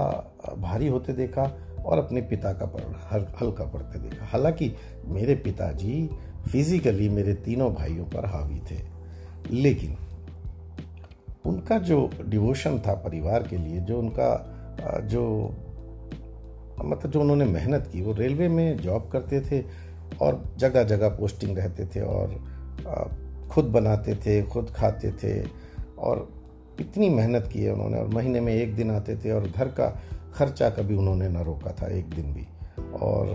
भारी 0.58 0.88
होते 0.88 1.14
देखा 1.14 1.44
और 1.86 1.98
अपने 1.98 2.22
पिता 2.22 2.54
का 2.54 2.66
पलड़ा 2.66 3.10
हल्का 3.42 3.66
पढ़ते 3.66 4.00
देखा। 4.00 4.26
हालाँकि 4.26 4.72
मेरे 5.06 5.36
पिताजी 5.36 6.10
फिजिकली 6.48 7.10
मेरे 7.10 7.34
तीनों 7.34 7.74
भाइयों 7.74 8.06
पर 8.06 8.26
हावी 8.26 8.62
थे। 8.72 8.80
लेकिन 9.52 9.98
उनका 11.46 11.78
जो 11.78 12.10
डिवोशन 12.26 12.80
था 12.80 12.94
परिवार 12.94 13.44
के 13.44 13.58
लिए, 13.58 13.80
जो 13.80 14.00
उनका 14.00 15.00
जो 15.04 15.24
मतलब 16.86 17.12
जो 17.12 17.22
उन्होंने 17.22 17.46
मेहनत 17.46 17.90
की, 17.94 18.02
वो 18.02 18.14
रेलवे 18.14 18.48
में 18.48 18.78
जॉब 18.78 19.10
करते 19.12 19.42
थे 19.42 19.64
और 20.22 20.44
जगह 20.58 20.84
जगह 20.84 21.10
पोस्टिंग 21.10 21.58
रहते 21.58 21.86
थे 21.86 22.02
और 22.02 22.40
खुद 23.52 23.66
बनाते 23.66 24.16
थे, 24.16 24.42
खुद 24.44 24.70
खाते 24.70 25.12
थे 25.12 25.44
और 26.00 26.30
इतनी 26.80 27.10
मेहनत 27.10 27.50
की 27.54 27.64
है 27.64 27.74
उन्होंने 27.74 27.98
और 27.98 28.08
महीने 28.08 28.40
में 28.40 28.54
एक 28.54 28.76
दिन 28.76 28.92
आते 28.92 29.16
थे 29.16 29.32
और 29.32 29.48
घर 29.48 29.68
का 29.68 30.02
खर्चा 30.34 30.70
कभी 30.70 30.96
उन्होंने 30.96 31.28
ना 31.30 31.42
रोका 31.42 31.72
था 31.72 31.88
एक 31.88 32.10
दिन 32.10 32.34
भी। 32.34 32.46
और 32.94 33.26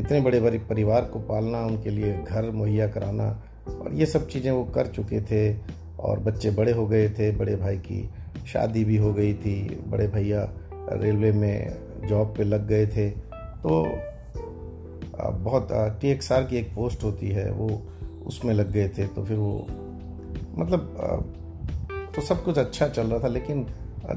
इतने 0.00 0.20
बड़े 0.20 0.40
बड़े 0.40 0.58
परिवार 0.68 1.04
को 1.04 1.18
पालना, 1.20 1.60
उनके 1.60 1.90
लिए 1.90 2.12
घर 2.22 2.50
मुहैया 2.50 2.86
कराना, 2.88 3.28
और 3.70 3.94
ये 3.94 4.06
सब 4.06 4.26
चीज़ें 4.28 4.50
वो 4.50 4.64
कर 4.74 4.86
चुके 4.86 5.20
थे, 5.22 5.54
और 6.00 6.20
बच्चे 6.20 6.50
बड़े 6.50 6.72
हो 6.72 6.86
गए 6.86 7.08
थे, 7.10 7.30
बड़े 7.36 7.56
भाई 7.56 7.76
की 7.78 8.08
शादी 8.46 8.84
भी 8.84 8.96
हो 8.96 9.12
गई 9.14 9.34
थी, 9.34 9.58
बड़े 9.86 10.06
भैया 10.08 10.48
रेलवे 10.92 11.32
में 11.32 12.06
जॉब 12.08 12.34
पे 12.36 12.44
लग 12.44 12.66
गए 12.68 12.86
थे। 12.86 13.08
तो 13.10 13.84
बहुत 15.18 15.68
टी 16.00 16.10
एक्स 16.10 16.32
आर 16.32 16.44
की 16.44 16.56
एक 16.56 16.74
पोस्ट 16.74 17.02
होती 17.04 17.28
है, 17.28 17.50
वो 17.50 17.82
उसमें 18.26 18.52
लग 18.54 18.70
गए 18.72 18.88
थे 18.88 19.06
तो 19.06 19.24
फिर 19.24 19.36
वो 19.36 19.66
मतलब 20.58 21.32
तो 22.14 22.22
सब 22.22 22.42
कुछ 22.44 22.58
अच्छा 22.58 22.88
चल 22.88 23.06
रहा 23.06 23.18
था, 23.18 23.28
लेकिन 23.28 23.66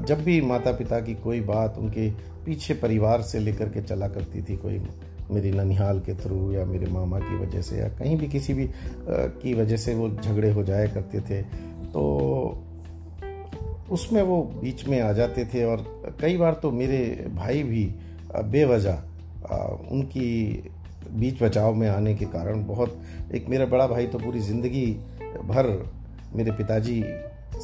जब 0.00 0.22
भी 0.24 0.40
माता 0.40 0.72
पिता 0.72 1.00
की 1.00 1.14
कोई 1.14 1.40
बात 1.42 1.76
उनके 1.78 2.08
पीछे 2.44 2.74
परिवार 2.74 3.22
से 3.22 3.38
लेकर 3.38 3.68
के 3.68 3.82
चला 3.82 4.08
करती 4.08 4.42
थी, 4.42 4.56
कोई 4.56 4.78
मेरी 5.30 5.50
ननिहाल 5.50 6.00
के 6.00 6.14
थ्रू 6.14 6.52
या 6.52 6.64
मेरे 6.64 6.86
मामा 6.86 7.18
की 7.18 7.36
वजह 7.36 7.60
से 7.60 7.78
या 7.78 7.88
कहीं 7.88 8.16
भी 8.16 8.26
किसी 8.26 8.54
भी 8.54 8.70
की 9.08 9.54
वजह 9.54 9.76
से 9.76 9.94
वो 9.94 10.08
झगड़े 10.08 10.50
हो 10.50 10.62
जाया 10.62 10.86
करते 10.86 11.20
थे 11.20 11.42
तो 11.92 12.04
उसमें 13.90 14.22
वो 14.22 14.42
बीच 14.42 14.88
में 14.88 15.00
आ 15.00 15.12
जाते 15.12 15.44
थे 15.44 15.64
और 15.64 16.04
कई 16.20 16.36
बार 16.36 16.54
तो 16.54 16.70
मेरे 16.70 17.26
भाई 17.34 17.62
भी 17.62 17.94
बेवजह 18.44 19.02
उनकी 19.90 20.62
बीच 21.12 21.42
बचाव 21.42 21.74
में 21.74 21.88
आने 21.88 22.14
के 22.14 22.24
कारण 22.24 22.64
बहुत, 22.64 23.00
एक 23.34 23.48
मेरा 23.48 23.66
बड़ा 23.66 23.86
भाई 23.86 24.06
तो 24.06 24.18
पूरी 24.18 24.40
ज़िंदगी 24.40 24.86
भर 25.44 25.92
मेरे 26.34 26.50
पिताजी 26.50 27.04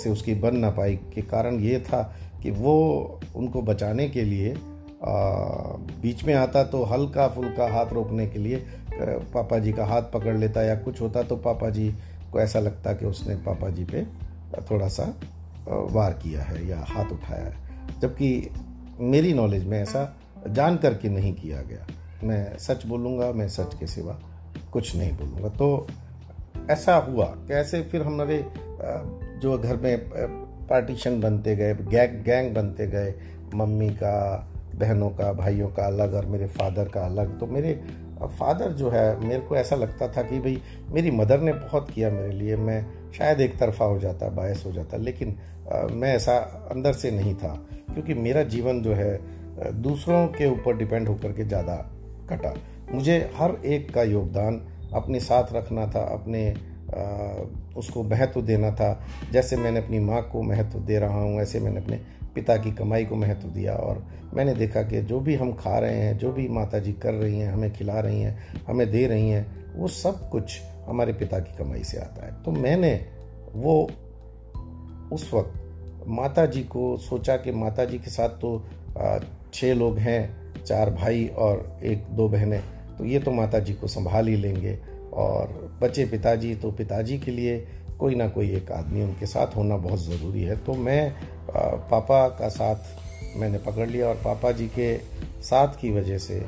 से 0.02 0.10
उसकी 0.10 0.34
बन 0.34 0.56
ना 0.56 0.70
पाई 0.70 0.96
के 0.96 1.22
कारण 1.22 1.60
ये 1.60 1.80
था 1.80 2.16
कि 2.42 2.50
वो 2.50 3.20
उनको 3.36 3.62
बचाने 3.62 4.08
के 4.08 4.22
लिए 4.22 4.54
बीच 5.02 6.24
में 6.24 6.34
आता 6.34 6.62
तो 6.64 6.82
हल्का 6.84 7.28
फुल्का 7.28 7.72
हाथ 7.72 7.92
रोकने 7.92 8.26
के 8.26 8.38
लिए 8.38 8.56
पापा 9.34 9.58
जी 9.58 9.72
का 9.72 9.84
हाथ 9.84 10.02
पकड़ 10.02 10.36
लेता 10.36 10.62
या 10.62 10.74
कुछ 10.74 11.00
होता 11.00 11.22
तो 11.22 11.36
पापा 11.36 11.70
जी 11.70 11.88
को 12.32 12.40
ऐसा 12.40 12.60
लगता 12.60 12.92
कि 12.92 13.06
उसने 13.06 13.34
पापा 13.36 13.68
जी 13.68 13.84
पे 13.84 14.04
थोड़ा 14.70 14.88
सा 14.88 15.04
वार 15.68 16.12
किया 16.12 16.42
है 16.42 16.66
या 16.68 16.84
हाथ 16.88 17.12
उठाया 17.12 17.44
है। 17.44 18.00
जबकि 18.00 18.50
मेरी 19.00 19.32
नॉलेज 19.34 19.64
में 19.66 19.80
ऐसा 19.82 20.16
जान 20.48 20.76
करके 20.76 21.08
नहीं 21.08 21.34
किया 21.34 21.62
गया। 21.62 21.86
मैं 22.24 22.58
सच 22.58 22.86
बोलूँगा, 22.86 23.32
मैं 23.32 23.48
सच 23.48 23.74
के 23.80 23.86
सिवा 23.86 24.18
कुछ 24.72 24.96
नहीं 24.96 25.12
बोलूँगा। 25.12 25.48
तो 25.48 25.86
ऐसा 26.70 26.96
हुआ। 26.96 27.24
कैसे 27.48 27.82
फिर 27.82 28.02
हमारे 28.02 28.44
जो 29.42 29.58
घर 29.58 29.76
में 29.76 29.98
पार्टीशन 30.68 31.20
बनते 31.20 31.56
गए, 31.56 31.74
गैंग 31.74 32.22
गैंग 32.24 32.54
बनते 32.54 32.86
गए, 32.86 33.14
मम्मी 33.54 33.88
का 33.90 34.46
बहनों 34.80 35.10
का 35.10 35.32
भाइयों 35.34 35.68
का 35.70 35.86
अलग 35.86 36.14
और 36.14 36.26
मेरे 36.26 36.46
फादर 36.48 36.88
का 36.88 37.00
अलग। 37.02 37.38
तो 37.40 37.46
मेरे 37.48 37.72
फादर 38.30 38.72
जो 38.72 38.90
है 38.90 39.04
मेरे 39.20 39.40
को 39.40 39.56
ऐसा 39.56 39.76
लगता 39.76 40.08
था 40.08 40.22
कि 40.22 40.38
भाई 40.40 40.60
मेरी 40.92 41.10
मदर 41.10 41.40
ने 41.40 41.52
बहुत 41.52 41.90
किया 41.90 42.10
मेरे 42.10 42.32
लिए। 42.32 42.56
मैं 42.58 42.84
शायद 43.12 43.40
एक 43.40 43.58
तरफा 43.58 43.84
हो 43.84 43.98
जाता 43.98 44.28
बायस 44.30 44.62
हो 44.66 44.72
जाता 44.72 44.96
लेकिन 44.98 45.36
मैं 45.92 46.14
ऐसा 46.14 46.36
अंदर 46.70 46.92
से 46.94 47.10
नहीं 47.10 47.34
था 47.34 47.54
क्योंकि 47.92 48.14
मेरा 48.16 48.42
जीवन 48.46 48.82
जो 48.82 48.94
है 48.94 49.72
दूसरों 49.82 50.26
के 50.28 50.46
ऊपर 50.48 50.76
डिपेंड 50.76 51.08
होकर 51.08 51.32
के 51.32 51.44
ज़्यादा 51.44 51.76
कटा। 52.30 52.54
मुझे 52.92 53.18
हर 53.36 53.54
एक 53.66 53.92
का 53.94 54.02
योगदान 54.04 54.60
अपने 54.94 55.20
साथ 55.20 55.52
रखना 55.52 55.86
था 55.86 56.00
अपने 56.12 56.48
आ, 56.90 57.02
उसको 57.76 58.02
महत्व 58.02 58.40
देना 58.42 58.70
था। 58.70 58.88
जैसे 59.32 59.56
मैंने 59.56 59.80
अपनी 59.80 59.98
माँ 60.00 60.22
को 60.22 60.42
महत्व 60.42 60.78
दे 60.80 60.98
रहा 60.98 61.20
हूँ 61.20 61.40
ऐसे 61.40 61.60
मैंने 61.60 61.80
अपने 61.80 62.00
पिता 62.34 62.56
की 62.56 62.72
कमाई 62.72 63.04
को 63.04 63.16
महत्व 63.16 63.48
दिया 63.48 63.74
और 63.74 64.04
मैंने 64.34 64.54
देखा 64.54 64.82
कि 64.82 65.00
जो 65.02 65.20
भी 65.20 65.34
हम 65.34 65.52
खा 65.52 65.78
रहे 65.78 65.96
हैं, 65.96 66.16
जो 66.18 66.32
भी 66.32 66.48
माता 66.48 66.78
जी 66.78 66.92
कर 66.92 67.14
रही 67.14 67.38
हैं, 67.38 67.52
हमें 67.52 67.72
खिला 67.72 68.00
रही 68.00 68.20
हैं, 68.20 68.64
हमें 68.66 68.90
दे 68.90 69.06
रही 69.06 69.30
हैं, 69.30 69.74
वो 69.76 69.88
सब 69.88 70.28
कुछ 70.30 70.60
हमारे 70.86 71.12
पिता 71.12 71.38
की 71.38 71.56
कमाई 71.58 71.82
से 71.84 71.98
आता 71.98 72.26
है। 72.26 72.42
तो 72.42 72.52
मैंने 72.52 72.94
वो 73.54 73.82
उस 75.12 75.30
वक्त 75.34 76.04
माता 76.08 76.44
जी 76.46 76.62
को 76.64 76.96
सोचा 76.96 77.36
कि 77.36 77.52
माता 77.52 77.84
जी 77.84 77.98
के 77.98 78.10
साथ 78.10 78.28
तो 78.40 78.58
छः 79.54 79.74
लोग 79.74 79.98
हैं, 79.98 80.62
चार 80.64 80.90
भाई 80.90 81.26
और 81.38 81.80
एक 81.84 82.06
दो 82.10 82.28
बहनें 82.28 82.60
तो 82.98 83.04
ये 83.04 83.18
तो 83.18 83.32
माता 83.32 83.58
जी 83.58 83.74
को 83.74 83.86
संभाल 83.86 84.28
ही 84.28 84.36
लेंगे। 84.36 84.78
और 85.12 85.78
बचे 85.82 86.04
पिताजी 86.06 86.54
तो 86.54 86.70
पिताजी 86.70 87.18
के 87.18 87.30
लिए 87.30 87.56
कोई 88.00 88.14
ना 88.14 88.28
कोई 88.28 88.50
एक 88.56 88.70
आदमी 88.72 89.02
उनके 89.02 89.26
साथ 89.26 89.56
होना 89.56 89.76
बहुत 89.76 90.00
ज़रूरी 90.00 90.42
है। 90.42 90.56
तो 90.56 90.74
मैं 90.74 91.12
पापा 91.90 92.26
का 92.38 92.48
साथ 92.48 93.36
मैंने 93.36 93.58
पकड़ 93.58 93.88
लिया 93.88 94.08
और 94.08 94.14
पापा 94.24 94.52
जी 94.52 94.66
के 94.78 94.96
साथ 95.42 95.80
की 95.80 95.90
वजह 95.90 96.18
से 96.18 96.38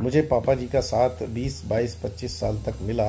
मुझे 0.00 0.22
पापा 0.22 0.54
जी 0.54 0.66
का 0.66 0.80
साथ 0.80 1.22
20, 1.34 1.62
22, 1.68 1.94
25 1.94 2.40
साल 2.40 2.56
तक 2.66 2.78
मिला। 2.82 3.08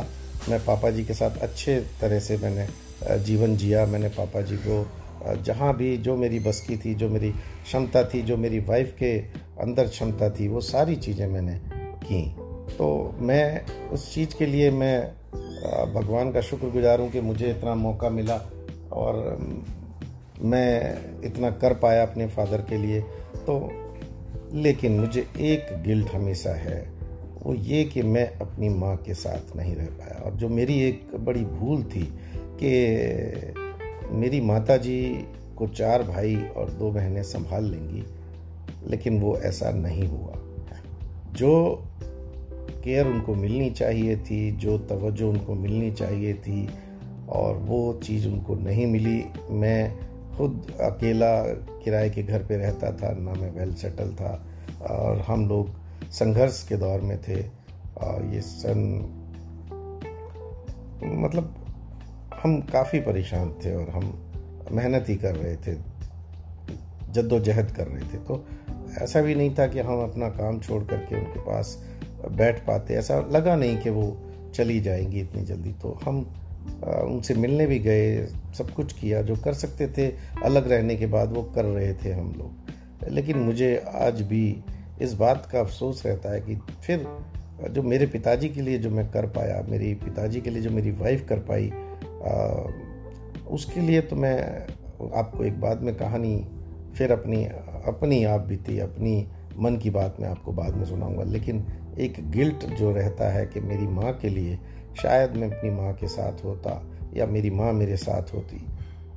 मैं 0.50 0.60
पापा 0.66 0.90
जी 0.90 1.04
के 1.06 1.14
साथ 1.14 1.38
अच्छे 1.42 1.80
तरह 2.02 2.20
से 2.20 2.38
मैंने 2.38 2.68
जीवन 3.20 3.56
जिया। 3.58 3.86
मैंने 3.86 4.10
पापा 4.10 4.42
जी 4.42 4.58
को 4.58 4.86
जहाँ 5.44 5.76
भी 5.78 5.96
जो 5.98 6.16
मेरी 6.18 6.40
बस 6.40 6.60
की 6.62 6.78
थी 6.78 6.94
जो 6.96 7.10
मेरी 7.10 7.30
क्षमता 7.32 8.04
थी 8.04 8.22
जो 8.22 8.38
मेरी 8.38 8.60
वाइफ 8.60 8.96
के 9.00 9.18
अंदर 9.62 9.88
क्षमता 9.88 10.30
थी 10.30 10.48
वो 10.48 10.62
सारी 10.62 10.96
चीज़ें 10.96 11.28
मैंने 11.28 11.60
की। 12.06 12.24
तो 12.78 12.88
मैं 13.20 13.90
उस 13.90 14.14
चीज़ 14.14 14.36
के 14.38 14.46
लिए 14.46 14.72
मैं 14.72 14.98
भगवान 15.94 16.32
का 16.32 16.42
शुक्रगुजार 16.42 17.02
हूँ 17.02 17.10
कि 17.12 17.22
मुझे 17.22 17.50
इतना 17.50 17.76
मौका 17.76 18.10
मिला 18.10 18.36
और 18.92 19.38
मैं 20.42 21.22
इतना 21.24 21.52
कर 21.52 21.74
पाया 21.74 22.02
अपने 22.04 22.28
फादर 22.28 22.62
के 22.62 22.78
लिए। 22.78 23.02
तो 23.46 23.60
लेकिन 24.54 25.00
मुझे 25.00 25.22
एक 25.42 25.68
गिल्ट 25.84 26.10
हमेशा 26.10 26.54
है, 26.54 26.82
वो 27.44 27.54
ये 27.54 27.84
कि 27.84 28.02
मैं 28.02 28.26
अपनी 28.38 28.70
माँ 28.70 28.96
के 28.98 29.14
साथ 29.14 29.56
नहीं 29.56 29.76
रह 29.76 29.86
पाया। 29.86 30.22
और 30.26 30.36
जो 30.36 30.50
मेरी 30.50 30.80
एक 30.82 31.16
बड़ी 31.20 31.44
भूल 31.46 31.84
थी 31.84 32.04
कि 32.62 33.54
मेरी 34.12 34.42
माता 34.42 34.78
जी 34.78 35.00
को 35.58 35.68
चार 35.68 36.04
भाई 36.04 36.36
और 36.58 36.70
दो 36.70 36.92
बहनें 36.92 37.24
संभाल 37.24 37.64
लेंगी, 37.64 38.04
लेकिन 38.88 39.20
वो 39.22 39.36
ऐसा 39.38 39.72
नहीं 39.72 40.08
हुआ। 40.08 40.40
जो 41.34 41.84
केयर 42.84 43.08
उनको 43.08 43.36
मिलनी 43.36 43.70
चाहिए 43.70 44.18
थी, 44.18 44.52
जो 44.52 44.78
तवज्जो 44.78 45.30
उनको 45.30 45.56
मिलनी 45.56 45.92
चाहिए 45.92 46.34
थी, 46.34 46.70
और 47.30 47.58
वो 47.58 47.94
चीज़ 48.04 48.28
उनको 48.28 48.56
नहीं 48.56 48.88
मिली। 48.88 49.24
मैं 49.50 50.00
खुद 50.38 50.72
अकेला 50.82 51.42
किराए 51.84 52.10
के 52.10 52.24
घर 52.24 52.44
पे 52.44 52.58
रहता 52.58 52.92
था, 52.92 53.12
ना 53.14 53.34
मैं 53.34 53.52
वेल 53.52 53.74
सेटल 53.74 54.14
था, 54.14 54.46
और 54.90 55.20
हम 55.20 55.48
लोग 55.48 55.70
संघर्ष 56.12 56.64
के 56.68 56.78
दौर 56.78 57.02
में 57.02 57.18
थे, 57.22 57.42
और 57.98 58.26
ये 58.34 58.42
सन 58.42 58.80
मतलब 61.04 61.56
हम 62.44 62.60
काफ़ी 62.62 63.00
परेशान 63.00 63.54
थे, 63.66 63.76
और 63.76 63.90
हम 63.90 64.14
मेहनत 64.72 65.06
ही 65.10 65.16
कर 65.16 65.36
रहे 65.36 65.56
थे, 65.56 65.76
जद्दोजहद 67.12 67.72
कर 67.72 67.88
रहे 67.88 68.04
थे। 68.04 68.18
तो 68.18 68.46
ऐसा 69.02 69.22
भी 69.22 69.36
नहीं 69.36 69.56
था 69.56 69.68
कि 69.68 69.80
हम 69.80 70.04
अपना 70.04 70.30
काम 70.30 70.60
छोड़ 70.60 70.84
करके 70.84 71.16
उनके 71.16 71.40
पास 71.40 71.78
बैठ 72.32 72.66
पाते 72.66 72.94
ऐसा 72.94 73.20
लगा 73.32 73.56
नहीं 73.56 73.78
कि 73.78 73.90
वो 73.90 74.18
चली 74.56 74.80
जाएँगी 74.80 75.20
इतनी 75.20 75.42
जल्दी। 75.42 75.72
तो 75.72 76.00
हम 76.04 76.18
उनसे 76.84 77.34
मिलने 77.34 77.66
भी 77.68 77.80
गए 77.80 78.26
सब 78.58 78.70
कुछ 78.70 78.94
किया 78.94 79.22
जो 79.22 79.36
कर 79.36 79.54
सकते 79.54 79.88
थे 79.88 80.08
अलग 80.44 80.72
रहने 80.72 80.96
के 80.96 81.06
बाद 81.06 81.34
वो 81.34 81.44
कर 81.44 81.66
रहे 81.66 81.94
थे 81.94 82.14
हम 82.14 82.34
लोग। 82.38 83.12
लेकिन 83.12 83.38
मुझे 83.38 83.76
आज 83.96 84.22
भी 84.22 84.64
इस 85.02 85.14
बात 85.14 85.50
का 85.52 85.60
अफसोस 85.60 86.06
रहता 86.06 86.34
है 86.34 86.42
कि 86.42 86.56
फिर 86.86 87.08
जो 87.72 87.84
मेरे 87.84 88.06
पिताजी 88.08 88.50
के 88.50 88.62
लिए 88.62 88.78
जो 88.78 88.90
मैं 88.90 89.12
कर 89.12 89.26
पाया 89.26 89.62
मेरी 89.70 89.94
पिताजी 89.94 90.42
के 90.42 90.50
लिए 90.50 90.62
जो 90.62 90.70
मेरी 90.70 90.92
वाइफ 90.92 91.26
कर 91.30 91.40
पाई 91.40 91.72
आ, 92.26 92.34
उसके 93.50 93.82
लिए 93.82 94.02
तो 94.02 94.16
मैं 94.16 94.38
आपको 95.16 95.44
एक 95.44 95.60
बाद 95.62 95.82
में 95.82 95.96
कहानी 95.96 96.48
फिर 96.96 97.12
अपनी 97.12 97.46
अपनी 97.86 98.24
आप 98.24 98.42
बीती 98.42 98.80
अपनी 98.80 99.28
मन 99.60 99.78
की 99.78 99.90
बात 99.90 100.18
मैं 100.20 100.30
आपको 100.30 100.52
बाद 100.52 100.76
में 100.76 100.86
सुनाऊँगा। 100.86 101.24
लेकिन 101.24 101.66
एक 102.00 102.32
गिल्ट 102.32 102.66
जो 102.66 102.92
रहता 102.92 103.30
है 103.34 103.46
कि 103.46 103.60
मेरी 103.60 103.88
माँ 103.88 104.14
के 104.14 104.30
लिए 104.30 104.60
शायद 105.02 105.32
मैं 105.32 105.52
अपनी 105.52 105.70
माँ 105.70 105.94
के 105.94 106.08
साथ 106.08 106.44
होता 106.44 106.92
या 107.16 107.26
मेरी 107.26 107.50
माँ 107.50 107.74
मेरे 107.74 107.98
साथ 107.98 108.34
होती 108.34 108.66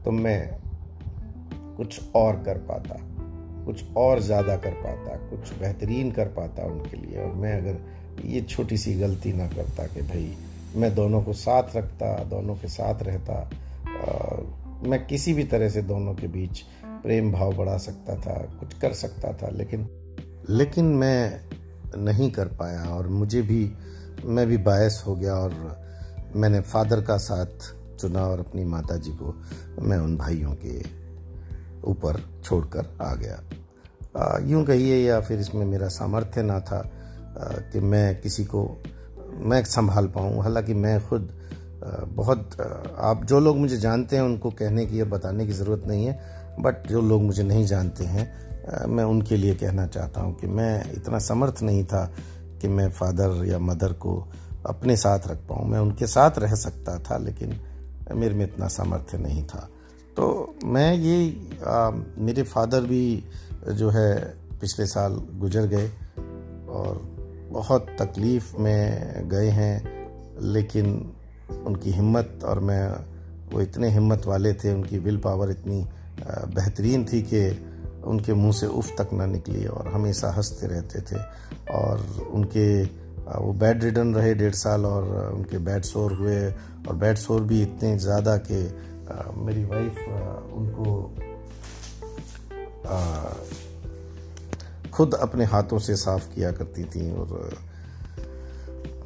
तो 0.05 0.11
मैं 0.11 0.51
कुछ 1.77 2.01
और 2.15 2.37
कर 2.37 2.59
पाता 2.59 2.97
कुछ 3.65 3.85
और 3.97 4.21
ज़्यादा 4.21 4.57
कर 4.57 4.71
पाता 4.71 5.17
कुछ 5.17 5.59
बेहतरीन 5.59 6.11
कर 6.11 6.27
पाता 6.27 6.62
उनके 6.62 6.97
लिए। 6.97 7.19
और 7.19 7.33
मैं 7.33 7.61
अगर 7.61 7.79
ये 8.25 8.41
छोटी 8.41 8.77
सी 8.77 8.95
गलती 8.95 9.33
ना 9.33 9.49
करता 9.49 9.87
कि 9.87 10.03
भाई 10.03 10.35
मैं 10.77 10.95
दोनों 10.95 11.23
को 11.23 11.33
साथ 11.33 11.77
रखता 11.77 12.25
दोनों 12.25 12.55
के 12.55 12.69
साथ 12.69 13.03
रहता 13.03 13.51
आ, 13.89 14.37
मैं 14.89 15.07
किसी 15.07 15.35
भी 15.35 15.45
तरह 15.45 15.69
से 15.69 15.83
दोनों 15.83 16.15
के 16.15 16.27
बीच 16.27 16.61
प्रेम 16.85 17.33
भाव 17.33 17.57
बढ़ा 17.57 17.77
सकता 17.77 18.17
था 18.17 18.57
कुछ 18.61 18.79
कर 18.79 18.93
सकता 18.93 19.33
था 19.33 19.49
लेकिन 19.49 19.89
लेकिन 20.51 20.85
मैं 20.85 21.41
नहीं 21.96 22.30
कर 22.30 22.46
पाया 22.46 22.85
और 22.85 23.09
मुझे 23.09 23.42
भी 23.42 23.72
मैं 24.24 24.46
भी 24.46 24.56
बायस 24.56 25.02
हो 25.06 25.16
गया 25.16 25.35
और 25.35 25.85
मैंने 26.37 26.61
फादर 26.61 27.00
का 27.00 27.16
साथ 27.16 27.74
चुना 28.00 28.26
और 28.26 28.40
अपनी 28.40 28.64
माता 28.64 28.96
जी 28.96 29.11
को 29.11 29.35
मैं 29.82 29.98
उन 29.98 30.16
भाइयों 30.16 30.54
के 30.64 30.78
ऊपर 31.85 32.40
छोड़कर 32.44 32.96
आ 33.02 33.14
गया। 33.14 33.40
यूँ 34.46 34.64
कहिए 34.64 35.09
या 35.09 35.20
फिर 35.20 35.40
इसमें 35.40 35.64
मेरा 35.66 35.88
सामर्थ्य 35.88 36.42
ना 36.42 36.61
था 36.61 36.76
आ, 36.76 37.48
कि 37.72 37.80
मैं 37.80 38.20
किसी 38.20 38.44
को 38.44 38.82
मैं 39.38 39.64
संभाल 39.64 40.06
पाऊँ। 40.06 40.42
हालाँकि 40.42 40.74
मैं 40.74 41.09
खुद 41.09 41.28
बहुत 42.09 42.61
आप 42.98 43.24
जो 43.24 43.40
लोग 43.40 43.56
मुझे 43.56 43.76
जानते 43.76 44.16
हैं 44.16 44.22
उनको 44.22 44.50
कहने 44.50 44.87
की 44.87 45.00
या 45.00 45.04
बताने 45.04 45.46
की 45.46 45.52
ज़रूरत 45.52 45.87
नहीं 45.87 46.06
है 46.06 46.20
बट 46.61 46.88
जो 46.88 47.00
लोग 47.00 47.22
मुझे 47.22 47.42
नहीं 47.42 47.66
जानते 47.66 48.04
हैं 48.04 48.56
मैं 48.88 49.05
उनके 49.05 49.37
लिए 49.37 49.55
कहना 49.55 49.87
चाहता 49.87 50.20
हूँ 50.20 50.38
कि 50.38 50.46
मैं 50.46 50.92
इतना 50.92 51.18
समर्थ 51.18 51.62
नहीं 51.62 51.85
था 51.85 52.14
कि 52.61 52.68
मैं 52.68 52.90
फादर 52.90 53.44
या 53.46 53.59
मदर 53.59 53.92
को 53.92 54.29
अपने 54.66 54.96
साथ 54.96 55.29
रख 55.29 55.37
पाऊँ। 55.37 55.68
मैं 55.68 55.79
उनके 55.79 56.07
साथ 56.07 56.31
रह 56.38 56.55
सकता 56.55 56.98
था 56.98 57.16
लेकिन 57.16 57.61
मेरे 58.12 58.35
में 58.35 58.44
इतना 58.44 58.68
सामर्थ्य 58.68 59.18
नहीं 59.18 59.44
था। 59.44 59.68
तो 60.16 60.55
मैं 60.64 60.94
ये 60.94 61.48
आ, 61.66 61.90
मेरे 62.18 62.42
फादर 62.42 62.81
भी 62.81 63.24
जो 63.72 63.90
है 63.90 64.37
पिछले 64.61 64.87
साल 64.87 65.22
गुजर 65.35 65.66
गए 65.66 65.88
और 66.68 67.16
बहुत 67.50 67.87
तकलीफ़ 68.00 68.57
में 68.57 69.29
गए 69.29 69.48
हैं 69.48 69.74
लेकिन 70.40 71.14
उनकी 71.66 71.90
हिम्मत 71.90 72.40
और 72.44 72.61
मैं 72.61 72.88
वो 73.52 73.61
इतने 73.61 73.88
हिम्मत 73.88 74.26
वाले 74.26 74.52
थे 74.52 74.74
उनकी 74.74 74.98
विल 74.98 75.16
पावर 75.16 75.50
इतनी 75.50 75.87
बेहतरीन 76.55 77.05
थी 77.05 77.22
कि 77.22 77.65
उनके 78.07 78.35
मुँह 78.35 78.53
से 78.53 78.66
उफ 78.66 78.90
तक 79.01 79.12
ना 79.12 79.27
निकली 79.27 79.66
और 79.66 79.88
हमेशा 79.88 80.31
हँसते 80.31 80.66
रहते 80.66 81.01
थे 81.01 81.21
और 81.71 82.29
उनके 82.33 82.85
वो 83.27 83.53
बेड 83.53 83.85
रिडन 83.85 84.14
रहे 84.14 84.35
डेढ़ 84.35 84.55
साल 84.55 84.87
और 84.87 85.33
उनके 85.35 85.59
बेड 85.59 85.83
शोर 85.83 86.12
हुए 86.12 86.51
और 86.88 86.97
बेड 86.97 87.16
शोर 87.16 87.42
भी 87.42 87.62
इतने 87.62 87.99
ज़्यादा 87.99 88.37
कि 88.37 88.75
मेरी 89.37 89.64
वाइफ 89.64 89.99
उनको 90.53 91.14
खुद 94.92 95.14
अपने 95.14 95.45
हाथों 95.45 95.79
से 95.79 95.97
साफ़ 95.97 96.35
किया 96.35 96.53
करती 96.53 96.85
थी 96.85 97.12
और 97.12 97.59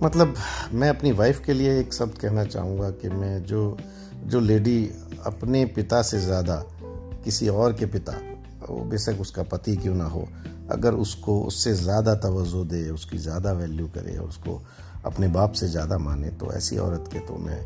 मतलब 0.02 0.34
मैं 0.72 0.88
अपनी 0.88 1.12
वाइफ 1.12 1.44
के 1.44 1.52
लिए 1.52 1.80
एक 1.80 1.94
शब्द 1.94 2.18
कहना 2.18 2.44
चाहूँगा 2.44 2.90
कि 2.90 3.08
मैं 3.08 3.42
जो 3.42 3.78
जो 4.24 4.40
लेडी 4.40 4.90
अपने 5.26 5.64
पिता 5.64 6.02
से 6.02 6.20
ज़्यादा, 6.20 6.64
किसी 7.24 7.48
और 7.48 7.72
के 7.72 7.86
पिता 7.86 8.12
वो 8.70 8.84
बेशक 8.84 9.20
उसका 9.20 9.42
पति 9.42 9.76
क्यों 9.76 9.94
ना 9.94 10.04
हो 10.04 10.26
अगर 10.70 10.94
उसको 10.94 11.40
उससे 11.42 11.74
ज़्यादा 11.74 12.14
तवज्जो 12.14 12.64
दे 12.64 12.88
उसकी 12.90 13.18
ज़्यादा 13.18 13.52
वैल्यू 13.52 13.86
करे 13.88 14.16
और 14.16 14.28
उसको 14.28 14.60
अपने 15.04 15.28
बाप 15.28 15.52
से 15.52 15.68
ज़्यादा 15.68 15.98
माने 15.98 16.28
तो 16.30 16.52
ऐसी 16.52 16.76
औरत 16.78 17.08
के 17.12 17.18
तो 17.18 17.36
मैं 17.38 17.60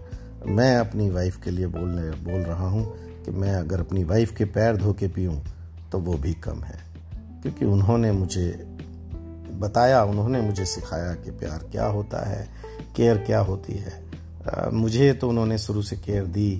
मैं 0.54 0.76
अपनी 0.76 1.08
वाइफ 1.10 1.40
के 1.44 1.50
लिए 1.50 1.66
बोलने 1.66 2.10
बोल 2.24 2.40
रहा 2.42 2.68
हूँ 2.68 2.84
कि 3.24 3.30
मैं 3.30 3.54
अगर 3.54 3.80
अपनी 3.80 4.04
वाइफ 4.04 4.34
के 4.36 4.44
पैर 4.44 4.76
धो 4.76 4.92
के 4.92 5.08
पीऊँ 5.08 5.40
तो 5.92 5.98
वो 5.98 6.14
भी 6.14 6.32
कम 6.44 6.62
है। 6.62 6.78
क्योंकि 7.42 7.64
उन्होंने 7.64 8.10
मुझे 8.12 8.46
बताया 9.60 10.02
उन्होंने 10.04 10.40
मुझे 10.40 10.64
सिखाया 10.64 11.14
कि 11.14 11.30
प्यार 11.30 11.68
क्या 11.72 11.86
होता 11.86 12.24
है 12.28 12.48
केयर 12.96 13.18
क्या 13.18 13.40
होती 13.40 13.72
है। 13.72 13.92
आ, 14.48 14.70
मुझे 14.72 15.12
तो 15.12 15.28
उन्होंने 15.28 15.58
शुरू 15.58 15.82
से 15.82 15.96
केयर 15.96 16.24
दी 16.26 16.50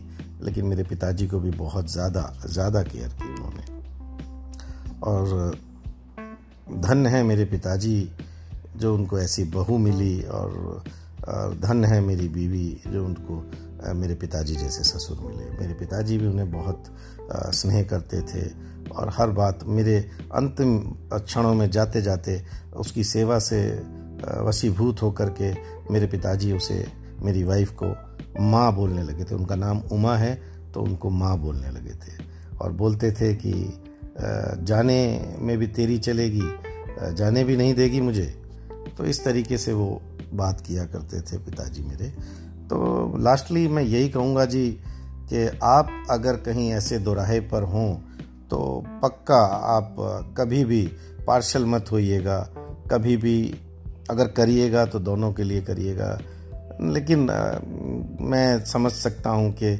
लेकिन 0.43 0.67
मेरे 0.67 0.83
पिताजी 0.83 1.27
को 1.27 1.41
भी 1.41 1.51
बहुत 1.51 1.93
ज़्यादा 1.93 2.33
ज़्यादा 2.47 2.83
केयर 2.83 3.09
की। 3.23 3.34
और 5.05 5.57
धन 6.81 7.07
है 7.07 7.23
मेरे 7.23 7.45
पिताजी, 7.45 8.11
जो 8.77 8.95
उनको 8.95 9.19
ऐसी 9.19 9.45
बहू 9.45 9.79
मिली 9.79 10.21
और 10.23 10.83
धन 11.61 11.85
है 11.85 12.01
मेरी 12.01 12.29
बीवी, 12.29 12.69
जो 12.87 13.05
उनको 13.05 13.43
मेरे 13.95 14.15
पिताजी 14.15 14.55
जैसे 14.57 14.83
ससुर 14.85 15.19
मिले। 15.21 15.51
मेरे 15.59 15.75
पिताजी 15.75 16.19
भी 16.19 16.27
उन्हें 16.27 16.51
बहुत 16.51 16.85
स्नेह 17.55 17.83
करते 17.83 18.21
थे 18.23 18.47
और 18.91 19.11
हर 19.15 19.31
बात 19.31 19.65
मेरे 19.67 19.99
अंतिम 20.35 20.79
क्षणों 21.15 21.55
में 21.55 21.71
जाते 21.71 22.03
जाते 22.03 22.43
उसकी 22.77 23.05
सेवा 23.05 23.39
से 23.39 23.61
वसीभूत 24.41 25.03
होकर 25.03 25.31
के 25.41 25.53
मेरे 25.93 26.07
पिताजी 26.07 26.53
उसे, 26.53 26.87
मेरी 27.23 27.43
वाइफ 27.45 27.75
को 27.83 27.87
माँ 28.43 28.75
बोलने 28.75 29.03
लगे 29.03 29.25
थे। 29.25 29.35
उनका 29.35 29.55
नाम 29.57 29.81
उमा 29.93 30.17
है 30.17 30.35
तो 30.75 30.83
उनको 30.83 31.11
माँ 31.11 31.37
बोलने 31.39 31.71
लगे 31.71 31.95
थे। 31.95 32.23
और 32.61 32.73
बोलते 32.73 33.11
थे 33.13 33.35
कि 33.35 33.53
जाने 34.17 34.99
में 35.39 35.57
भी 35.59 35.67
तेरी 35.69 35.99
चलेगी 35.99 37.15
जाने 37.15 37.45
भी 37.45 37.57
नहीं 37.57 37.75
देगी 37.75 38.01
मुझे। 38.01 38.27
तो 38.97 39.05
इस 39.05 39.25
तरीके 39.25 39.59
से 39.59 39.73
वो 39.73 40.01
बात 40.33 40.61
किया 40.61 40.85
करते 40.85 41.21
थे 41.23 41.39
पिताजी 41.39 41.83
मेरे। 41.83 42.09
तो 42.65 43.17
लास्टली 43.19 43.67
मैं 43.69 43.83
यही 43.83 44.09
कहूँगा 44.09 44.45
जी 44.45 44.69
कि 45.33 45.47
आप 45.63 45.91
अगर 46.11 46.37
कहीं 46.37 46.71
ऐसे 46.73 46.99
दोराहे 46.99 47.41
पर 47.41 47.63
हों 47.63 47.95
तो 48.51 48.85
पक्का 49.03 49.41
आप 49.77 49.97
कभी 50.39 50.65
भी 50.65 50.83
पार्शल 51.27 51.65
मत 51.65 51.91
होइएगा, 51.93 52.39
कभी 52.91 53.17
भी 53.17 53.55
अगर 54.11 54.29
करिएगा 54.29 54.85
तो 54.87 54.99
दोनों 55.01 55.33
के 55.33 55.45
लिए 55.45 55.61
करिएगा। 55.63 56.19
लेकिन 56.83 57.21
मैं 58.21 58.65
समझ 58.65 58.93
सकता 58.93 59.31
हूँ 59.31 59.53
कि 59.53 59.75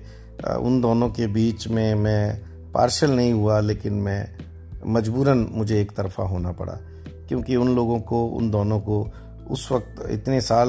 उन 0.59 0.81
दोनों 0.81 1.09
के 1.11 1.27
बीच 1.27 1.67
में 1.69 1.95
मैं 1.95 2.54
पार्शल 2.75 3.11
नहीं 3.11 3.33
हुआ, 3.33 3.61
लेकिन 3.61 3.95
मैं 3.95 4.29
मजबूरन 4.87 5.47
मुझे 5.53 5.81
एक 5.81 5.93
तरफा 5.97 6.23
होना 6.25 6.53
पड़ा, 6.53 6.79
क्योंकि 7.29 7.57
उन 7.57 7.75
लोगों 7.77 7.99
को, 8.01 8.25
उन 8.27 8.51
दोनों 8.51 8.81
को 8.81 9.07
उस 9.51 9.69
वक्त 9.73 10.07
इतने 10.11 10.41
साल 10.41 10.69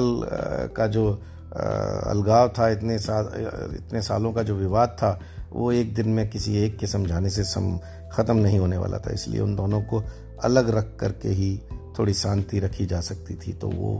का 0.76 0.86
जो 0.86 1.10
अलगाव 1.52 2.48
था, 2.48 2.68
इतने 2.68 2.98
साल 2.98 3.30
इतने 3.76 4.02
सालों 4.02 4.32
का 4.32 4.42
जो 4.42 4.54
विवाद 4.54 4.96
था, 5.02 5.18
वो 5.52 5.70
एक 5.72 5.94
दिन 5.94 6.08
में 6.08 6.28
किसी 6.30 6.56
एक 6.56 6.76
के 6.78 6.86
समझाने 6.86 7.30
से 7.30 7.44
सम, 7.44 7.78
ख़त्म 8.12 8.36
नहीं 8.36 8.58
होने 8.58 8.76
वाला 8.76 8.98
था। 8.98 9.12
इसलिए 9.12 9.40
उन 9.40 9.54
दोनों 9.56 9.80
को 9.82 10.02
अलग 10.44 10.70
रख 10.70 10.96
करके 11.00 11.28
ही 11.28 11.56
थोड़ी 11.98 12.14
शांति 12.14 12.58
रखी 12.60 12.86
जा 12.86 13.00
सकती 13.00 13.34
थी। 13.36 13.52
तो 13.52 13.68
वो 13.68 13.92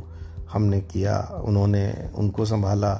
हमने 0.50 0.80
किया, 0.82 1.18
उन्होंने 1.44 2.10
उनको 2.16 2.44
संभाला, 2.44 2.92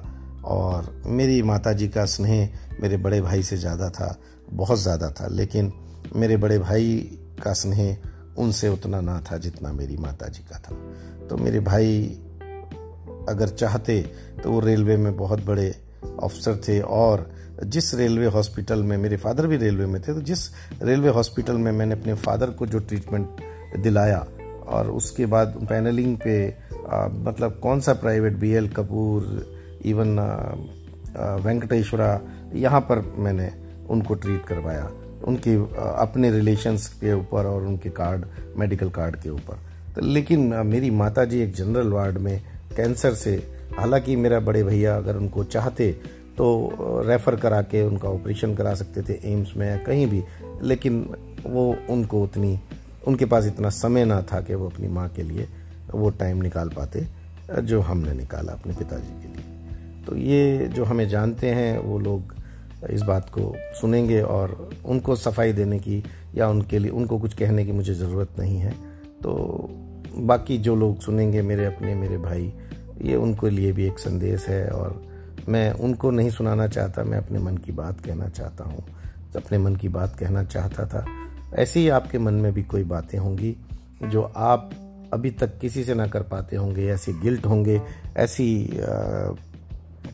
और 0.45 1.03
मेरी 1.07 1.43
माता 1.43 1.73
जी 1.73 1.89
का 1.89 2.05
स्नेह 2.07 2.49
मेरे 2.81 2.97
बड़े 2.97 3.21
भाई 3.21 3.43
से 3.43 3.57
ज़्यादा 3.57 3.91
था। 3.91 4.17
बहुत 4.53 4.79
ज़्यादा 4.79 5.11
था 5.11 5.27
लेकिन 5.27 5.73
मेरे 6.17 6.37
बड़े 6.37 6.59
भाई 6.59 7.19
का 7.45 7.53
स्नेह 7.53 7.97
उनसे 8.39 8.69
उतना 8.69 9.01
ना 9.01 9.21
था 9.21 9.37
जितना 9.37 9.73
मेरी 9.73 9.97
माता 9.97 10.29
जी 10.29 10.43
का 10.43 10.59
था। 10.59 10.75
तो 11.27 11.37
मेरे 11.37 11.61
भाई 11.61 12.07
अगर 13.29 13.49
चाहते 13.49 14.03
तो 14.43 14.53
वो 14.53 14.61
रेलवे 14.61 14.97
में 14.97 15.17
बहुत 15.17 15.45
बड़े 15.45 15.75
अफसर 16.23 16.57
थे 16.69 16.81
और 16.81 17.31
जिस 17.65 17.95
रेलवे 17.95 18.27
हॉस्पिटल 18.27 18.83
में 18.83 18.97
मेरे 18.99 19.17
फादर 19.17 19.47
भी 19.47 19.57
रेलवे 19.57 19.87
में 19.87 20.03
थे 20.03 20.15
तो 20.15 20.21
जिस 20.21 20.39
रेलवे 20.83 21.09
हॉस्पिटल 21.09 21.53
में 21.53 21.73
मैंने 21.73 22.01
अपने 22.01 22.15
फादर 22.15 22.51
को 22.51 22.67
जो 22.67 22.79
ट्रीटमेंट 22.79 23.29
दिलाया 23.77 24.27
और 24.67 24.91
उसके 24.91 25.27
बाद 25.27 25.67
पैनलिंग 25.69 26.17
पे 26.17 26.57
आ, 26.93 27.09
मतलब 27.09 27.61
कौन 27.63 27.81
सा 27.81 27.93
private 27.93 28.37
B 28.37 28.51
L 28.51 28.69
Kapoor 28.69 29.47
even 29.85 30.19
Venkateshwara 31.45 32.21
यहाँ 32.55 32.81
पर 32.81 33.15
मैंने 33.19 33.66
उनको 33.87 34.15
ट्रीट 34.15 34.45
करवाया, 34.45 34.91
उनके 35.25 35.55
अपने 36.01 36.31
रिलेशंस 36.31 36.87
के 36.95 37.13
ऊपर 37.13 37.47
और 37.47 37.65
उनके 37.65 37.91
कार्ड 37.91 38.25
मेडिकल 38.59 38.91
कार्ड 38.91 39.17
के 39.17 39.31
ऊपर। 39.31 39.59
तो 39.95 40.01
लेकिन 40.03 40.41
मेरी 40.67 40.91
माता 40.93 41.25
जी 41.25 41.41
एक 41.41 41.55
जनरल 41.55 41.89
वार्ड 41.89 42.19
में 42.19 42.41
कैंसर 42.77 43.15
से, 43.15 43.35
हालाँकि 43.79 44.17
मेरा 44.17 44.41
बड़े 44.41 44.63
भैया 44.65 44.97
अगर 44.97 45.17
उनको 45.17 45.45
चाहते 45.47 45.91
तो 46.37 47.03
रेफ़र 47.07 47.37
करा 47.37 47.61
के 47.63 47.83
उनका 47.83 48.09
ऑपरेशन 48.09 48.55
करा 48.55 48.75
सकते 48.75 49.03
थे 49.03 49.19
एम्स 49.25 49.57
में 49.57 49.69
या 49.69 49.77
कहीं 49.77 50.07
भी, 50.07 50.23
लेकिन 50.63 51.05
वो 51.47 51.77
उनको 51.91 52.23
उतनी, 52.23 52.59
उनके 53.07 53.25
पास 53.25 53.47
इतना 53.47 53.69
समय 53.71 54.05
ना 54.05 54.21
था 54.23 54.41
कि 54.41 54.55
वो 54.55 54.69
अपनी 54.69 54.89
माँ 54.89 55.09
के 55.09 55.23
लिए 55.23 55.49
वो 55.91 56.11
टाइम 56.11 56.43
निकाल 56.43 56.69
पाते, 56.69 57.07
जो 57.63 57.81
हमने 57.81 58.13
निकाला 58.13 58.53
अपने 58.53 58.75
पिताजी 58.75 59.21
के 59.23 59.29
लिए। 59.29 60.05
तो 60.07 60.17
ये 60.17 60.69
जो 60.69 60.85
हमें 60.85 61.09
जानते 61.09 61.51
हैं, 61.51 61.79
वो 61.79 61.99
लोग 61.99 62.35
इस 62.91 63.03
बात 63.03 63.31
को 63.31 63.55
सुनेंगे 63.81 64.21
और 64.21 64.71
उनको 64.85 65.17
सफ़ाई 65.17 65.53
देने 65.53 65.79
की 65.79 66.05
या 66.35 66.49
उनके 66.49 66.79
लिए 66.79 66.91
उनको 66.91 67.19
कुछ 67.19 67.35
कहने 67.35 67.65
की 67.65 67.73
मुझे 67.73 67.95
ज़रूरत 67.95 68.29
नहीं 68.39 68.59
है। 68.59 68.71
तो 69.23 69.35
बाकी 70.17 70.59
जो 70.59 70.77
लोग 70.77 71.01
सुनेंगे 71.01 71.43
मेरे 71.43 71.65
अपने 71.65 71.95
मेरे 71.95 72.19
भाई 72.19 72.53
ये 73.03 73.17
उनके 73.17 73.51
लिए 73.51 73.73
भी 73.73 73.87
एक 73.87 73.99
संदेश 73.99 74.47
है 74.49 74.69
और 74.69 75.03
मैं 75.49 75.73
उनको 75.73 76.11
नहीं 76.11 76.31
सुनाना 76.31 76.67
चाहता 76.69 77.05
मैं 77.05 77.19
अपने 77.19 77.39
मन 77.39 77.57
की 77.57 77.73
बात 77.73 78.01
कहना 78.01 78.29
चाहता 78.29 78.65
हूँ। 78.65 78.85
अपने 79.37 79.59
मन 79.59 79.77
की 79.77 79.89
बात 79.89 80.17
कहना 80.17 80.45
चाहता 80.45 80.87
था। 80.87 81.07
ऐसे 81.55 81.81
ही 81.81 81.89
आपके 81.89 82.19
मन 82.19 82.35
में 82.35 82.53
भी 82.53 82.63
कोई 82.63 82.85
बातें 82.85 83.19
होंगी 83.19 83.57
जो 84.03 84.23
आप 84.23 84.71
अभी 85.13 85.31
तक 85.31 85.59
किसी 85.59 85.85
से 85.85 85.95
ना 85.95 86.07
कर 86.07 86.23
पाते 86.23 86.57
होंगे 86.57 86.87
ऐसे 86.87 87.13
गिल्ट 87.13 87.47
होंगे 87.47 87.81
ऐसी 88.17 88.79
आ, 88.79 89.35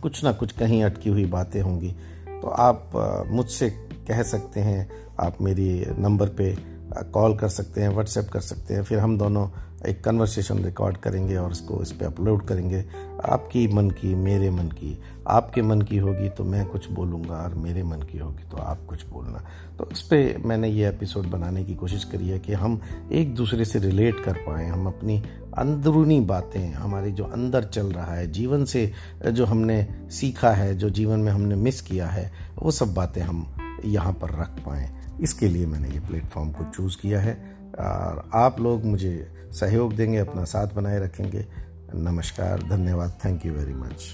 कुछ 0.02 0.24
ना 0.24 0.32
कुछ 0.32 0.52
कहीं 0.52 0.82
अटकी 0.84 1.10
हुई 1.10 1.24
बातें 1.24 1.60
होंगी। 1.62 1.94
तो 2.42 2.48
आप 2.48 2.90
मुझसे 3.30 3.70
कह 4.08 4.22
सकते 4.22 4.60
हैं, 4.60 4.88
आप 5.20 5.40
मेरी 5.40 5.86
नंबर 5.98 6.28
पे 6.28 6.54
कॉल 7.12 7.36
कर 7.38 7.48
सकते 7.48 7.80
हैं, 7.80 7.88
व्हाट्सएप 7.88 8.28
कर 8.28 8.40
सकते 8.40 8.74
हैं, 8.74 8.82
फिर 8.82 8.98
हम 8.98 9.18
दोनों 9.18 9.46
एक 9.86 10.04
कन्वर्सेशन 10.04 10.64
रिकॉर्ड 10.64 10.96
करेंगे 10.96 11.36
और 11.36 11.50
उसको 11.50 11.82
इस 11.82 11.92
पर 11.92 12.06
अपलोड 12.06 12.46
करेंगे। 12.46 12.84
आपकी 13.24 13.68
मन 13.68 13.90
की, 13.90 14.14
मेरे 14.14 14.50
मन 14.50 14.68
की। 14.68 15.02
आपके 15.28 15.62
मन 15.62 15.82
की 15.82 15.96
होगी 15.96 16.28
तो 16.28 16.44
मैं 16.44 16.66
कुछ 16.66 16.90
बोलूँगा 16.90 17.34
और 17.34 17.54
मेरे 17.54 17.82
मन 17.82 17.96
की 17.96 18.18
होगी 18.18 18.42
तो 18.50 18.56
आप 18.56 18.84
कुछ 18.88 19.06
बोलना। 19.06 19.44
तो 19.78 19.88
इस 19.92 20.02
पर 20.02 20.42
मैंने 20.46 20.68
ये 20.68 20.88
एपिसोड 20.88 21.26
बनाने 21.26 21.64
की 21.64 21.74
कोशिश 21.74 22.04
करी 22.04 22.28
है 22.28 22.38
कि 22.38 22.52
हम 22.52 22.80
एक 23.12 23.34
दूसरे 23.34 23.64
से 23.64 23.78
रिलेट 23.78 24.24
कर 24.24 24.32
पाएँ, 24.32 24.68
हम 24.68 24.86
अपनी 24.86 25.22
अंदरूनी 25.58 26.20
बातें, 26.20 26.72
हमारे 26.72 27.10
जो 27.10 27.24
अंदर 27.24 27.64
चल 27.64 27.86
रहा 27.86 28.14
है, 28.14 28.32
जीवन 28.32 28.64
से 28.64 28.92
जो 29.30 29.44
हमने 29.44 29.86
सीखा 30.10 30.50
है, 30.50 30.74
जो 30.78 30.90
जीवन 30.90 31.18
में 31.18 31.32
हमने 31.32 31.54
मिस 31.54 31.80
किया 31.80 32.06
है, 32.06 32.32
वो 32.58 32.70
सब 32.70 32.94
बातें 32.94 33.22
हम 33.22 33.56
यहाँ 33.84 34.12
पर 34.12 34.30
रख 34.30 34.48
पाएँ। 34.48 34.90
इसके 35.20 35.48
लिए 35.48 35.66
मैंने 35.66 35.88
ये 35.88 36.00
प्लेटफॉर्म 36.00 36.50
को 36.50 36.64
चूज़ 36.64 36.96
किया 36.98 37.20
है। 37.20 37.62
और 37.72 38.30
आप 38.34 38.60
लोग 38.60 38.84
मुझे 38.84 39.31
सहयोग 39.52 39.94
देंगे, 39.94 40.18
अपना 40.18 40.44
साथ 40.44 40.74
बनाए 40.74 40.98
रखेंगे। 41.00 41.44
नमस्कार, 41.94 42.62
धन्यवाद 42.62 43.18
थैंक 43.24 43.46
यू 43.46 43.52
वेरी 43.52 43.74
मच 43.74 44.10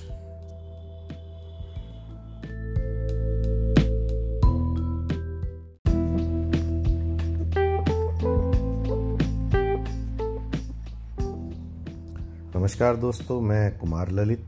नमस्कार 12.56 12.96
दोस्तों, 12.96 13.40
मैं 13.40 13.78
कुमार 13.78 14.10
ललित। 14.10 14.44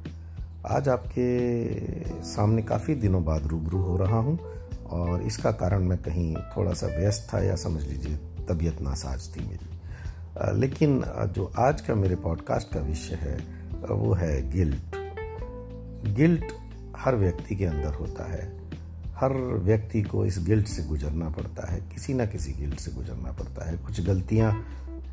आज 0.67 0.89
आपके 0.89 2.23
सामने 2.25 2.63
काफ़ी 2.63 2.95
दिनों 2.95 3.25
बाद 3.25 3.47
रूबरू 3.47 3.79
हो 3.79 3.97
रहा 3.97 4.19
हूँ 4.19 4.39
और 4.91 5.23
इसका 5.23 5.51
कारण 5.53 5.85
मैं 5.85 5.99
कहीं 5.99 6.35
थोड़ा 6.57 6.73
सा 6.73 6.87
व्यस्त 6.87 7.29
था 7.35 7.43
या 7.43 7.57
समझ 7.57 7.83
लीजिए, 7.83 8.17
तबीयत 8.49 8.81
नासाज 8.83 9.35
थी 9.37 9.41
मेरी। 9.41 9.80
लेकिन 10.55 11.05
जो 11.07 11.53
आज 11.59 11.81
का 11.81 11.95
मेरे 11.95 12.17
पॉडकास्ट 12.17 12.75
का 12.75 12.81
विषय 12.81 13.15
है 13.15 13.37
वो 13.91 14.15
है 14.15 14.51
गिल्ट 14.51 14.97
गिल्ट 16.07 16.45
हर 16.97 17.17
व्यक्ति 17.17 17.57
के 17.57 17.65
अंदर 17.65 17.95
होता 17.95 18.33
है। 18.33 18.61
हर 19.15 19.33
व्यक्ति 19.65 20.03
को 20.03 20.27
इस 20.27 20.39
गिल्ट 20.39 20.67
से 20.67 20.83
गुजरना 20.83 21.29
पड़ता 21.29 21.73
है। 21.73 21.81
किसी 21.81 22.15
ना 22.15 22.27
किसी 22.27 22.53
गिल्ट 22.53 22.81
से 22.81 22.91
गुजरना 22.93 23.33
पड़ता 23.33 23.71
है। 23.71 23.77
कुछ 23.77 24.07
गलतियाँ 24.07 24.65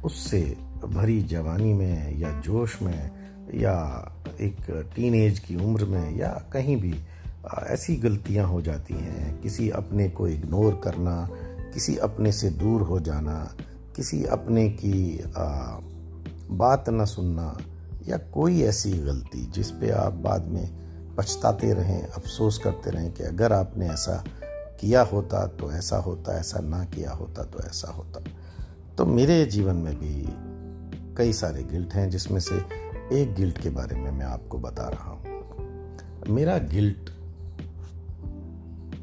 उससे 0.05 0.57
भरी 0.85 1.23
जवानी 1.23 1.73
में, 1.73 2.17
या 2.17 2.39
जोश 2.39 2.81
में, 2.81 3.11
या 3.53 3.75
एक 4.41 4.57
टीन 4.95 5.35
की 5.35 5.55
उम्र 5.55 5.85
में, 5.85 6.17
या 6.17 6.43
कहीं 6.53 6.77
भी 6.77 6.95
ऐसी 7.63 7.95
गलतियाँ 7.95 8.47
हो 8.47 8.61
जाती 8.61 8.93
हैं। 8.93 9.41
किसी 9.41 9.69
अपने 9.69 10.09
को 10.09 10.27
इग्नोर 10.27 10.81
करना, 10.83 11.29
किसी 11.73 11.97
अपने 11.97 12.31
से 12.31 12.49
दूर 12.49 12.81
हो 12.81 12.99
जाना 12.99 13.55
किसी 13.97 14.23
अपने 14.23 14.69
की 14.69 15.19
आ, 15.37 15.77
बात 16.49 16.85
न 16.89 17.05
सुनना 17.05 17.57
या 18.07 18.17
कोई 18.17 18.61
ऐसी 18.61 18.91
गलती 18.91 19.45
जिस 19.45 19.71
पे 19.71 19.91
आप 19.91 20.13
बाद 20.13 20.45
में 20.45 20.87
पछताते 21.15 21.73
रहें 21.73 22.03
अफसोस 22.03 22.57
करते 22.57 22.91
रहें 22.91 23.13
कि 23.13 23.23
अगर 23.23 23.53
आपने 23.53 23.87
ऐसा 23.89 24.23
किया 24.81 25.01
होता 25.01 25.47
तो 25.47 25.71
ऐसा 25.71 25.97
होता 25.97 26.39
ऐसा 26.39 26.59
ना 26.59 26.85
किया 26.85 27.11
होता 27.11 27.43
तो 27.43 27.59
ऐसा 27.59 27.91
होता। 27.91 28.23
तो 28.97 29.05
मेरे 29.05 29.45
जीवन 29.45 29.75
में 29.75 29.95
भी 29.95 30.25
कई 31.15 31.33
सारे 31.33 31.63
गिल्ट 31.63 31.93
हैं 31.93 32.09
जिसमें 32.09 32.39
से 32.39 32.55
एक 33.21 33.35
गिल्ट 33.35 33.61
के 33.61 33.69
बारे 33.69 33.95
में 33.95 34.11
मैं 34.11 34.25
आपको 34.25 34.59
बता 34.59 34.89
रहा 34.89 35.11
हूँ। 35.11 35.23
मेरा 36.29 36.57
गिल्ट 36.57 37.09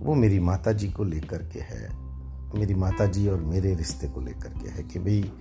वो 0.02 0.14
मेरी 0.14 0.38
माता 0.40 0.72
जी 0.72 0.88
को 0.88 1.04
लेकर 1.04 1.38
के 1.38 1.61
है। 1.61 2.04
मेरी 2.55 2.75
माता 2.75 3.07
जी 3.07 3.29
और 3.29 3.40
मेरे 3.40 3.75
रिश्ते 3.75 4.09
को 4.09 4.21
लेकर 4.21 4.49
के 4.62 4.69
है 4.69 4.83
कि 4.83 4.99
भाई 4.99 5.33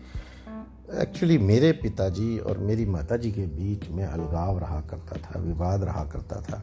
एक्चुअली 1.02 1.38
मेरे 1.38 1.71
पिताजी 1.71 2.38
और 2.38 2.58
मेरी 2.58 2.86
माता 2.86 3.17
जी 3.17 3.32
के 3.32 3.45
बीच 3.45 3.89
में 3.89 4.06
अलगाव 4.06 4.60
रहा 4.60 4.82
करता 4.82 5.17
था 5.17 5.39
विवाद 5.39 5.84
रहा 5.84 6.04
करता 6.04 6.41
था। 6.41 6.58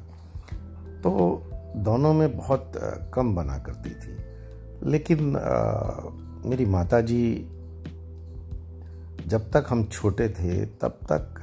तो 1.03 1.43
दोनों 1.77 2.13
में 2.15 2.37
बहुत 2.37 2.73
कम 3.15 3.35
बना 3.35 3.59
करती 3.59 3.91
थी। 3.91 4.17
लेकिन 4.91 5.37
आ, 5.37 5.51
मेरी 6.49 6.67
माता 6.67 7.01
जी 7.01 7.23
जब 9.27 9.51
तक 9.51 9.67
हम 9.69 9.85
छोटे 9.85 10.29
थे 10.29 10.67
तब 10.67 10.99
तक 11.13 11.41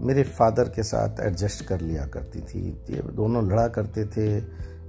मेरे 0.00 0.22
फादर 0.22 0.68
के 0.68 0.82
साथ 0.82 1.20
एडजस्ट 1.20 1.64
कर 1.64 1.80
लिया 1.80 2.06
करती 2.06 2.40
थी। 2.40 2.68
ये 2.90 3.02
दोनों 3.12 3.46
लड़ा 3.48 3.68
करते 3.68 4.04
थे 4.06 4.40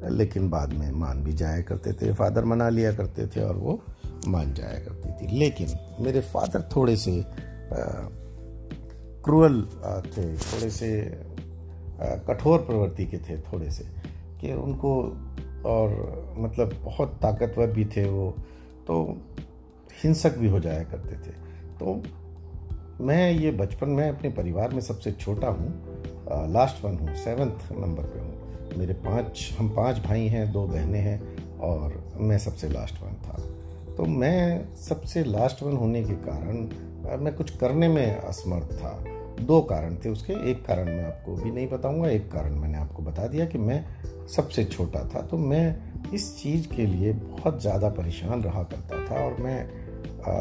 लेकिन 0.04 0.50
बाद 0.50 0.74
में 0.74 0.92
मान 0.92 1.24
भी 1.24 1.34
जाया 1.34 1.62
करते 1.62 1.94
थे, 1.94 2.14
फादर 2.14 2.46
मना 2.46 2.70
लिया 2.70 2.92
करते 2.94 3.28
थे 3.28 3.42
और 3.44 3.56
वो 3.56 3.80
मान 4.28 4.54
जाया 4.54 4.80
करती 4.80 5.12
थी। 5.18 5.38
लेकिन 5.40 5.78
मेरे 6.00 6.22
फादर 6.24 6.70
थोड़े 6.76 6.96
से 6.98 7.24
क्रूअल 9.24 9.62
थे, 10.08 10.26
थोड़े 10.38 10.70
से 10.70 10.90
कठोर 12.28 12.60
प्रवृत्ति 12.60 13.06
के 13.06 13.18
थे 13.20 13.38
थोड़े 13.42 13.70
से 13.72 13.84
कि 14.42 14.54
उनको 14.54 14.96
और 15.66 16.36
मतलब 16.38 16.74
बहुत 16.84 17.18
ताकतवर 17.22 17.68
भी 17.68 17.86
थे 17.86 18.08
वो 18.10 18.30
तो 18.88 19.02
हिंसक 20.04 20.38
भी 20.38 20.50
हो 20.50 20.60
जाया 20.60 20.84
करते 20.84 21.16
थे। 21.18 21.32
तो 21.80 22.02
मैं 23.02 23.32
ये 23.32 23.52
बचपन 23.52 23.90
में 23.90 24.10
अपने 24.10 24.30
परिवार 24.30 24.70
में 24.70 24.82
सबसे 24.82 25.12
छोटा 25.12 25.48
हूँ 25.48 26.52
लास्ट 26.54 26.84
वन 26.86 26.98
हूँ, 26.98 27.16
सेवन्थ 27.16 27.72
नंबर 27.72 28.04
पे 28.04 28.20
हूँ। 28.20 28.49
मेरे 28.78 28.94
पाँच 29.06 29.50
हम 29.60 29.70
पाँच 29.70 30.00
भाई 30.00 30.28
हैं 30.28 30.52
दो 30.52 30.66
बहनें 30.68 31.00
हैं 31.00 31.20
और 31.60 32.04
मैं 32.20 32.38
सबसे 32.38 32.70
लास्ट 32.70 33.02
वन 33.04 33.14
था। 33.26 33.42
तो 33.96 34.06
मैं 34.06 34.76
सबसे 34.80 35.24
लास्ट 35.24 35.64
वन 35.64 35.78
होने 35.78 36.04
के 36.04 36.14
कारण 36.26 36.68
मैं 37.24 37.34
कुछ 37.36 37.56
करने 37.58 37.88
में 37.88 38.16
असमर्थ 38.16 38.74
था। 38.74 38.94
दो 39.42 39.60
कारण 39.62 39.96
थे 39.96 40.10
उसके। 40.10 40.34
एक 40.52 40.66
कारण 40.66 40.86
मैं 40.86 41.06
आपको 41.06 41.36
भी 41.36 41.52
नहीं 41.52 41.68
बताऊँगा 41.68 42.10
एक 42.10 42.32
कारण 42.32 42.56
मैंने 42.56 42.78
आपको 42.78 43.04
बता 43.04 43.28
दिया 43.28 43.46
कि 43.46 43.58
मैं 43.58 43.84
सबसे 44.28 44.66
छोटा 44.66 45.04
था। 45.16 45.22
तो 45.22 45.38
मैं 45.38 46.12
इस 46.14 46.36
चीज़ 46.42 46.68
के 46.68 46.86
लिए 46.86 47.14
बहुत 47.14 47.62
ज़्यादा 47.62 47.90
परेशान 47.90 48.44
रहा 48.44 48.64
करता 48.64 49.06
था 49.06 49.24
और 49.26 49.38
मैं 49.42 49.62
आ, 49.64 50.34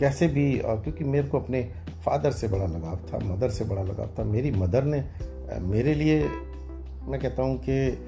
कैसे 0.00 0.26
भी 0.28 0.60
आ, 0.60 0.74
क्योंकि 0.74 1.04
मेरे 1.04 1.28
को 1.28 1.38
अपने 1.40 1.62
फादर 2.04 2.32
से 2.32 2.48
बड़ा 2.48 2.66
लगाव 2.66 2.96
था 3.12 3.18
मदर 3.24 3.50
से 3.50 3.64
बड़ा 3.64 3.82
लगाव 3.82 4.08
था। 4.18 4.24
मेरी 4.24 4.50
मदर 4.50 4.84
ने 4.84 5.00
मेरे 5.60 5.94
लिए 5.94 6.28
मैं 7.04 7.20
कहता 7.20 7.42
हूँ 7.42 7.62
कि 7.68 7.98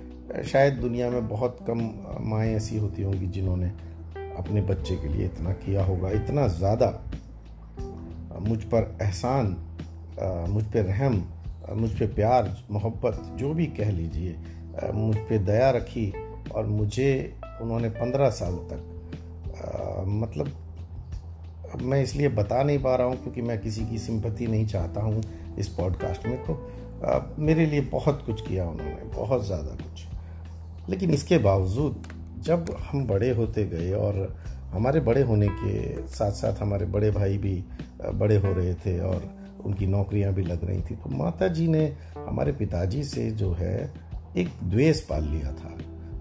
शायद 0.44 0.74
दुनिया 0.74 1.10
में 1.10 1.28
बहुत 1.28 1.58
कम 1.70 1.90
माएँ 2.20 2.54
ऐसी 2.54 2.78
होती 2.78 3.02
होंगी 3.02 3.26
जिन्होंने 3.26 3.66
अपने 4.36 4.60
बच्चे 4.60 4.96
के 4.96 5.08
लिए 5.08 5.24
इतना 5.26 5.52
किया 5.52 5.84
होगा, 5.84 6.10
इतना 6.10 6.48
ज़्यादा 6.48 7.04
मुझ 8.40 8.62
पर 8.62 8.98
एहसान 9.02 9.46
मुझ 10.48 10.64
पर 10.64 10.82
रहम 10.82 11.28
मुझ 11.72 11.90
पर 11.90 12.06
प्यार, 12.06 12.64
मोहब्बत, 12.70 13.32
जो 13.36 13.54
भी 13.54 13.66
कह 13.66 13.90
लीजिए 13.90 14.36
मुझ 14.94 15.16
पर 15.16 15.38
दया 15.38 15.70
रखी 15.70 16.14
और 16.54 16.66
मुझे 16.66 17.38
उन्होंने 17.62 17.88
पंद्रह 17.88 18.30
साल 18.30 18.54
तक 18.54 18.90
मतलब 20.08 20.52
मैं 21.82 22.02
इसलिए 22.02 22.28
बता 22.28 22.62
नहीं 22.62 22.78
पा 22.78 22.96
रहा 22.96 23.06
हूँ 23.06 23.16
क्योंकि 23.16 23.42
मैं 23.42 23.60
किसी 23.60 23.86
की 23.86 23.98
सिंपत्ति 23.98 24.46
नहीं 24.46 24.66
चाहता 24.66 25.00
हूँ 25.00 25.22
इस 25.58 25.68
पॉडकास्ट 25.68 26.26
में 26.26 26.36
तो 26.36 26.70
मेरे 27.38 27.66
लिए 27.66 27.80
बहुत 27.92 28.22
कुछ 28.26 28.40
किया 28.48 28.64
उन्होंने, 28.64 29.04
बहुत 29.14 29.44
ज़्यादा 29.46 29.74
कुछ। 29.76 30.04
लेकिन 30.90 31.10
इसके 31.10 31.38
बावजूद, 31.38 32.02
जब 32.40 32.76
हम 32.80 33.06
बड़े 33.06 33.30
होते 33.30 33.64
गए 33.64 33.92
और 33.92 34.36
हमारे 34.70 35.00
बड़े 35.00 35.22
होने 35.22 35.48
के 35.50 36.06
साथ 36.08 36.32
साथ 36.32 36.60
हमारे 36.60 36.86
बड़े 36.86 37.10
भाई 37.10 37.38
भी 37.38 37.54
बड़े 38.14 38.36
हो 38.36 38.52
रहे 38.52 38.74
थे 38.74 38.98
और 39.00 39.22
उनकी 39.64 39.86
नौकरियाँ 39.86 40.32
भी 40.34 40.42
लग 40.42 40.64
रही 40.64 40.80
थी 40.80 40.96
तो 40.96 41.10
माता 41.10 41.48
जी 41.48 41.66
ने 41.68 41.84
हमारे 42.16 42.52
पिताजी 42.52 43.02
से 43.04 43.30
जो 43.32 43.52
है, 43.52 43.92
एक 44.36 44.48
द्वेष 44.62 45.00
पाल 45.00 45.24
लिया 45.24 45.52
था। 45.52 45.76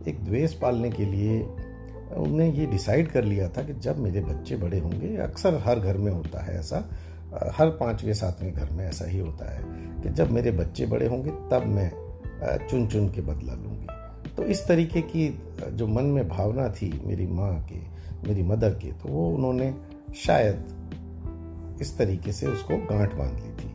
एक 0.07 0.23
द्वेष 0.25 0.53
पालने 0.53 0.91
के 0.91 1.05
लिए 1.05 1.39
उन्होंने 1.41 2.49
ये 2.51 2.65
डिसाइड 2.65 3.07
कर 3.11 3.23
लिया 3.23 3.49
था 3.49 3.63
कि 3.63 3.73
जब 3.73 3.97
मेरे 3.99 4.21
बच्चे 4.21 4.55
बड़े 4.55 4.79
होंगे, 4.79 5.15
अक्सर 5.17 5.61
हर 5.65 5.79
घर 5.79 5.97
में 5.97 6.11
होता 6.11 6.43
है 6.45 6.59
ऐसा 6.59 6.87
हर 7.53 7.69
पाँचवें, 7.69 8.13
सातवें 8.13 8.53
घर 8.53 8.69
में 8.69 8.85
ऐसा 8.85 9.05
ही 9.05 9.19
होता 9.19 9.51
है। 9.51 9.61
कि 10.03 10.09
जब 10.09 10.31
मेरे 10.31 10.51
बच्चे 10.51 10.85
बड़े 10.85 11.07
होंगे, 11.07 11.31
तब 11.51 11.65
मैं 11.67 11.91
चुन 12.67 12.87
चुन 12.87 13.09
के 13.09 13.21
बदला 13.21 13.53
लूँगी। 13.53 13.87
तो 14.35 14.43
इस 14.45 14.67
तरीके 14.67 15.01
की 15.01 15.27
जो 15.71 15.87
मन 15.87 16.03
में 16.05 16.27
भावना 16.29 16.67
थी 16.69 16.91
मेरी 17.05 17.27
माँ 17.27 17.53
के, 17.63 17.79
मेरी 18.27 18.43
मदर 18.43 18.73
के 18.73 18.91
तो 18.93 19.09
वो 19.09 19.29
उन्होंने 19.29 19.73
शायद 20.15 21.77
इस 21.81 21.97
तरीके 21.97 22.31
से 22.31 22.47
उसको 22.47 22.77
गांठ 22.87 23.13
बाँध 23.15 23.35
ली 23.35 23.51
थी। 23.53 23.71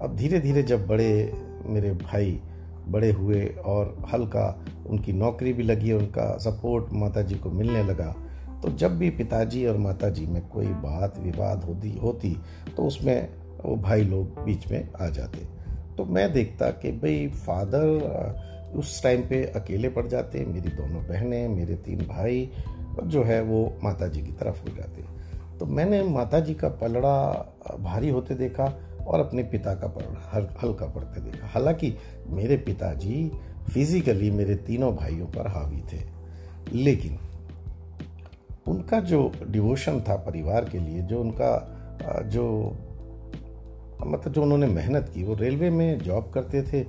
अब 0.00 0.16
धीरे 0.16 0.40
धीरे 0.40 0.62
जब 0.62 0.86
बड़े, 0.86 1.32
मेरे 1.66 1.92
भाई 1.92 2.40
बड़े 2.88 3.10
हुए 3.12 3.44
और 3.64 3.96
हल्का 4.12 4.64
उनकी 4.86 5.12
नौकरी 5.12 5.52
भी 5.52 5.62
लगी, 5.62 5.92
उनका 5.92 6.36
सपोर्ट 6.38 6.92
माता 6.92 7.22
जी 7.22 7.34
को 7.34 7.50
मिलने 7.50 7.82
लगा 7.82 8.14
तो 8.62 8.70
जब 8.72 8.96
भी 8.98 9.10
पिताजी 9.10 9.64
और 9.66 9.76
माता 9.76 10.08
जी 10.08 10.26
में 10.26 10.40
कोई 10.48 10.66
बात 10.66 11.18
विवाद 11.18 11.64
होती 11.64 11.90
होती 11.98 12.36
तो 12.76 12.82
उसमें 12.82 13.28
वो 13.64 13.76
भाई 13.76 14.04
लोग 14.04 14.44
बीच 14.44 14.70
में 14.70 14.88
आ 15.00 15.08
जाते। 15.08 15.57
तो 15.98 16.04
मैं 16.04 16.32
देखता 16.32 16.70
कि 16.70 16.92
भाई 16.92 17.28
फादर 17.28 18.72
उस 18.74 19.02
टाइम 19.02 19.22
पे 19.22 19.44
अकेले 19.44 19.88
पड़ 19.88 20.06
जाते 20.06 20.44
मेरी 20.44 20.68
दोनों 20.68 21.02
बहनें 21.04 21.48
मेरे 21.48 21.74
तीन 21.74 21.98
भाई 21.98 22.50
और 22.98 23.06
जो 23.06 23.22
है 23.22 23.42
वो 23.42 23.78
माता 23.84 24.08
जी 24.08 24.22
की 24.22 24.32
तरफ़ 24.32 24.62
हो 24.62 24.76
जाते। 24.76 25.02
तो 25.58 25.66
मैंने 25.66 26.02
माता 26.02 26.40
जी 26.40 26.54
का 26.54 26.68
पलड़ा 26.68 27.16
भारी 27.80 28.08
होते 28.08 28.34
देखा 28.34 28.64
और 29.06 29.20
अपने 29.20 29.42
पिता 29.42 29.74
का 29.74 29.86
पलड़ा 29.86 30.30
हल, 30.34 30.48
हल्का 30.62 30.86
पड़ते 30.86 31.20
देखा। 31.20 31.46
हालाँकि 31.46 31.94
मेरे 32.28 32.56
पिताजी 32.56 33.32
फिजिकली 33.72 34.30
मेरे 34.30 34.54
तीनों 34.54 34.96
भाइयों 34.96 35.26
पर 35.26 35.48
हावी 35.48 35.82
थे। 35.92 36.02
लेकिन 36.72 37.18
उनका 38.66 39.00
जो 39.00 39.32
डिवोशन 39.46 40.00
था 40.00 40.16
परिवार 40.16 40.64
के 40.64 40.78
लिए 40.78 41.02
जो 41.02 41.20
उनका 41.20 41.74
जो 42.26 42.76
मतलब 44.06 44.32
जो 44.32 44.42
उन्होंने 44.42 44.66
मेहनत 44.66 45.10
की, 45.14 45.22
वो 45.24 45.34
रेलवे 45.34 45.70
में 45.70 45.98
जॉब 45.98 46.30
करते 46.34 46.62
थे 46.62 46.84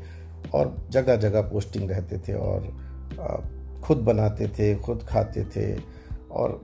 और 0.53 0.75
जगह 0.89 1.15
जगह 1.15 1.41
पोस्टिंग 1.41 1.89
रहते 1.91 2.17
थे 2.17 2.33
और 2.33 2.67
खुद 3.83 3.97
बनाते 3.97 4.47
थे, 4.47 4.75
खुद 4.75 5.03
खाते 5.03 5.43
थे 5.55 5.73
और 6.31 6.61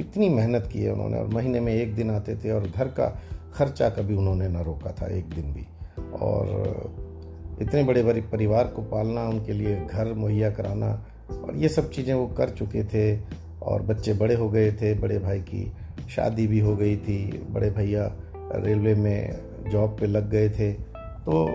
इतनी 0.00 0.28
मेहनत 0.28 0.68
की 0.72 0.82
है 0.82 0.92
उन्होंने 0.92 1.18
और 1.18 1.28
महीने 1.28 1.60
में 1.60 1.72
एक 1.72 1.94
दिन 1.94 2.10
आते 2.10 2.36
थे 2.36 2.50
और 2.50 2.66
घर 2.68 2.88
का 2.88 3.08
खर्चा 3.54 3.88
कभी 3.88 4.14
उन्होंने 4.14 4.48
ना 4.48 4.60
रोका 4.60 4.92
था 4.92 5.06
एक 5.06 5.28
दिन 5.30 5.52
भी। 5.52 5.66
और 6.12 7.58
इतने 7.62 7.82
बड़े 7.84 8.02
बड़े 8.02 8.20
परिवार 8.22 8.66
को 8.66 8.82
पालना, 8.82 9.22
उनके 9.22 9.52
लिए 9.52 9.76
घर 9.86 10.12
मुहैया 10.12 10.50
कराना 10.50 10.92
और 11.30 11.56
ये 11.56 11.68
सब 11.68 11.90
चीज़ें 11.90 12.14
वो 12.14 12.26
कर 12.26 12.50
चुके 12.50 12.84
थे 12.84 13.18
और 13.62 13.82
बच्चे 13.82 14.12
बड़े 14.14 14.34
हो 14.34 14.48
गए 14.50 14.70
थे, 14.72 14.94
बड़े 14.94 15.18
भाई 15.18 15.40
की 15.40 15.72
शादी 16.10 16.46
भी 16.46 16.60
हो 16.60 16.76
गई 16.76 16.96
थी, 16.96 17.46
बड़े 17.50 17.70
भैया 17.70 18.12
रेलवे 18.36 18.94
में 18.94 19.45
जॉब 19.70 19.96
पे 20.00 20.06
लग 20.06 20.30
गए 20.30 20.48
थे। 20.50 20.72
तो 20.72 21.46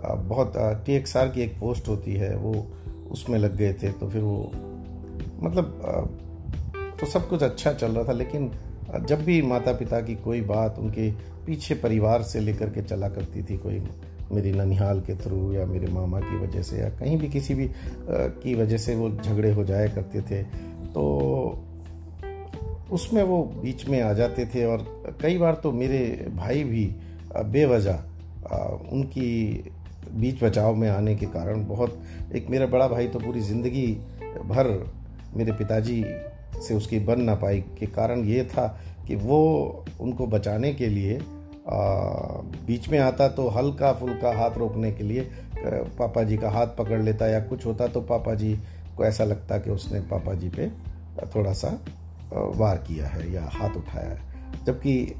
बहुत 0.00 0.52
टी 0.86 0.94
एक्स 0.94 1.16
आर 1.16 1.28
की 1.28 1.42
एक 1.42 1.58
पोस्ट 1.60 1.88
होती 1.88 2.14
है, 2.14 2.34
वो 2.36 2.66
उसमें 3.10 3.38
लग 3.38 3.56
गए 3.56 3.72
थे 3.72 3.90
तो 3.92 4.08
फिर 4.08 4.22
वो 4.22 4.50
मतलब 5.40 6.16
तो 7.00 7.06
सब 7.06 7.28
कुछ 7.28 7.42
अच्छा 7.42 7.72
चल 7.72 7.92
रहा 7.92 8.04
था, 8.04 8.12
लेकिन 8.12 8.50
जब 9.00 9.24
भी 9.24 9.40
माता 9.42 9.72
पिता 9.72 10.00
की 10.00 10.14
कोई 10.14 10.40
बात 10.42 10.78
उनके 10.78 11.10
पीछे 11.46 11.74
परिवार 11.74 12.22
से 12.22 12.40
लेकर 12.40 12.70
के 12.70 12.82
चला 12.82 13.08
करती 13.08 13.42
थी, 13.42 13.56
कोई 13.56 13.82
मेरी 14.32 14.52
ननिहाल 14.52 15.00
के 15.00 15.14
थ्रू 15.16 15.52
या 15.52 15.64
मेरे 15.66 15.86
मामा 15.86 16.20
की 16.20 16.36
वजह 16.38 16.62
से 16.62 16.78
या 16.78 16.88
कहीं 16.90 17.16
भी 17.18 17.28
किसी 17.28 17.54
भी 17.54 17.70
की 18.10 18.54
वजह 18.54 18.76
से 18.76 18.94
वो 18.94 19.10
झगड़े 19.12 19.52
हो 19.52 19.64
जाया 19.64 19.86
करते 19.88 20.20
थे 20.20 20.42
तो 20.88 21.04
उसमें 22.92 23.22
वो 23.22 23.42
बीच 23.62 23.88
में 23.88 24.00
आ 24.02 24.12
जाते 24.12 24.46
थे 24.46 24.64
और 24.64 24.84
कई 25.22 25.38
बार 25.38 25.54
तो 25.54 25.72
मेरे 25.72 26.28
भाई 26.36 26.64
भी 26.64 26.84
बेवजह 27.44 28.02
उनकी 28.92 29.30
बीच 30.12 30.42
बचाव 30.44 30.74
में 30.74 30.88
आने 30.88 31.14
के 31.16 31.26
कारण 31.26 31.64
बहुत, 31.66 31.98
एक 32.34 32.50
मेरा 32.50 32.66
बड़ा 32.66 32.88
भाई 32.88 33.08
तो 33.08 33.18
पूरी 33.18 33.40
ज़िंदगी 33.40 33.86
भर 34.46 34.92
मेरे 35.36 35.52
पिताजी 35.52 36.04
से 36.62 36.74
उसकी 36.74 36.98
बन 36.98 37.20
ना 37.20 37.34
पाई 37.34 37.60
के 37.60 37.86
कारण 37.86 38.24
ये 38.24 38.44
था 38.44 38.66
कि 39.06 39.16
वो 39.16 39.40
उनको 40.00 40.26
बचाने 40.26 40.72
के 40.74 40.86
लिए 40.86 41.18
बीच 42.66 42.88
में 42.88 42.98
आता 42.98 43.28
तो 43.28 43.48
हल्का 43.48 43.92
फुल्का 43.92 44.32
हाथ 44.32 44.50
रोकने 44.50 44.92
के 44.92 45.04
लिए 45.04 45.30
पापा 45.98 46.22
जी 46.22 46.36
का 46.36 46.50
हाथ 46.50 46.66
पकड़ 46.66 47.02
लेता 47.02 47.26
या 47.26 47.40
कुछ 47.40 47.66
होता 47.66 47.86
तो 47.86 48.00
पापा 48.00 48.34
जी 48.34 48.58
को 48.96 49.04
ऐसा 49.04 49.24
लगता 49.24 49.58
कि 49.58 49.70
उसने 49.70 50.00
पापा 50.00 50.34
जी 50.34 50.48
पे 50.48 50.68
थोड़ा 51.34 51.52
सा 51.52 51.78
वार 52.32 52.76
किया 52.76 53.06
है 53.06 53.32
या 53.32 53.48
हाथ 53.52 53.76
उठाया 53.76 54.08
है। 54.08 54.64
जबकि 54.64 55.14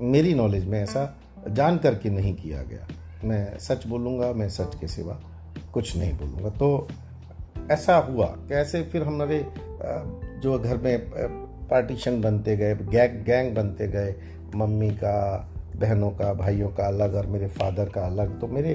मेरी 0.00 0.34
नॉलेज 0.34 0.64
में 0.64 0.80
ऐसा 0.82 1.14
जान 1.48 1.78
करके 1.78 2.10
नहीं 2.10 2.34
किया 2.34 2.62
गया। 2.62 2.86
मैं 3.24 3.58
सच 3.58 3.86
बोलूँगा, 3.86 4.32
मैं 4.32 4.48
सच 4.48 4.74
के 4.80 4.88
सिवा 4.88 5.20
कुछ 5.72 5.96
नहीं 5.96 6.12
बोलूँगा। 6.12 6.50
तो 6.50 6.88
ऐसा 7.70 7.96
हुआ। 7.96 8.26
कैसे 8.48 8.82
फिर 8.82 9.02
हमारे 9.02 9.44
जो 10.42 10.58
घर 10.58 10.76
में 10.76 10.98
पार्टीशन 11.68 12.20
बनते 12.20 12.56
गए 12.56 12.74
गैंग 12.74 13.24
गैंग 13.24 13.54
बनते 13.54 13.86
गए, 13.88 14.14
मम्मी 14.54 14.90
का, 14.90 15.50
बहनों 15.76 16.10
का, 16.10 16.32
भाइयों 16.34 16.68
का 16.68 16.86
अलग 16.86 17.14
और 17.14 17.26
मेरे 17.26 17.46
फादर 17.48 17.88
का 17.88 18.06
अलग। 18.06 18.40
तो 18.40 18.46
मेरे 18.46 18.74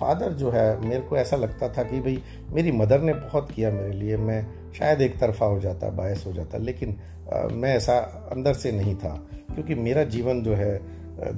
फादर 0.00 0.32
जो 0.32 0.50
है, 0.50 0.80
मेरे 0.80 1.00
को 1.00 1.16
ऐसा 1.16 1.36
लगता 1.36 1.68
था 1.68 1.82
कि 1.82 2.00
भाई 2.00 2.22
मेरी 2.50 2.72
मदर 2.72 3.00
ने 3.00 3.14
बहुत 3.14 3.50
किया 3.50 3.70
मेरे 3.70 3.92
लिए। 3.92 4.16
मैं 4.16 4.46
शायद 4.78 5.00
एक 5.00 5.18
तरफा 5.18 5.46
हो 5.46 5.60
जाता 5.60 5.88
बायस 5.90 6.24
हो 6.26 6.32
जाता 6.32 6.58
लेकिन 6.58 6.96
आ, 7.32 7.42
मैं 7.52 7.74
ऐसा 7.76 7.98
अंदर 8.32 8.54
से 8.54 8.72
नहीं 8.72 8.94
था 8.94 9.14
क्योंकि 9.54 9.74
मेरा 9.74 10.04
जीवन 10.04 10.42
जो 10.42 10.54
है 10.54 10.80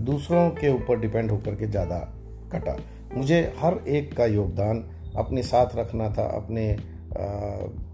दूसरों 0.05 0.49
के 0.51 0.69
ऊपर 0.69 1.01
डिपेंड 1.01 1.31
होकर 1.31 1.55
के 1.55 1.67
ज़्यादा 1.67 1.99
कटा। 2.53 2.77
मुझे 3.15 3.41
हर 3.59 3.79
एक 3.89 4.17
का 4.17 4.27
योगदान 4.27 4.85
अपने 5.17 5.43
साथ 5.43 5.77
रखना 5.77 6.09
था 6.11 6.25
अपने 6.37 6.71
आ, 6.73 7.25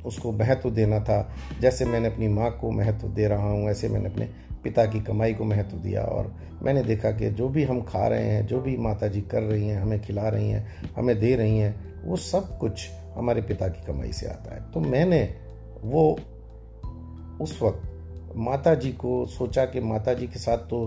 उसको 0.06 0.32
महत्व 0.32 0.70
देना 0.70 1.00
था। 1.00 1.34
जैसे 1.60 1.84
मैंने 1.84 2.08
अपनी 2.08 2.28
माँ 2.28 2.50
को 2.60 2.70
महत्व 2.70 3.08
दे 3.08 3.26
रहा 3.28 3.50
हूँ 3.50 3.68
ऐसे 3.70 3.88
मैंने 3.88 4.08
अपने 4.08 4.28
पिता 4.64 4.84
की 4.86 5.00
कमाई 5.00 5.34
को 5.34 5.44
महत्व 5.44 5.76
दिया 5.76 6.02
और 6.02 6.32
मैंने 6.62 6.82
देखा 6.82 7.10
कि 7.10 7.30
जो 7.30 7.48
भी 7.48 7.64
हम 7.64 7.80
खा 7.82 8.06
रहे 8.06 8.24
हैं 8.24 8.46
जो 8.46 8.60
भी 8.60 8.76
माता 8.76 9.08
जी 9.08 9.20
कर 9.20 9.42
रही 9.42 9.68
हैं 9.68 9.80
हमें 9.82 10.00
खिला 10.00 10.28
रही 10.28 10.50
हैं 10.50 10.92
हमें 10.96 11.18
दे 11.20 11.34
रही 11.36 11.58
हैं 11.58 12.02
वो 12.04 12.16
सब 12.16 12.58
कुछ 12.58 12.88
हमारे 13.14 13.42
पिता 13.42 13.68
की 13.68 13.84
कमाई 13.86 14.12
से 14.12 14.26
आता 14.26 14.54
है। 14.54 14.60
तो 14.72 14.80
मैंने 14.80 15.22
वो 15.82 16.10
उस 17.40 17.58
वक्त 17.62 18.32
माता 18.36 18.74
जी 18.74 18.92
को 18.94 19.24
सोचा 19.26 19.64
कि 19.64 19.80
माता 19.82 20.14
जी 20.14 20.26
के 20.26 20.38
साथ 20.38 20.58
तो 20.70 20.86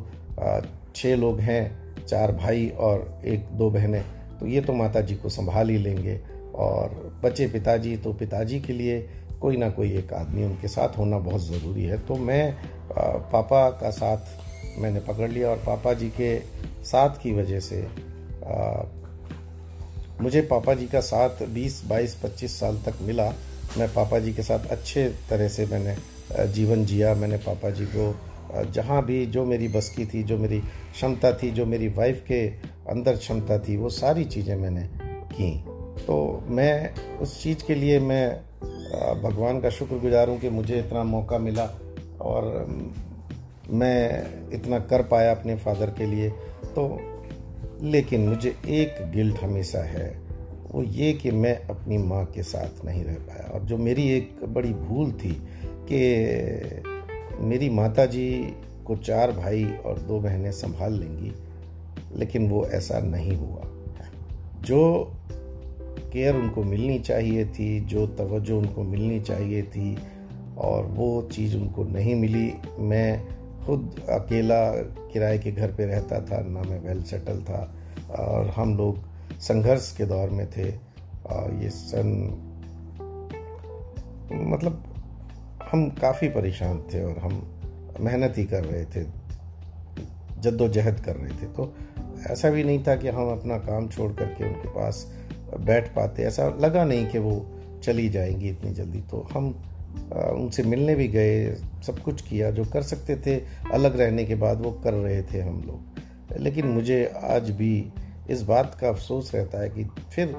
छः 0.95 1.15
लोग 1.15 1.39
हैं, 1.39 2.05
चार 2.05 2.31
भाई 2.31 2.67
और 2.69 3.21
एक 3.25 3.49
दो 3.51 3.69
बहनें 3.69 4.03
तो 4.39 4.47
ये 4.47 4.61
तो 4.61 4.73
माता 4.73 5.01
जी 5.01 5.15
को 5.15 5.29
संभाल 5.29 5.69
ही 5.69 5.77
लेंगे। 5.77 6.19
और 6.55 7.19
बचे 7.23 7.47
पिताजी 7.47 7.95
तो 7.97 8.13
पिताजी 8.13 8.59
के 8.61 8.73
लिए 8.73 8.99
कोई 9.41 9.57
ना 9.57 9.69
कोई 9.69 9.91
एक 9.97 10.13
आदमी 10.13 10.43
उनके 10.43 10.67
साथ 10.67 10.97
होना 10.97 11.17
बहुत 11.19 11.41
ज़रूरी 11.41 11.83
है। 11.83 11.97
तो 11.97 12.15
मैं 12.15 12.55
पापा 13.31 13.69
का 13.71 13.89
साथ 13.91 14.79
मैंने 14.79 14.99
पकड़ 14.99 15.29
लिया 15.29 15.49
और 15.49 15.57
पापा 15.57 15.93
जी 15.93 16.09
के 16.09 16.37
साथ 16.85 17.21
की 17.23 17.31
वजह 17.33 17.59
से 17.59 17.81
मुझे 20.21 20.41
पापा 20.41 20.73
जी 20.73 20.85
का 20.87 20.99
साथ 20.99 21.43
20, 21.55 21.81
22, 21.87 22.15
25 22.15 22.59
साल 22.59 22.77
तक 22.85 23.01
मिला। 23.01 23.33
मैं 23.77 23.87
पापा 23.93 24.19
जी 24.19 24.33
के 24.33 24.43
साथ 24.43 24.67
अच्छे 24.67 25.07
तरह 25.29 25.47
से 25.47 25.65
मैंने 25.65 25.95
जीवन 26.53 26.85
जिया। 26.85 27.13
मैंने 27.15 27.37
पापा 27.37 27.69
जी 27.69 27.85
को 27.85 28.15
जहाँ 28.71 29.05
भी 29.05 29.25
जो 29.25 29.45
मेरी 29.45 29.67
बस 29.67 29.89
की 29.89 30.05
थी 30.05 30.23
जो 30.23 30.37
मेरी 30.37 30.59
क्षमता 30.59 31.31
थी 31.33 31.51
जो 31.51 31.65
मेरी 31.65 31.87
वाइफ 31.87 32.23
के 32.27 32.47
अंदर 32.89 33.15
क्षमता 33.17 33.57
थी 33.59 33.77
वो 33.77 33.89
सारी 33.89 34.25
चीज़ें 34.25 34.55
मैंने 34.55 34.87
की। 35.33 35.51
तो 36.05 36.43
मैं 36.47 36.93
उस 37.17 37.41
चीज़ 37.43 37.63
के 37.67 37.75
लिए 37.75 37.99
मैं 37.99 38.35
भगवान 39.23 39.59
का 39.61 39.69
शुक्रगुजार 39.69 40.29
हूँ 40.29 40.39
कि 40.39 40.49
मुझे 40.49 40.79
इतना 40.79 41.03
मौका 41.03 41.37
मिला 41.37 41.65
और 42.21 42.65
मैं 43.69 43.99
इतना 44.53 44.79
कर 44.79 45.03
पाया 45.03 45.31
अपने 45.31 45.55
फादर 45.55 45.89
के 45.89 46.05
लिए। 46.05 46.29
तो 46.75 46.87
लेकिन 47.81 48.21
मुझे 48.21 48.49
एक 48.49 49.11
गिल्ट 49.11 49.39
हमेशा 49.39 49.79
है, 49.79 50.21
वो 50.71 50.83
ये 50.83 51.13
कि 51.13 51.31
मैं 51.31 51.59
अपनी 51.61 51.97
माँ 51.97 52.25
के 52.25 52.43
साथ 52.43 52.85
नहीं 52.85 53.03
रह 53.03 53.13
पाया। 53.13 53.51
और 53.53 53.61
जो 53.61 53.77
मेरी 53.77 54.09
एक 54.09 54.45
बड़ी 54.45 54.73
भूल 54.73 55.11
थी 55.11 55.47
कि 55.91 56.81
मेरी 57.39 57.69
माता 57.69 58.05
जी 58.05 58.53
को 58.85 58.95
चार 58.95 59.31
भाई 59.31 59.65
और 59.65 59.99
दो 59.99 60.19
बहनें 60.19 60.51
संभाल 60.51 60.93
लेंगी, 60.93 61.31
लेकिन 62.15 62.49
वो 62.49 62.65
ऐसा 62.65 62.99
नहीं 62.99 63.35
हुआ। 63.35 63.61
जो 64.61 65.11
केयर 66.13 66.35
उनको 66.35 66.63
मिलनी 66.63 66.99
चाहिए 66.99 67.45
थी, 67.45 67.79
जो 67.79 68.07
तवज्जो 68.07 68.57
उनको 68.57 68.83
मिलनी 68.83 69.19
चाहिए 69.19 69.61
थी, 69.61 69.97
और 70.57 70.85
वो 70.85 71.29
चीज़ 71.31 71.57
उनको 71.57 71.83
नहीं 71.83 72.15
मिली, 72.15 72.53
मैं 72.79 73.27
खुद 73.65 74.05
अकेला 74.09 74.71
किराए 75.15 75.37
के 75.37 75.51
घर 75.51 75.71
पे 75.71 75.85
रहता 75.85 76.21
था, 76.21 76.41
ना 76.41 76.61
मैं 76.61 76.79
वेल 76.79 77.03
सेटल 77.03 77.41
था। 77.41 77.73
और 78.19 78.47
हम 78.47 78.77
लोग 78.77 78.99
संघर्ष 79.39 79.97
के 79.97 80.05
दौर 80.05 80.29
में 80.29 80.47
थे। 80.51 80.75
और 81.25 81.53
ये 81.53 81.69
सन 81.69 82.07
मतलब 84.33 84.95
हम 85.71 85.89
काफ़ी 85.89 86.27
परेशान 86.29 86.83
थे 86.93 87.03
और 87.03 87.17
हम 87.17 87.47
मेहनत 87.99 88.33
ही 88.37 88.45
कर 88.45 88.63
रहे 88.63 88.85
थे, 88.85 89.03
जद्दोजहद 90.39 90.99
कर 90.99 91.15
रहे 91.15 91.29
थे। 91.29 91.45
तो 91.45 91.77
ऐसा 92.29 92.49
भी 92.49 92.63
नहीं 92.63 92.83
था 92.83 92.95
कि 92.95 93.07
हम 93.07 93.31
अपना 93.31 93.57
काम 93.57 93.87
छोड़ 93.87 94.11
करके 94.11 94.43
उनके 94.43 94.67
पास 94.67 95.13
बैठ 95.59 95.95
पाते। 95.95 96.23
ऐसा 96.23 96.47
लगा 96.59 96.85
नहीं 96.85 97.07
कि 97.07 97.19
वो 97.19 97.45
चली 97.83 98.09
जाएँगी 98.09 98.49
इतनी 98.49 98.71
जल्दी। 98.71 99.01
तो 99.01 99.27
हम 99.33 99.63
उनसे 100.33 100.63
मिलने 100.63 100.95
भी 100.95 101.07
गए, 101.07 101.45
सब 101.85 101.99
कुछ 101.99 102.21
किया, 102.21 102.51
जो 102.51 102.65
कर 102.65 102.81
सकते 102.83 103.15
थे, 103.17 103.35
अलग 103.73 103.99
रहने 103.99 104.25
के 104.25 104.35
बाद 104.35 104.61
वो 104.61 104.71
कर 104.83 104.93
रहे 104.93 105.21
थे 105.23 105.41
हम 105.41 105.61
लोग। 105.67 106.39
लेकिन 106.39 106.67
मुझे 106.67 107.03
आज 107.23 107.49
भी 107.51 107.73
इस 108.29 108.41
बात 108.41 108.77
का 108.81 108.89
अफसोस 108.89 109.33
रहता 109.35 109.61
है 109.61 109.69
कि 109.69 109.83
फिर 110.15 110.35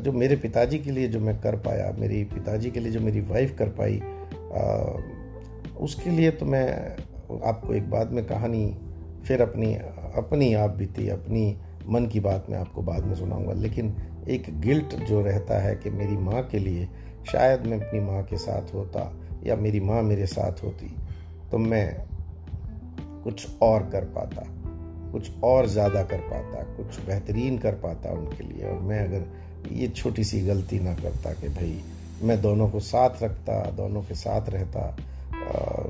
जो 0.00 0.12
मेरे 0.12 0.36
पिताजी 0.36 0.78
के 0.78 0.90
लिए 0.90 1.08
जो 1.08 1.20
मैं 1.20 1.38
कर 1.40 1.56
पाया, 1.56 1.94
मेरी 1.98 2.22
पिताजी 2.24 2.70
के 2.70 2.80
लिए 2.80 2.92
जो 2.92 3.00
मेरी 3.00 3.20
वाइफ 3.20 3.56
कर 3.58 3.68
पाई 3.80 4.00
उसके 5.76 6.10
लिए 6.10 6.30
तो 6.30 6.46
मैं 6.46 6.66
आपको 7.44 7.74
एक 7.74 7.90
बाद 7.90 8.12
में 8.12 8.24
कहानी, 8.24 8.66
फिर 9.26 9.42
अपनी 9.42 9.74
अपनी 9.74 10.52
आप 10.54 10.70
बीती, 10.70 11.08
अपनी 11.08 11.56
मन 11.88 12.06
की 12.06 12.20
बात 12.20 12.46
मैं 12.50 12.58
आपको 12.58 12.82
बाद 12.82 13.04
में 13.04 13.14
सुनाऊँगा। 13.14 13.52
लेकिन 13.52 13.94
एक 14.28 14.46
गिल्ट 14.60 14.94
जो 15.04 15.20
रहता 15.22 15.58
है 15.58 15.74
कि 15.74 15.90
मेरी 15.90 16.16
माँ 16.18 16.42
के 16.42 16.58
लिए 16.58 16.88
शायद 17.32 17.66
मैं 17.66 17.78
अपनी 17.80 18.00
माँ 18.00 18.22
के 18.22 18.36
साथ 18.36 18.74
होता 18.74 19.12
या 19.46 19.56
मेरी 19.56 19.80
माँ 19.80 20.02
मेरे 20.02 20.26
साथ 20.26 20.62
होती 20.64 20.94
तो 21.50 21.58
मैं 21.58 21.86
कुछ 23.24 23.46
और 23.62 23.82
कर 23.82 24.04
पाता 24.16 24.42
कुछ 25.12 25.30
और 25.44 25.66
ज़्यादा 25.66 26.02
कर 26.02 26.20
पाता 26.20 26.62
कुछ 26.76 27.00
बेहतरीन 27.06 27.58
कर 27.58 27.74
पाता 27.74 28.10
उनके 28.10 28.44
लिए। 28.44 28.64
और 28.64 28.80
मैं 28.80 29.00
अगर 29.08 29.72
ये 29.72 29.88
छोटी 29.88 30.24
सी 30.24 30.40
गलती 30.40 30.78
ना 30.80 30.94
करता 30.94 31.32
कि 31.32 31.48
भाई 31.48 31.80
मैं 32.22 32.40
दोनों 32.42 32.68
को 32.70 32.80
साथ 32.80 33.22
रखता 33.22 33.60
दोनों 33.70 34.02
के 34.02 34.14
साथ 34.14 34.48
रहता 34.48 34.80
आ, 34.80 35.82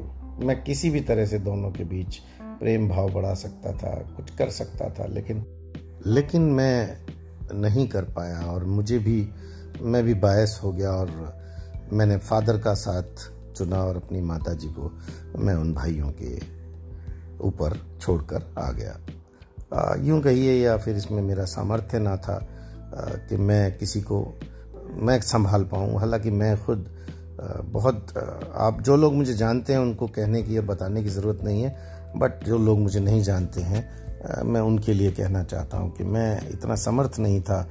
मैं 0.44 0.62
किसी 0.62 0.90
भी 0.90 1.00
तरह 1.00 1.26
से 1.26 1.38
दोनों 1.38 1.70
के 1.70 1.84
बीच 1.84 2.16
प्रेम 2.42 2.88
भाव 2.88 3.12
बढ़ा 3.12 3.34
सकता 3.34 3.72
था 3.72 3.94
कुछ 4.16 4.30
कर 4.36 4.50
सकता 4.50 4.88
था 4.90 5.06
लेकिन 5.06 5.44
लेकिन 6.06 6.42
मैं 6.42 6.98
नहीं 7.54 7.86
कर 7.88 8.04
पाया। 8.10 8.40
और 8.40 8.64
मुझे 8.64 8.98
भी 8.98 9.20
मैं 9.80 10.02
भी 10.04 10.14
बायस 10.14 10.60
हो 10.64 10.72
गया 10.72 10.90
और 10.90 11.10
मैंने 11.92 12.16
फादर 12.16 12.58
का 12.58 12.74
साथ 12.74 13.30
चुना 13.56 13.82
और 13.84 13.96
अपनी 13.96 14.20
माता 14.20 14.52
जी 14.52 14.68
को 14.68 14.90
मैं 15.38 15.54
उन 15.54 15.72
भाइयों 15.74 16.10
के 16.22 16.34
ऊपर 17.40 17.78
छोड़कर 18.00 18.54
आ 18.58 18.70
गया। 18.72 19.96
यूँ 20.02 20.20
कहिए 20.22 20.64
या 20.64 20.76
फिर 20.76 20.96
इसमें 20.96 21.22
मेरा 21.22 21.44
सामर्थ्य 21.44 21.98
ना 21.98 22.16
था 22.16 22.34
आ, 22.34 23.00
कि 23.28 23.36
मैं 23.36 23.78
किसी 23.78 24.00
को 24.00 24.38
मैं 25.02 25.20
संभाल 25.20 25.64
पाऊँ। 25.64 25.98
हालाँकि 25.98 26.30
मैं 26.30 26.64
खुद 26.64 26.86
बहुत 27.72 28.14
आप 28.54 28.80
जो 28.80 28.96
लोग 28.96 29.14
मुझे 29.14 29.34
जानते 29.34 29.72
हैं 29.72 29.80
उनको 29.80 30.06
कहने 30.06 30.42
की 30.42 30.56
या 30.56 30.62
बताने 30.62 31.02
की 31.02 31.08
ज़रूरत 31.08 31.44
नहीं 31.44 31.62
है 31.62 31.76
बट 32.16 32.44
जो 32.44 32.58
लोग 32.58 32.78
मुझे 32.78 33.00
नहीं 33.00 33.22
जानते 33.22 33.60
हैं 33.60 34.44
मैं 34.44 34.60
उनके 34.60 34.92
लिए 34.92 35.10
कहना 35.12 35.42
चाहता 35.44 35.78
हूँ 35.78 35.92
कि 35.92 36.04
मैं 36.04 36.48
इतना 36.50 36.74
समर्थ 36.74 37.18
नहीं 37.18 37.40
था 37.40 37.68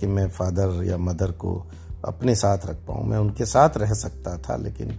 कि 0.00 0.06
मैं 0.06 0.28
फादर 0.28 0.82
या 0.84 0.96
मदर 0.98 1.30
को 1.32 1.66
अपने 2.04 2.34
साथ 2.34 2.66
रख 2.66 2.76
पाऊँ। 2.86 3.04
मैं 3.04 3.18
उनके 3.18 3.46
साथ 3.46 3.76
रह 3.76 3.94
सकता 3.94 4.36
था 4.38 4.56
लेकिन 4.56 4.98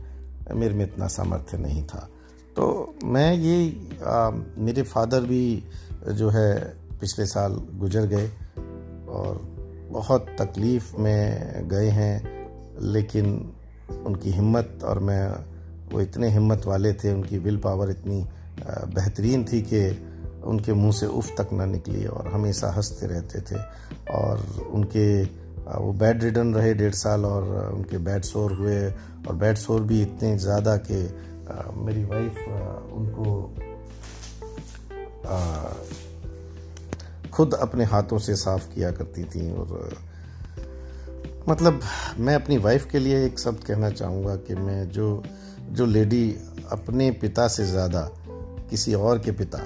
मेरे 0.53 0.73
में 0.73 0.85
इतना 0.85 1.07
सामर्थ्य 1.07 1.57
नहीं 1.57 1.83
था। 1.83 2.09
तो 2.55 2.95
मैं 3.03 3.33
ये 3.33 3.89
आ, 4.05 4.29
मेरे 4.57 4.81
फादर 4.81 5.21
भी 5.21 5.63
जो 6.11 6.29
है 6.29 6.59
पिछले 6.99 7.25
साल 7.25 7.53
गुजर 7.73 8.05
गए 8.05 8.27
और 9.09 9.41
बहुत 9.91 10.25
तकलीफ़ 10.39 10.95
में 10.97 11.67
गए 11.67 11.89
हैं 11.89 12.13
लेकिन 12.81 13.53
उनकी 14.05 14.31
हिम्मत 14.31 14.79
और 14.83 14.99
मैं 14.99 15.29
वो 15.93 16.01
इतने 16.01 16.29
हिम्मत 16.29 16.65
वाले 16.65 16.93
थे 16.93 17.13
उनकी 17.13 17.37
विल 17.37 17.57
पावर 17.57 17.89
इतनी 17.89 18.25
बेहतरीन 18.95 19.43
थी 19.43 19.61
कि 19.61 19.81
उनके 20.43 20.73
मुँह 20.73 20.91
से 20.91 21.05
उफ 21.05 21.29
तक 21.37 21.49
ना 21.53 21.65
निकली 21.65 22.05
और 22.05 22.27
हमेशा 22.27 22.71
हँसते 22.71 23.07
रहते 23.07 23.41
थे 23.41 23.61
और 24.11 24.45
उनके 24.71 25.23
वो 25.77 25.93
बेड 25.93 26.23
रिडन 26.23 26.53
रहे 26.53 26.73
डेढ़ 26.73 26.93
साल 26.93 27.25
और 27.25 27.73
उनके 27.73 27.97
बेड 27.97 28.23
शोर 28.23 28.53
हुए 28.53 28.91
और 29.27 29.35
बेड 29.35 29.55
शोर 29.55 29.81
भी 29.81 30.01
इतने 30.01 30.37
ज़्यादा 30.37 30.77
कि 30.77 31.01
मेरी 31.75 32.03
वाइफ 32.03 32.37
उनको 32.93 33.53
खुद 37.31 37.53
अपने 37.53 37.83
हाथों 37.83 38.17
से 38.17 38.35
साफ़ 38.35 38.73
किया 38.75 38.91
करती 38.91 39.23
थी 39.23 39.51
और 39.51 39.97
मतलब 41.49 41.81
मैं 42.19 42.35
अपनी 42.35 42.57
वाइफ 42.57 42.85
के 42.85 42.99
लिए 42.99 43.25
एक 43.25 43.39
शब्द 43.39 43.63
कहना 43.63 43.89
चाहूँगा 43.89 44.35
कि 44.35 44.55
मैं 44.55 44.89
जो 44.89 45.23
जो 45.69 45.85
लेडी 45.85 46.35
अपने 46.71 47.11
पिता 47.11 47.47
से 47.47 47.65
ज़्यादा 47.65 48.09
किसी 48.69 48.93
और 48.93 49.19
के 49.19 49.31
पिता 49.31 49.57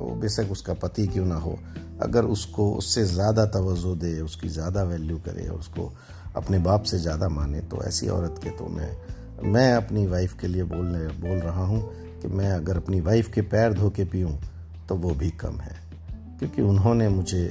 वो 0.00 0.14
बेशक 0.16 0.52
उसका 0.52 0.74
पति 0.74 1.06
क्यों 1.06 1.26
ना 1.26 1.36
हो। 1.36 1.58
अगर 2.02 2.24
उसको 2.26 2.70
उससे 2.74 3.04
ज़्यादा 3.06 3.44
तवज्जो 3.46 3.94
दे 3.96 4.20
उसकी 4.20 4.48
ज़्यादा 4.48 4.82
वैल्यू 4.82 5.18
करे 5.18 5.46
उसको 5.50 5.92
अपने 6.36 6.58
बाप 6.58 6.82
से 6.82 6.98
ज़्यादा 6.98 7.28
माने 7.28 7.60
तो 7.60 7.82
ऐसी 7.84 8.08
औरत 8.08 8.40
के 8.44 8.50
तो 8.50 8.66
मैं 8.68 8.90
मैं 9.44 9.72
अपनी 9.74 10.06
वाइफ 10.06 10.36
के 10.40 10.46
लिए 10.46 10.62
बोलने 10.64 11.06
बोल 11.20 11.38
रहा 11.38 11.64
हूँ 11.66 11.80
कि 12.22 12.28
मैं 12.28 12.50
अगर 12.52 12.76
अपनी 12.76 13.00
वाइफ 13.00 13.30
के 13.32 13.42
पैर 13.44 13.72
धो 13.72 13.90
के 13.90 14.04
पीऊँ 14.04 14.38
तो 14.88 14.94
वो 14.96 15.10
भी 15.10 15.30
कम 15.30 15.58
है। 15.60 15.76
क्योंकि 16.38 16.62
उन्होंने 16.62 17.08
मुझे 17.08 17.44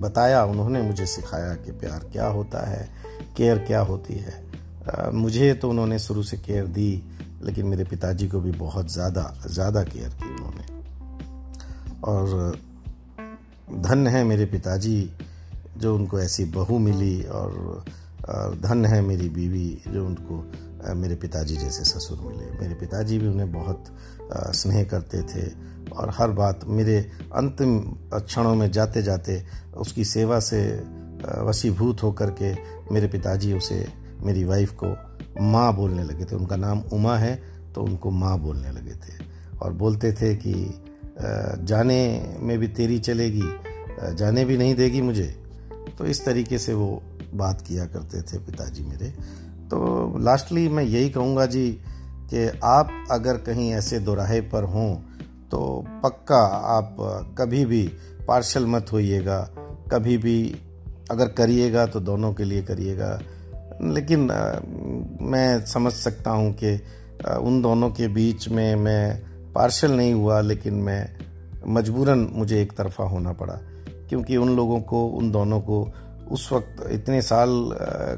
बताया 0.00 0.44
उन्होंने 0.44 0.82
मुझे 0.82 1.06
सिखाया 1.06 1.54
कि 1.54 1.72
प्यार 1.72 2.08
क्या 2.12 2.26
होता 2.28 2.66
है 2.66 2.88
केयर 3.36 3.58
क्या 3.58 3.80
होती 3.80 4.14
है। 4.14 4.34
आ, 4.88 5.10
मुझे 5.10 5.52
तो 5.54 5.70
उन्होंने 5.70 5.98
शुरू 5.98 6.22
से 6.22 6.36
केयर 6.38 6.66
दी 6.68 6.90
लेकिन 7.42 7.66
मेरे 7.66 7.84
पिताजी 7.84 8.28
को 8.28 8.40
भी 8.40 8.50
बहुत 8.50 8.92
ज़्यादा 8.92 9.32
ज़्यादा 9.46 9.82
केयर 9.84 10.10
की। 10.14 10.34
और 12.08 12.56
धन्य 13.78 14.10
है 14.10 14.22
मेरे 14.24 14.44
पिताजी, 14.46 14.98
जो 15.76 15.94
उनको 15.94 16.20
ऐसी 16.20 16.44
बहू 16.52 16.78
मिली, 16.78 17.22
और 17.22 17.84
धन्य 18.62 18.88
है 18.88 19.00
मेरी 19.02 19.28
बीवी, 19.28 19.82
जो 19.88 20.04
उनको 20.06 20.44
मेरे 20.94 21.14
पिताजी 21.16 21.56
जैसे 21.56 21.84
ससुर 21.84 22.18
मिले। 22.20 22.50
मेरे 22.60 22.74
पिताजी 22.74 23.18
भी 23.18 23.26
उन्हें 23.26 23.50
बहुत 23.52 23.84
स्नेह 24.54 24.84
करते 24.84 25.22
थे, 25.24 25.46
और 25.90 26.10
हर 26.14 26.30
बात 26.32 26.64
मेरे 26.66 26.98
अंतिम 27.34 27.78
क्षणों 28.14 28.54
में 28.54 28.70
जाते 28.70 29.02
जाते 29.02 29.42
उसकी 29.76 30.04
सेवा 30.04 30.38
से 30.40 30.60
वसीभूत 31.42 32.02
होकर 32.02 32.30
के 32.32 32.52
मेरे 32.92 33.08
पिताजी 33.08 33.52
उसे, 33.52 33.86
मेरी 34.22 34.44
वाइफ 34.44 34.74
को 34.82 34.96
माँ 35.42 35.72
बोलने 35.76 36.04
लगे 36.04 36.24
थे। 36.24 36.36
उनका 36.36 36.56
नाम 36.56 36.82
उमा 36.92 37.16
है 37.16 37.34
तो 37.74 37.82
उनको 37.82 38.10
माँ 38.12 38.38
बोलने 38.38 38.70
लगे 38.72 38.94
थे। 38.94 39.16
और 39.58 39.72
बोलते 39.74 40.12
थे 40.12 40.34
कि 40.36 40.54
जाने 41.18 42.00
में 42.40 42.58
भी 42.58 42.68
तेरी 42.68 42.98
चलेगी 43.00 43.48
जाने 44.14 44.44
भी 44.44 44.56
नहीं 44.56 44.74
देगी 44.74 45.00
मुझे। 45.00 45.26
तो 45.98 46.06
इस 46.06 46.24
तरीके 46.24 46.58
से 46.58 46.74
वो 46.74 46.90
बात 47.34 47.60
किया 47.60 47.86
करते 47.86 48.22
थे 48.22 48.38
पिताजी 48.38 48.84
मेरे। 48.84 49.08
तो 49.70 50.18
लास्टली 50.18 50.68
मैं 50.68 50.84
यही 50.84 51.08
कहूँगा 51.10 51.46
जी 51.46 51.70
कि 52.32 52.48
आप 52.64 52.90
अगर 53.10 53.36
कहीं 53.38 53.70
ऐसे 53.72 53.98
दोराहे 53.98 54.40
पर 54.40 54.64
हों 54.64 54.94
तो 55.50 55.84
पक्का 56.02 56.40
आप 56.76 56.96
कभी 57.38 57.64
भी 57.64 57.82
पार्शल 58.28 58.66
मत 58.66 58.92
होइएगा, 58.92 59.40
कभी 59.92 60.16
भी 60.18 60.56
अगर 61.10 61.28
करिएगा 61.28 61.86
तो 61.86 62.00
दोनों 62.00 62.32
के 62.34 62.44
लिए 62.44 62.62
करिएगा। 62.62 63.18
लेकिन 63.82 64.20
मैं 65.22 65.64
समझ 65.66 65.92
सकता 65.92 66.30
हूँ 66.30 66.52
कि 66.54 66.74
उन 67.40 67.60
दोनों 67.62 67.90
के 67.90 68.08
बीच 68.08 68.48
में 68.48 68.74
मैं 68.76 69.27
पार्शल 69.58 69.92
नहीं 69.92 70.12
हुआ, 70.14 70.40
लेकिन 70.42 70.74
मैं 70.80 71.02
मजबूरन 71.66 72.28
मुझे 72.32 72.60
एक 72.62 72.72
तरफा 72.72 73.04
होना 73.06 73.32
पड़ा, 73.34 73.54
क्योंकि 74.08 74.36
उन 74.36 74.56
लोगों 74.56 74.80
को, 74.80 75.06
उन 75.08 75.30
दोनों 75.32 75.60
को 75.60 75.78
उस 76.30 76.48
वक्त 76.52 76.84
इतने 76.92 77.22
साल 77.22 77.50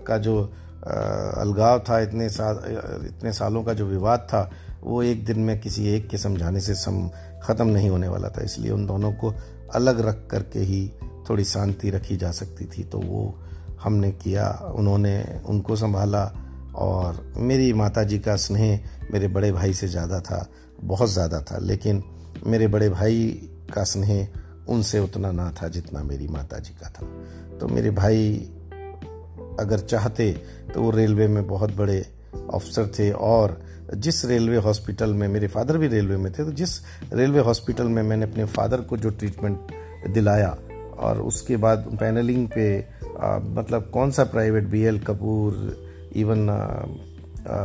का 0.06 0.18
जो 0.18 0.40
अलगाव 0.80 1.78
था, 1.88 1.98
इतने 2.00 2.28
साल 2.30 2.60
इतने 3.06 3.32
सालों 3.32 3.62
का 3.64 3.72
जो 3.74 3.86
विवाद 3.86 4.26
था, 4.28 4.50
वो 4.82 5.02
एक 5.02 5.24
दिन 5.24 5.38
में 5.40 5.58
किसी 5.60 5.86
एक 5.88 6.08
के 6.08 6.18
समझाने 6.18 6.60
से 6.60 6.74
सम, 6.74 7.08
ख़त्म 7.42 7.66
नहीं 7.68 7.88
होने 7.90 8.08
वाला 8.08 8.28
था। 8.28 8.42
इसलिए 8.44 8.70
उन 8.70 8.86
दोनों 8.86 9.12
को 9.12 9.32
अलग 9.74 10.00
रख 10.00 10.26
करके 10.30 10.58
ही 10.60 10.86
थोड़ी 11.28 11.44
शांति 11.44 11.90
रखी 11.90 12.16
जा 12.16 12.30
सकती 12.32 12.64
थी 12.66 12.84
तो 12.84 12.98
वो 12.98 13.34
हमने 13.82 14.10
किया, 14.12 14.48
उन्होंने 14.74 15.42
उनको 15.46 15.76
संभाला, 15.76 16.24
और 16.76 17.22
मेरी 17.36 17.72
माताजी 17.72 18.18
का 18.18 18.36
स्नेह 18.36 18.80
मेरे 19.12 19.28
बड़े 19.28 19.52
भाई 19.52 19.72
से 19.74 19.88
ज़्यादा 19.88 20.20
था। 20.20 20.46
बहुत 20.84 21.10
ज़्यादा 21.10 21.40
था 21.40 21.58
लेकिन 21.58 22.02
मेरे 22.46 22.68
बड़े 22.68 22.88
भाई 22.88 23.48
का 23.74 23.84
स्नेह 23.84 24.28
उनसे 24.68 24.98
उतना 24.98 25.32
ना 25.32 25.54
था 25.62 25.68
जितना 25.68 26.02
मेरी 26.02 26.28
माता 26.28 26.58
जी 26.58 26.70
का 26.70 26.88
था। 26.88 27.06
तो 27.58 27.68
मेरे 27.68 27.90
भाई 27.90 28.50
अगर 29.60 29.78
चाहते 29.78 30.32
तो 30.74 30.82
वो 30.82 30.90
रेलवे 30.90 31.28
में 31.28 31.46
बहुत 31.46 31.76
बड़े 31.76 31.98
अफसर 32.54 32.86
थे 32.98 33.10
और 33.10 33.60
जिस 33.94 34.24
रेलवे 34.24 34.56
हॉस्पिटल 34.56 35.14
में 35.14 35.28
मेरे 35.28 35.46
फादर 35.46 35.78
भी 35.78 35.86
रेलवे 35.86 36.16
में 36.16 36.32
थे 36.32 36.44
तो 36.44 36.52
जिस 36.52 36.80
रेलवे 37.12 37.40
हॉस्पिटल 37.40 37.84
में 37.84 38.02
मैंने 38.02 38.24
अपने 38.24 38.44
फादर 38.44 38.80
को 38.80 38.96
जो 38.96 39.10
ट्रीटमेंट 39.10 39.58
दिलाया 40.08 40.58
और 40.98 41.20
उसके 41.20 41.56
बाद 41.56 41.78
पैनलिंग 42.00 42.48
पे 42.48 42.86
आ, 43.20 43.38
मतलब 43.38 43.90
कौन 43.90 44.10
सा 44.10 44.24
private 44.24 44.64
B 44.64 44.82
L 44.82 44.98
Kapoor 44.98 45.52
even 46.12 46.48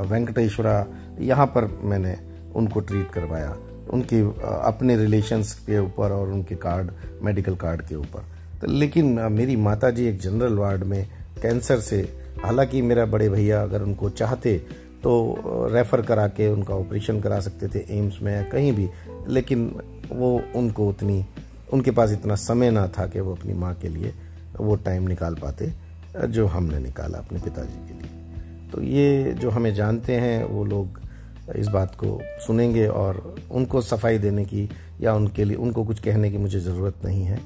Venkateshwara 0.09 0.85
यहाँ 1.19 1.45
पर 1.45 1.79
मैंने 1.83 2.34
उनको 2.55 2.79
ट्रीट 2.79 3.11
करवाया। 3.11 3.55
उनके 3.93 4.21
अपने 4.67 4.95
रिलेशंस 4.97 5.53
के 5.59 5.79
ऊपर 5.79 6.11
और 6.11 6.31
उनके 6.31 6.55
कार्ड 6.55 6.91
मेडिकल 7.23 7.55
कार्ड 7.55 7.81
के 7.81 7.95
ऊपर। 7.95 8.23
तो 8.61 8.67
लेकिन 8.67 9.19
मेरी 9.31 9.55
माता 9.55 9.89
जी 9.89 10.07
एक 10.07 10.19
जनरल 10.19 10.53
वार्ड 10.53 10.83
में 10.83 11.05
कैंसर 11.41 11.79
से, 11.79 12.01
हालाँकि 12.43 12.81
मेरा 12.81 13.05
बड़े 13.05 13.29
भैया 13.29 13.61
अगर 13.63 13.81
उनको 13.81 14.09
चाहते 14.11 14.57
तो 15.03 15.69
रेफ़र 15.71 16.01
करा 16.01 16.27
के 16.27 16.47
उनका 16.47 16.73
ऑपरेशन 16.73 17.19
करा 17.21 17.39
सकते 17.39 17.67
थे 17.67 17.85
एम्स 17.97 18.21
में 18.21 18.33
या 18.35 18.41
कहीं 18.43 18.71
भी। 18.73 18.89
लेकिन 19.27 19.69
वो 20.11 20.41
उनको 20.55 20.87
उतनी, 20.89 21.25
उनके 21.73 21.91
पास 21.91 22.11
इतना 22.11 22.35
समय 22.35 22.71
ना 22.71 22.87
था 22.89 23.05
कि 23.07 23.19
वो 23.19 23.35
अपनी 23.35 23.53
माँ 23.53 23.73
के 23.75 23.89
लिए 23.89 24.13
वो 24.59 24.75
टाइम 24.75 25.07
निकाल 25.07 25.35
पाते, 25.35 25.71
जो 26.27 26.45
हमने 26.47 26.79
निकाला 26.79 27.17
अपने 27.17 27.39
पिताजी 27.39 27.87
के 27.87 27.93
लिए। 27.93 28.69
तो 28.71 28.81
ये 28.81 29.33
जो 29.33 29.49
हमें 29.49 29.73
जानते 29.73 30.15
हैं, 30.15 30.43
वो 30.43 30.63
लोग 30.65 30.99
इस 31.55 31.67
बात 31.67 31.95
को 31.95 32.21
सुनेंगे 32.47 32.87
और 32.87 33.35
उनको 33.51 33.81
सफ़ाई 33.81 34.17
देने 34.17 34.45
की 34.45 34.69
या 35.01 35.13
उनके 35.13 35.45
लिए 35.45 35.57
उनको 35.57 35.83
कुछ 35.83 35.99
कहने 35.99 36.31
की 36.31 36.37
मुझे 36.37 36.59
ज़रूरत 36.59 37.05
नहीं 37.05 37.23
है। 37.23 37.37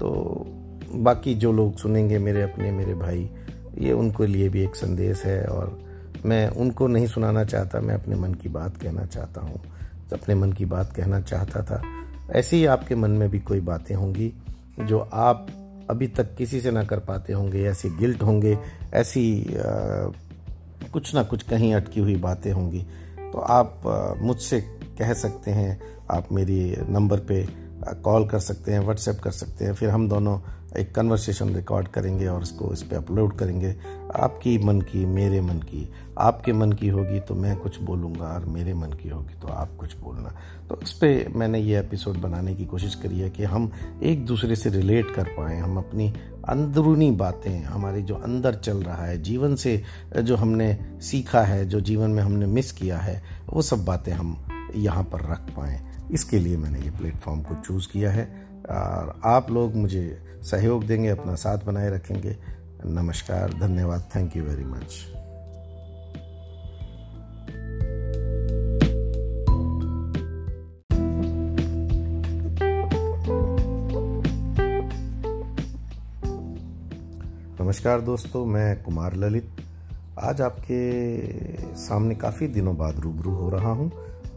तो 0.00 0.46
बाकी 0.94 1.34
जो 1.34 1.52
लोग 1.52 1.76
सुनेंगे 1.78 2.18
मेरे 2.18 2.42
अपने 2.42 2.70
मेरे 2.70 2.94
भाई 2.94 3.30
ये 3.78 3.92
उनके 3.92 4.26
लिए 4.26 4.48
भी 4.48 4.64
एक 4.64 4.76
संदेश 4.76 5.24
है 5.24 5.44
और 5.44 5.78
मैं 6.24 6.48
उनको 6.48 6.86
नहीं 6.86 7.06
सुनाना 7.06 7.44
चाहता 7.44 7.80
मैं 7.80 7.94
अपने 7.94 8.16
मन 8.16 8.34
की 8.34 8.48
बात 8.48 8.76
कहना 8.76 9.06
चाहता 9.06 9.40
हूँ। 9.40 9.60
अपने 10.12 10.34
मन 10.34 10.52
की 10.52 10.64
बात 10.64 10.92
कहना 10.92 11.20
चाहता 11.20 11.62
था। 11.62 11.82
ऐसे 12.30 12.56
ही 12.56 12.66
आपके 12.66 12.94
मन 12.94 13.10
में 13.10 13.30
भी 13.30 13.38
कोई 13.38 13.60
बातें 13.60 13.94
होंगी 13.94 14.32
जो 14.80 14.98
आप 14.98 15.46
अभी 15.90 16.06
तक 16.06 16.34
किसी 16.36 16.60
से 16.60 16.70
ना 16.70 16.84
कर 16.84 16.98
पाते 16.98 17.32
होंगे 17.32 17.64
ऐसे 17.64 17.90
गिल्ट 17.90 18.22
होंगे 18.22 18.58
ऐसी 18.94 19.42
आ, 19.42 19.58
कुछ 20.92 21.14
ना 21.14 21.22
कुछ 21.22 21.42
कहीं 21.42 21.74
अटकी 21.74 22.00
हुई 22.00 22.16
बातें 22.16 22.52
होंगी। 22.52 22.86
तो 23.32 23.38
आप 23.38 23.82
मुझसे 24.22 24.60
कह 24.98 25.12
सकते 25.12 25.50
हैं, 25.50 25.80
आप 26.10 26.28
मेरी 26.32 26.76
नंबर 26.88 27.18
पे 27.18 27.46
कॉल 28.02 28.26
कर 28.26 28.38
सकते 28.38 28.72
हैं, 28.72 28.80
व्हाट्सएप 28.80 29.18
कर 29.20 29.30
सकते 29.30 29.64
हैं, 29.64 29.74
फिर 29.74 29.90
हम 29.90 30.08
दोनों 30.08 30.38
एक 30.78 30.94
कन्वर्सेशन 30.94 31.54
रिकॉर्ड 31.54 31.88
करेंगे 31.88 32.26
और 32.26 32.42
उसको 32.42 32.72
इस 32.72 32.82
पर 32.82 32.96
अपलोड 32.96 33.36
करेंगे। 33.38 33.74
आपकी 34.16 34.58
मन 34.58 34.80
की, 34.80 35.04
मेरे 35.06 35.40
मन 35.40 35.58
की 35.58 35.88
आपके 36.18 36.52
मन 36.52 36.72
की 36.72 36.88
होगी 36.88 37.20
तो 37.20 37.34
मैं 37.34 37.56
कुछ 37.56 37.80
बोलूँगा 37.80 38.26
और 38.26 38.44
मेरे 38.44 38.74
मन 38.74 38.92
की 38.92 39.08
होगी 39.08 39.34
तो 39.40 39.48
आप 39.48 39.76
कुछ 39.76 39.96
बोलना। 39.96 40.34
तो 40.68 40.78
इस 40.82 40.92
पर 40.92 41.32
मैंने 41.36 41.58
ये 41.58 41.78
एपिसोड 41.78 42.16
बनाने 42.16 42.54
की 42.54 42.64
कोशिश 42.64 42.94
करी 42.94 43.20
है 43.20 43.30
कि 43.30 43.44
हम 43.44 43.70
एक 44.02 44.24
दूसरे 44.26 44.56
से 44.56 44.70
रिलेट 44.70 45.14
कर 45.14 45.24
पाएँ, 45.24 45.60
हम 45.60 45.76
अपनी 45.78 46.12
अंदरूनी 46.48 47.10
बातें, 47.10 47.62
हमारे 47.62 48.02
जो 48.02 48.14
अंदर 48.14 48.54
चल 48.54 48.82
रहा 48.82 49.04
है, 49.04 49.22
जीवन 49.22 49.54
से 49.54 49.82
जो 50.22 50.36
हमने 50.36 50.78
सीखा 51.00 51.42
है, 51.42 51.64
जो 51.68 51.80
जीवन 51.80 52.10
में 52.10 52.22
हमने 52.22 52.46
मिस 52.46 52.72
किया 52.72 52.98
है, 52.98 53.22
वो 53.46 53.62
सब 53.62 53.84
बातें 53.84 54.12
हम 54.12 54.36
यहाँ 54.74 55.04
पर 55.04 55.20
रख 55.20 55.50
पाएँ। 55.56 55.80
इसके 56.10 56.38
लिए 56.38 56.56
मैंने 56.56 56.80
ये 56.80 56.90
प्लेटफॉर्म 56.90 57.42
को 57.42 57.54
चूज़ 57.54 57.88
किया 57.88 58.10
है 58.10 58.24
और 58.70 59.20
आप 59.24 59.50
लोग 59.50 59.74
मुझे 59.74 60.22
सहयोग 60.42 60.86
देंगे, 60.86 61.08
अपना 61.08 61.34
साथ 61.34 61.58
बनाए 61.58 61.90
रखेंगे। 61.90 62.36
नमस्कार, 62.86 63.52
धन्यवाद। 63.52 64.08
थैंक 64.16 64.36
यू 64.36 64.44
वेरी 64.44 64.64
मच 64.64 65.15
नमस्कार 77.66 78.00
दोस्तों, 78.00 78.44
मैं 78.46 78.82
कुमार 78.82 79.14
ललित। 79.16 79.56
आज 80.18 80.40
आपके 80.40 81.76
सामने 81.76 82.14
काफ़ी 82.14 82.46
दिनों 82.46 82.76
बाद 82.76 82.98
रूबरू 83.00 83.30
हो 83.30 83.48
रहा 83.50 83.70
हूँ 83.70 83.90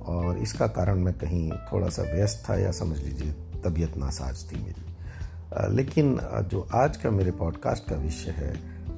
और 0.06 0.38
इसका 0.38 0.68
कारण 0.68 1.00
मैं 1.00 1.14
कहीं 1.14 1.52
थोड़ा 1.74 1.90
सा 1.90 2.04
व्यस्त 2.04 2.44
था 2.50 2.56
या 2.56 2.72
समझ 2.72 2.98
लीजिए 2.98 3.32
तबीयत 3.66 3.98
नासाज 3.98 4.44
थी 4.52 4.64
मेरी। 4.64 5.76
लेकिन 5.76 6.18
जो 6.52 6.68
आज 6.76 6.98
का 6.98 7.12
मेरे 7.12 7.32
पॉडकास्ट 7.32 7.90
का 7.90 7.96
विषय 7.96 8.32
है 8.32 8.52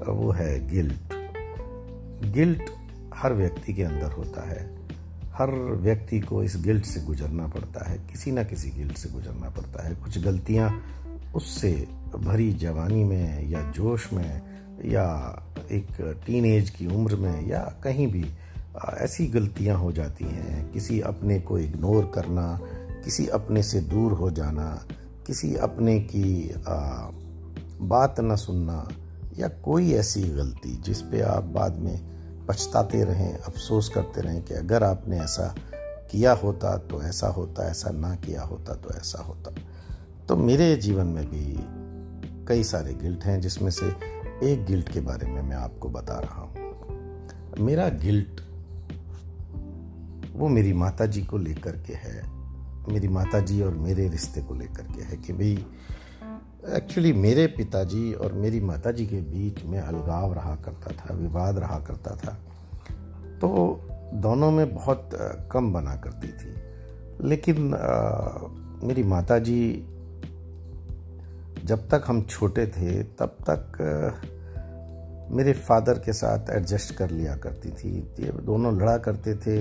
वो 0.07 0.31
है 0.31 0.67
गिल्ट। 0.69 1.13
गिल्ट 2.33 2.71
हर 3.15 3.33
व्यक्ति 3.33 3.73
के 3.73 3.83
अंदर 3.83 4.11
होता 4.11 4.47
है। 4.49 4.63
हर 5.33 5.51
व्यक्ति 5.81 6.19
को 6.19 6.43
इस 6.43 6.55
गिल्ट 6.63 6.85
से 6.85 7.01
गुजरना 7.01 7.47
पड़ता 7.47 7.89
है, 7.89 7.97
किसी 8.11 8.31
ना 8.31 8.43
किसी 8.43 8.69
गिल्ट 8.69 8.97
से 8.97 9.09
गुजरना 9.09 9.49
पड़ता 9.49 9.87
है। 9.87 9.95
कुछ 9.95 10.23
गलतियाँ 10.23 10.71
उससे 11.35 11.87
भरी 12.15 12.53
जवानी 12.53 13.03
में 13.03 13.49
या 13.49 13.71
जोश 13.71 14.13
में 14.13 14.41
या 14.85 15.37
एक 15.71 16.21
टीन 16.25 16.61
की 16.61 16.87
उम्र 16.87 17.15
में 17.15 17.47
या 17.47 17.73
कहीं 17.83 18.07
भी 18.07 18.25
ऐसी 18.97 19.27
गलतियाँ 19.27 19.77
हो 19.77 19.91
जाती 19.91 20.25
हैं। 20.25 20.71
किसी 20.71 21.01
अपने 21.01 21.39
को 21.39 21.59
इग्नोर 21.59 22.11
करना 22.15 22.59
किसी 23.05 23.27
अपने 23.27 23.63
से 23.63 23.79
दूर 23.81 24.11
हो 24.11 24.31
जाना 24.31 24.85
किसी 25.27 25.55
अपने 25.55 25.99
की 25.99 26.53
आ, 26.67 27.07
बात 27.81 28.15
न 28.19 28.35
सुनना 28.35 28.89
या 29.37 29.47
कोई 29.47 29.93
ऐसी 29.93 30.21
गलती 30.21 30.81
जिस 30.81 31.01
पे 31.01 31.21
आप 31.21 31.43
बाद 31.43 31.77
में 31.77 32.11
पछताते 32.45 33.03
रहें 33.03 33.37
अफसोस 33.37 33.89
करते 33.89 34.21
रहें 34.21 34.43
कि 34.43 34.53
अगर 34.53 34.83
आपने 34.83 35.19
ऐसा 35.19 35.55
किया 36.11 36.33
होता 36.33 36.77
तो 36.77 37.03
ऐसा 37.03 37.27
होता 37.27 37.69
ऐसा 37.69 37.89
ना 37.89 38.15
किया 38.15 38.43
होता 38.43 38.73
तो 38.73 38.89
ऐसा 38.89 39.21
होता। 39.21 39.55
तो 40.27 40.35
मेरे 40.35 40.75
जीवन 40.75 41.07
में 41.07 41.25
भी 41.25 41.55
कई 42.47 42.63
सारे 42.63 42.93
गिल्ट 42.93 43.23
हैं 43.23 43.41
जिसमें 43.41 43.71
से 43.71 43.85
एक 44.43 44.65
गिल्ट 44.65 44.89
के 44.89 44.99
बारे 44.99 45.27
में 45.27 45.41
मैं 45.41 45.55
आपको 45.55 45.89
बता 45.89 46.19
रहा 46.19 46.41
हूँ। 46.41 46.51
मेरा 47.59 47.89
गिल्ट 47.89 48.41
वो 50.33 50.47
मेरी 50.47 50.73
माता 50.73 51.05
जी 51.05 51.23
को 51.23 51.37
लेकर 51.37 51.71
के 51.71 51.93
है 51.93 52.31
मेरी 52.89 53.07
माता 53.07 53.39
जी 53.39 53.61
और 53.61 53.73
मेरे 53.73 54.09
रिश्ते 54.09 54.41
को 54.41 54.55
लेकर 54.55 54.83
के 54.83 55.01
है 55.01 55.17
कि 55.17 55.33
भाई 55.33 55.65
एक्चुअली 56.75 57.13
मेरे 57.13 57.47
पिताजी 57.47 58.13
और 58.13 58.33
मेरी 58.33 58.59
माता 58.59 58.91
जी 58.91 59.05
के 59.05 59.21
बीच 59.21 59.63
में 59.65 59.79
अलगाव 59.79 60.33
रहा 60.33 60.55
करता 60.55 60.91
था 60.91 61.13
विवाद 61.13 61.57
रहा 61.57 61.79
करता 61.79 62.15
था। 62.15 62.33
तो 63.37 63.79
दोनों 64.13 64.51
में 64.51 64.75
बहुत 64.75 65.09
कम 65.51 65.73
बना 65.73 65.95
करती 65.95 66.27
थी। 66.27 66.55
लेकिन 67.27 67.73
आ, 67.73 68.27
मेरी 68.87 69.03
माता 69.03 69.39
जी 69.39 69.87
जब 71.65 71.87
तक 71.89 72.03
हम 72.07 72.21
छोटे 72.23 72.65
थे, 72.67 72.91
तब 73.03 73.37
तक 73.49 73.77
मेरे 75.31 75.53
फादर 75.59 75.99
के 75.99 76.13
साथ 76.13 76.49
एडजस्ट 76.49 76.93
कर 76.95 77.09
लिया 77.09 77.35
करती 77.37 77.69
थी। 77.71 77.97
ये 78.19 78.31
दोनों 78.43 78.73
लड़ा 78.77 78.97
करते 78.97 79.35
थे, 79.35 79.57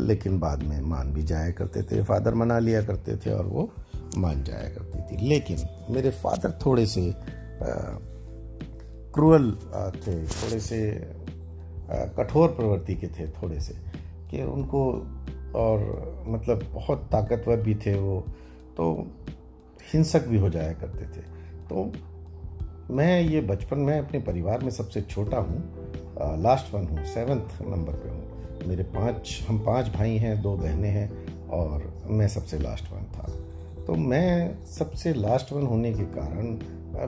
लेकिन 0.00 0.38
बाद 0.40 0.62
में 0.62 0.80
मान 0.80 1.12
भी 1.12 1.22
जाया 1.22 1.50
करते 1.50 1.82
थे। 1.82 2.02
फादर 2.04 2.34
मना 2.34 2.58
लिया 2.58 2.82
करते 2.82 3.16
थे 3.16 3.30
और 3.30 3.46
वो 3.46 3.70
मान 4.18 4.42
जाया 4.44 4.68
करती 4.68 5.02
थी। 5.02 5.28
लेकिन 5.28 5.58
मेरे 5.90 6.10
फादर 6.22 6.58
थोड़े 6.66 6.86
से 6.86 7.12
क्रूअल 9.14 9.50
थे। 9.96 10.14
थोड़े 10.26 10.60
से 10.60 10.80
कठोर 12.16 12.48
प्रवृत्ति 12.50 12.94
के 12.94 13.06
थे 13.08 13.26
थोड़े 13.32 13.60
से, 13.60 13.74
कि 14.30 14.42
उनको 14.44 14.84
और 15.56 15.78
मतलब 16.28 16.62
बहुत 16.74 17.08
ताकतवर 17.12 17.56
भी 17.56 17.74
थे 17.76 17.94
वो। 17.94 18.20
तो 18.76 18.84
हिंसक 19.92 20.26
भी 20.26 20.38
हो 20.38 20.48
जाया 20.50 20.72
करते 20.72 21.04
थे। 21.06 21.22
तो 21.68 21.92
मैं 22.90 23.20
ये 23.20 23.40
बचपन 23.40 23.78
में 23.78 23.98
अपने 23.98 24.20
परिवार 24.20 24.64
में 24.64 24.70
सबसे 24.70 25.02
छोटा 25.02 25.38
हूँ 25.38 26.40
लास्ट 26.42 26.74
वन 26.74 26.86
हूँ 26.86 27.04
सेवन्थ 27.04 27.62
नंबर 27.62 27.92
पे 27.92 28.08
हूँ। 28.08 28.68
मेरे 28.68 28.82
पाँच, 28.84 29.38
हम 29.48 29.58
पाँच 29.58 29.88
भाई 29.88 30.16
हैं, 30.16 30.40
दो 30.42 30.56
बहनें 30.56 30.90
हैं 30.90 31.48
और 31.50 32.06
मैं 32.06 32.28
सबसे 32.28 32.58
लास्ट 32.58 32.92
वन 32.92 33.04
था। 33.14 33.32
तो 33.86 33.94
मैं 33.94 34.64
सबसे 34.66 35.12
लास्ट 35.14 35.52
वन 35.52 35.66
होने 35.66 35.92
के 35.92 36.04
कारण 36.12 36.58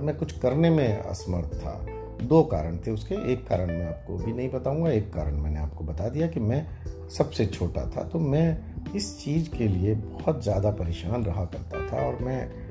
मैं 0.04 0.16
कुछ 0.16 0.38
करने 0.38 0.70
में 0.70 0.98
असमर्थ 0.98 1.54
था। 1.56 1.74
दो 2.22 2.42
कारण 2.42 2.76
थे 2.76 2.90
उसके। 2.90 3.14
एक 3.32 3.46
कारण 3.46 3.68
मैं 3.68 3.86
आपको 3.86 4.16
भी 4.16 4.32
नहीं 4.32 4.48
बताऊँगा, 4.50 4.90
एक 4.90 5.12
कारण 5.12 5.36
मैंने 5.36 5.60
आपको 5.60 5.84
बता 5.84 6.08
दिया 6.08 6.26
कि 6.26 6.40
मैं 6.40 6.66
सबसे 7.08 7.46
छोटा 7.46 7.84
था। 7.86 8.02
तो 8.02 8.18
मैं 8.18 8.94
इस 8.96 9.18
चीज़ 9.20 9.50
के 9.50 9.68
लिए 9.68 9.94
बहुत 9.94 10.42
ज़्यादा 10.42 10.70
परेशान 10.72 11.24
रहा 11.24 11.44
करता 11.44 11.86
था 11.88 12.06
और 12.06 12.18
मैं 12.22 12.63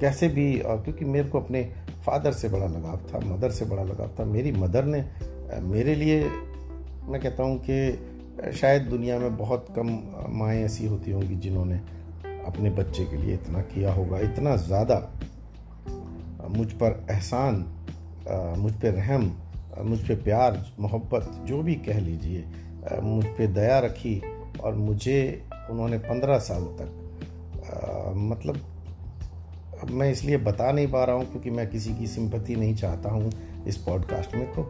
कैसे 0.00 0.28
भी 0.28 0.52
क्योंकि 0.58 1.04
मेरे 1.04 1.28
को 1.28 1.40
अपने 1.40 1.62
फादर 2.06 2.32
से 2.32 2.48
बड़ा 2.48 2.66
लगाव 2.66 3.00
था, 3.12 3.18
मदर 3.26 3.50
से 3.50 3.64
बड़ा 3.64 3.82
लगाव 3.82 4.10
था। 4.18 4.24
मेरी 4.24 4.52
मदर 4.52 4.84
ने 4.84 5.04
मेरे 5.62 5.94
लिए, 5.94 6.24
मैं 7.04 7.20
कहता 7.20 7.42
हूँ 7.42 7.58
कि 7.60 8.52
शायद 8.52 8.82
दुनिया 8.82 9.18
में 9.18 9.36
बहुत 9.36 9.66
कम 9.76 9.88
माएँ 10.38 10.64
ऐसी 10.64 10.86
होती 10.86 11.10
होंगी 11.10 11.36
जिन्होंने 11.36 11.76
अपने 12.46 12.70
बच्चे 12.70 13.04
के 13.04 13.16
लिए 13.16 13.34
इतना 13.34 13.60
किया 13.64 13.92
होगा। 13.92 14.18
इतना 14.20 14.56
ज़्यादा 14.56 14.98
मुझ 16.48 16.70
पर 16.72 17.06
एहसान 17.10 17.64
मुझ 18.58 18.72
पर 18.72 18.90
रहम 18.90 19.32
मुझ 19.82 19.98
पर 19.98 20.14
प्यार, 20.14 20.64
मोहब्बत, 20.80 21.30
जो 21.44 21.62
भी 21.62 21.74
कह 21.74 21.98
लीजिए 22.00 22.44
मुझ 23.02 23.24
पर 23.26 23.46
दया 23.46 23.78
रखी 23.78 24.20
और 24.60 24.74
मुझे 24.74 25.42
उन्होंने 25.70 25.98
पंद्रह 25.98 26.38
साल 26.38 26.64
तक 26.78 27.02
मतलब 28.14 28.60
मैं 29.90 30.10
इसलिए 30.12 30.36
बता 30.36 30.70
नहीं 30.72 30.86
पा 30.86 31.04
रहा 31.04 31.16
हूँ 31.16 31.24
क्योंकि 31.24 31.50
मैं 31.50 31.70
किसी 31.70 31.94
की 31.94 32.06
सिंपति 32.06 32.56
नहीं 32.56 32.74
चाहता 32.74 33.10
हूँ 33.10 33.32
इस 33.66 33.76
पॉडकास्ट 33.76 34.34
में। 34.34 34.46
तो 34.54 34.62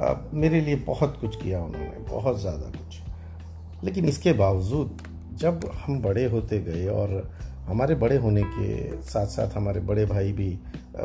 आ, 0.00 0.14
मेरे 0.34 0.60
लिए 0.60 0.76
बहुत 0.76 1.16
कुछ 1.20 1.42
किया 1.42 1.62
उन्होंने 1.62 1.98
बहुत 2.10 2.40
ज़्यादा 2.40 2.70
कुछ। 2.70 3.84
लेकिन 3.84 4.04
इसके 4.04 4.32
बावजूद 4.32 5.02
जब 5.32 5.70
हम 5.84 6.00
बड़े 6.02 6.24
होते 6.24 6.58
गए 6.58 6.86
और 6.86 7.30
हमारे 7.66 7.94
बड़े 7.94 8.16
होने 8.16 8.42
के 8.44 9.02
साथ 9.02 9.26
साथ 9.26 9.56
हमारे 9.56 9.80
बड़े 9.80 10.04
भाई 10.06 10.32
भी 10.32 10.58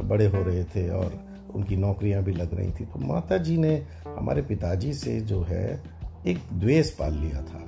बड़े 0.03 0.27
हो 0.27 0.43
रहे 0.43 0.63
थे 0.63 0.89
और 0.89 1.19
उनकी 1.55 1.75
नौकरियाँ 1.75 2.23
भी 2.23 2.31
लग 2.31 2.53
रही 2.53 2.71
थी 2.71 2.85
तो 2.85 2.99
माता 2.99 3.37
जी 3.37 3.57
ने 3.57 3.75
हमारे 4.07 4.41
पिताजी 4.41 4.93
से 4.93 5.19
जो 5.21 5.41
है 5.41 5.83
एक 6.27 6.39
द्वेष 6.53 6.89
पाल 6.89 7.13
लिया 7.13 7.41
था। 7.41 7.65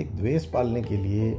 एक 0.00 0.16
द्वेष 0.16 0.44
पालने 0.44 0.82
के 0.82 0.96
लिए 0.96 1.30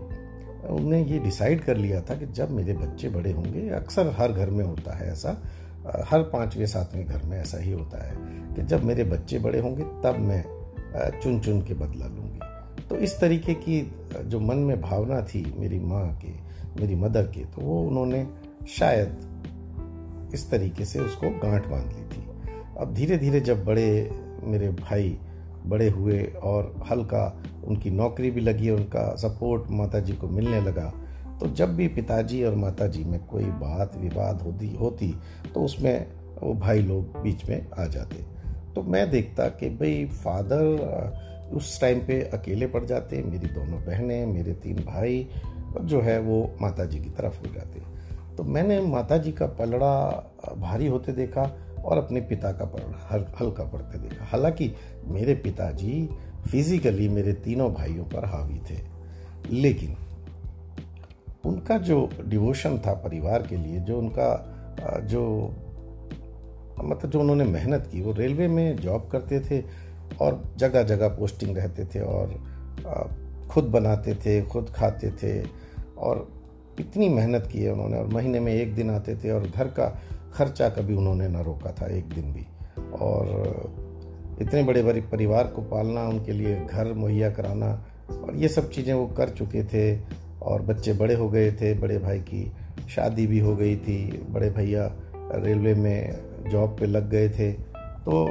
उन्होंने 0.61 1.03
ये 1.03 1.19
डिसाइड 1.19 1.63
कर 1.63 1.77
लिया 1.77 2.01
था 2.01 2.15
कि 2.15 2.25
जब 2.25 2.51
मेरे 2.51 2.73
बच्चे 2.73 3.09
बड़े 3.09 3.31
होंगे, 3.31 3.69
अक्सर 3.69 4.07
हर 4.17 4.31
घर 4.31 4.49
में 4.49 4.63
होता 4.65 4.95
है 4.97 5.11
ऐसा, 5.11 5.41
हर 6.05 6.23
पाँचवें, 6.23 6.65
सातवें 6.65 7.05
घर 7.05 7.23
में 7.23 7.37
ऐसा 7.37 7.57
ही 7.57 7.71
होता 7.71 8.03
है 8.07 8.15
कि 8.55 8.61
जब 8.61 8.83
मेरे 8.83 9.03
बच्चे 9.03 9.39
बड़े 9.39 9.59
होंगे, 9.59 9.83
तब 10.03 10.19
मैं 10.19 10.43
चुन 11.21 11.39
चुन 11.39 11.61
के 11.61 11.73
बदला 11.73 12.05
लूँगी। 12.05 12.39
तो 12.89 12.95
इस 12.95 13.19
तरीके 13.19 13.53
की 13.53 13.81
जो 14.23 14.39
मन 14.39 14.57
में 14.57 14.79
भावना 14.81 15.21
थी 15.21 15.43
मेरी 15.57 15.79
माँ 15.79 16.07
के, 16.15 16.31
मेरी 16.81 16.95
मदर 16.95 17.27
के 17.27 17.45
तो 17.45 17.61
वो 17.61 17.81
उन्होंने 17.87 18.27
शायद 18.69 20.29
इस 20.33 20.49
तरीके 20.51 20.85
से 20.85 20.99
उसको 20.99 21.29
गांठ 21.39 21.67
बाँध 21.67 21.87
ली 21.87 22.03
थी। 22.05 22.27
अब 22.79 22.93
धीरे 22.93 23.17
धीरे 23.17 23.39
जब 23.39 23.65
बड़े 23.65 24.09
मेरे 24.43 24.69
भाई 24.69 25.17
बड़े 25.65 25.89
हुए 25.89 26.21
और 26.43 26.73
हल्का 26.89 27.41
उनकी 27.63 27.89
नौकरी 27.89 28.31
भी 28.31 28.41
लगी, 28.41 28.69
उनका 28.69 29.15
सपोर्ट 29.15 29.71
माता 29.71 29.99
जी 29.99 30.13
को 30.13 30.27
मिलने 30.27 30.61
लगा। 30.61 30.91
तो 31.39 31.47
जब 31.47 31.75
भी 31.75 31.87
पिताजी 31.87 32.43
और 32.43 32.55
माता 32.55 32.87
जी 32.87 33.03
में 33.03 33.19
कोई 33.25 33.43
बात 33.43 33.95
विवाद 33.97 34.41
होती 34.41 34.73
होती 34.75 35.13
तो 35.53 35.61
उसमें 35.61 36.07
वो 36.41 36.53
भाई 36.53 36.79
लोग 36.79 37.21
बीच 37.21 37.49
में 37.49 37.67
आ 37.79 37.85
जाते। 37.85 38.23
तो 38.75 38.83
मैं 38.83 39.09
देखता 39.11 39.47
कि 39.49 39.69
भाई 39.69 40.05
फादर 40.05 41.49
उस 41.53 41.79
टाइम 41.81 41.99
पे 41.99 42.21
अकेले 42.23 42.67
पड़ 42.67 42.83
जाते, 42.85 43.21
मेरी 43.23 43.47
दोनों 43.47 43.81
बहनें, 43.85 44.25
मेरे 44.25 44.53
तीन 44.53 44.83
भाई 44.85 45.27
जो 45.81 46.01
है 46.01 46.19
वो 46.19 46.49
माता 46.61 46.85
जी 46.85 46.99
की 46.99 47.09
तरफ़ 47.09 47.39
हो 47.39 47.53
जाते। 47.53 47.81
तो 48.35 48.43
मैंने 48.43 48.79
माता 48.81 49.17
जी 49.17 49.31
का 49.31 49.45
पलड़ा 49.45 49.95
भारी 50.57 50.87
होते 50.87 51.11
देखा 51.11 51.43
और 51.89 51.97
अपने 51.97 52.21
पिता 52.21 52.51
का 52.51 52.65
पलड़ा 52.65 53.37
हल्का 53.41 53.63
पड़ते 53.63 53.97
देखा। 53.99 54.25
हालाँकि 54.25 54.71
मेरे 55.05 55.35
पिताजी 55.35 56.09
फिजिकली 56.51 57.09
मेरे 57.09 57.33
तीनों 57.33 57.73
भाइयों 57.73 58.05
पर 58.05 58.25
हावी 58.25 58.59
थे। 58.69 58.77
लेकिन 59.49 59.95
उनका 61.45 61.77
जो 61.77 62.09
डिवोशन 62.25 62.77
था 62.77 62.93
परिवार 62.93 63.47
के 63.47 63.57
लिए, 63.57 63.79
जो 63.79 63.97
उनका 63.99 64.55
जो 65.03 65.53
मतलब 66.83 67.11
जो 67.11 67.19
उन्होंने 67.19 67.43
मेहनत 67.43 67.89
की, 67.91 68.01
वो 68.01 68.11
रेलवे 68.11 68.47
में 68.47 68.75
जॉब 68.77 69.09
करते 69.11 69.39
थे 69.39 69.63
और 70.21 70.43
जगह 70.57 70.83
जगह 70.83 71.07
पोस्टिंग 71.07 71.57
रहते 71.57 71.85
थे 71.85 71.99
और 71.99 72.27
खुद 73.51 73.63
बनाते 73.63 74.15
थे, 74.15 74.41
खुद 74.41 74.69
खाते 74.69 75.11
थे 75.11 75.47
और 75.97 76.27
इतनी 76.79 77.09
मेहनत 77.09 77.49
की 77.51 77.63
है 77.63 77.71
उन्होंने। 77.71 77.97
और 77.97 78.07
महीने 78.07 78.39
में 78.39 78.53
एक 78.53 78.75
दिन 78.75 78.89
आते 78.89 79.15
थे 79.15 79.31
और 79.31 79.47
घर 79.47 79.67
का 79.67 80.01
खर्चा 80.33 80.69
कभी 80.69 80.93
उन्होंने 80.93 81.27
ना 81.27 81.41
रोका 81.41 81.71
था, 81.71 81.87
एक 81.87 82.09
दिन 82.09 82.31
भी। 82.33 82.45
और 82.95 84.37
इतने 84.41 84.63
बड़े 84.63 84.83
बड़े 84.83 85.01
परिवार 85.01 85.47
को 85.47 85.61
पालना, 85.61 86.03
उनके 86.03 86.31
लिए 86.31 86.55
घर 86.65 86.93
मुहैया 86.93 87.29
कराना, 87.31 87.71
और 88.11 88.35
ये 88.35 88.47
सब 88.47 88.69
चीज़ें 88.69 88.93
वो 88.93 89.05
कर 89.07 89.29
चुके 89.29 89.63
थे, 89.63 89.99
और 90.41 90.61
बच्चे 90.61 90.93
बड़े 90.93 91.15
हो 91.15 91.29
गए 91.29 91.51
थे, 91.51 91.73
बड़े 91.73 91.97
भाई 91.97 92.19
की 92.19 92.51
शादी 92.89 93.27
भी 93.27 93.39
हो 93.39 93.55
गई 93.55 93.75
थी, 93.77 94.25
बड़े 94.29 94.49
भैया 94.49 94.91
रेलवे 95.15 95.73
में 95.73 96.49
जॉब 96.49 96.77
पे 96.79 96.85
लग 96.85 97.09
गए 97.09 97.29
थे। 97.29 97.51
तो 98.05 98.25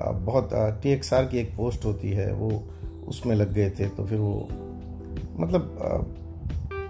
बहुत 0.00 0.50
टी 0.82 0.90
एक्स 0.90 1.12
आर 1.14 1.24
की 1.24 1.38
एक 1.38 1.54
पोस्ट 1.56 1.84
होती 1.84 2.10
है, 2.10 2.32
वो 2.32 2.62
उसमें 3.08 3.34
लग 3.36 3.52
गए 3.52 3.70
थे 3.70 3.88
तो 3.88 4.04
फिर 4.06 4.18
वो 4.18 4.48
मतलब 5.38 6.14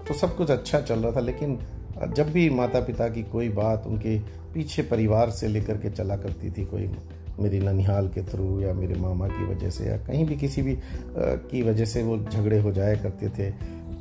तो 0.07 0.13
सब 0.13 0.35
कुछ 0.37 0.51
अच्छा 0.51 0.79
चल 0.81 0.99
रहा 0.99 1.11
था, 1.11 1.19
लेकिन 1.19 1.59
जब 2.07 2.31
भी 2.31 2.49
माता 2.49 2.79
पिता 2.79 3.09
की 3.09 3.23
कोई 3.23 3.49
बात 3.49 3.83
उनके 3.87 4.19
पीछे 4.53 4.81
परिवार 4.81 5.29
से 5.29 5.47
लेकर 5.47 5.77
के 5.77 5.89
चला 5.89 6.15
करती 6.15 6.51
थी, 6.51 6.65
कोई 6.65 6.91
मेरी 7.39 7.59
ननिहाल 7.59 8.07
के 8.07 8.21
थ्रू 8.23 8.61
या 8.61 8.73
मेरे 8.73 8.95
मामा 8.95 9.27
की 9.27 9.45
वजह 9.45 9.69
से 9.69 9.85
या 9.85 9.97
कहीं 9.97 10.25
भी 10.25 10.35
किसी 10.35 10.61
भी 10.61 10.77
की 11.17 11.61
वजह 11.61 11.85
से 11.85 12.03
वो 12.03 12.17
झगड़े 12.17 12.59
हो 12.59 12.71
जाया 12.71 12.95
करते 12.95 13.29
थे 13.29 13.51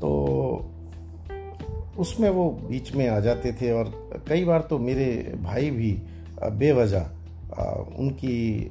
तो 0.01 0.71
उसमें 1.99 2.31
वो 2.31 2.51
बीच 2.51 2.95
में 2.95 3.09
आ 3.09 3.21
जाते 3.21 3.53
थे 3.53 3.73
और 3.73 4.11
कई 4.29 4.45
बार 4.45 4.61
तो 4.61 4.79
मेरे 4.79 5.35
भाई 5.43 5.71
भी 5.71 6.03
बेवजह 6.43 7.11
उनकी 7.99 8.71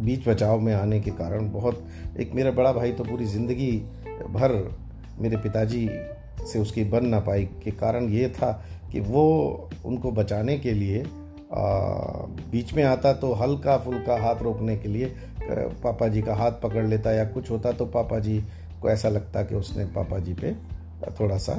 बीच 0.00 0.28
बचाव 0.28 0.60
में 0.60 0.74
आने 0.74 1.00
के 1.00 1.10
कारण 1.10 1.50
बहुत, 1.50 1.86
एक 2.20 2.32
मेरा 2.34 2.50
बड़ा 2.50 2.72
भाई 2.72 2.92
तो 2.92 3.04
पूरी 3.04 3.24
ज़िंदगी 3.24 3.72
भर 4.30 4.78
मेरे 5.20 5.36
पिताजी 5.36 5.88
से 6.46 6.58
उसकी 6.58 6.84
बन 6.84 7.06
ना 7.06 7.20
पाई 7.20 7.44
के 7.44 7.70
कारण 7.70 8.08
ये 8.08 8.28
था 8.28 8.52
कि 8.92 9.00
वो 9.00 9.70
उनको 9.84 10.10
बचाने 10.10 10.58
के 10.58 10.72
लिए 10.72 11.02
आ, 11.02 11.60
बीच 12.50 12.72
में 12.74 12.82
आता 12.84 13.12
तो 13.12 13.32
हल्का 13.32 13.76
फुल्का 13.78 14.16
हाथ 14.22 14.42
रोकने 14.42 14.76
के 14.76 14.88
लिए 14.88 15.06
पापा 15.82 16.08
जी 16.08 16.22
का 16.22 16.34
हाथ 16.34 16.52
पकड़ 16.62 16.86
लेता 16.86 17.12
या 17.12 17.24
कुछ 17.24 17.50
होता 17.50 17.72
तो 17.72 17.86
पापा 17.86 18.18
जी 18.18 18.38
को 18.82 18.90
ऐसा 18.90 19.08
लगता 19.08 19.42
कि 19.42 19.54
उसने 19.54 19.84
पापा 19.86 20.18
जी 20.18 20.34
पे 20.34 20.52
थोड़ा 21.20 21.36
सा 21.38 21.52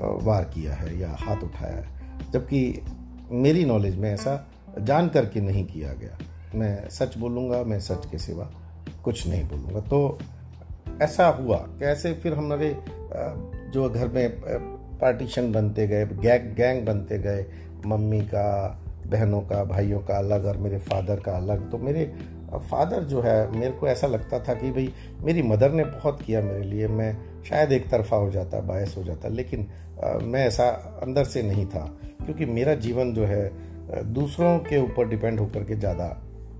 वार 0.00 0.44
किया 0.44 0.74
है 0.74 0.98
या 1.00 1.16
हाथ 1.20 1.36
उठाया 1.36 1.76
है। 1.76 2.30
जबकि 2.32 2.82
मेरी 3.30 3.64
नॉलेज 3.64 3.96
में 3.96 4.10
ऐसा 4.10 4.46
जान 4.80 5.08
करके 5.08 5.40
नहीं 5.40 5.64
किया 5.66 5.92
गया। 5.92 6.18
मैं 6.54 6.88
सच 6.88 7.16
बोलूँगा 7.18 7.62
मैं 7.64 7.80
सच 7.80 8.10
के 8.10 8.18
सिवा 8.18 8.50
कुछ 9.04 9.26
नहीं 9.28 9.44
बोलूँगा। 9.44 9.80
तो 9.80 10.18
ऐसा 11.02 11.26
हुआ। 11.28 11.56
कैसे 11.56 12.12
फिर 12.14 12.34
हमारे 12.34 12.70
जो 13.70 13.88
घर 13.90 14.08
में 14.08 14.38
पार्टीशन 15.00 15.52
बनते 15.52 15.86
गए, 15.86 16.06
गैंग 16.06 16.54
गैंग 16.56 16.84
बनते 16.86 17.18
गए, 17.18 17.44
मम्मी 17.86 18.20
का, 18.24 18.68
बहनों 19.06 19.40
का, 19.40 19.62
भाइयों 19.64 20.00
का 20.00 20.16
अलग 20.18 20.44
और 20.44 20.56
मेरे 20.56 20.78
फादर 20.80 21.20
का 21.20 21.32
अलग 21.32 21.70
तो 21.70 21.78
मेरे 21.78 22.04
फादर 22.70 23.02
जो 23.04 23.20
है, 23.20 23.50
मेरे 23.50 23.72
को 23.72 23.86
ऐसा 23.88 24.06
लगता 24.06 24.38
था 24.38 24.54
कि 24.54 24.70
भाई, 24.70 24.92
मेरी 25.22 25.42
मदर 25.42 25.72
ने 25.72 25.84
बहुत 25.84 26.22
किया 26.22 26.40
मेरे 26.42 26.62
लिए, 26.62 26.88
मैं 26.88 27.16
शायद 27.44 27.72
एक 27.72 27.88
तरफा 27.90 28.16
हो 28.16 28.30
जाता, 28.30 28.60
बायस 28.60 28.94
हो 28.98 29.02
जाता, 29.04 29.28
लेकिन 29.28 29.66
मैं 30.24 30.46
ऐसा 30.46 30.68
अंदर 31.02 31.24
से 31.24 31.42
नहीं 31.42 31.66
था, 31.66 31.84
क्योंकि 32.24 32.46
मेरा 32.46 32.74
जीवन 32.76 33.12
जो 33.14 33.24
है 33.24 34.12
दूसरों 34.12 34.58
के 34.58 34.78
ऊपर 34.78 35.08
डिपेंड 35.08 35.38
होकर 35.40 35.64
के 35.64 35.74
ज़्यादा 35.74 36.06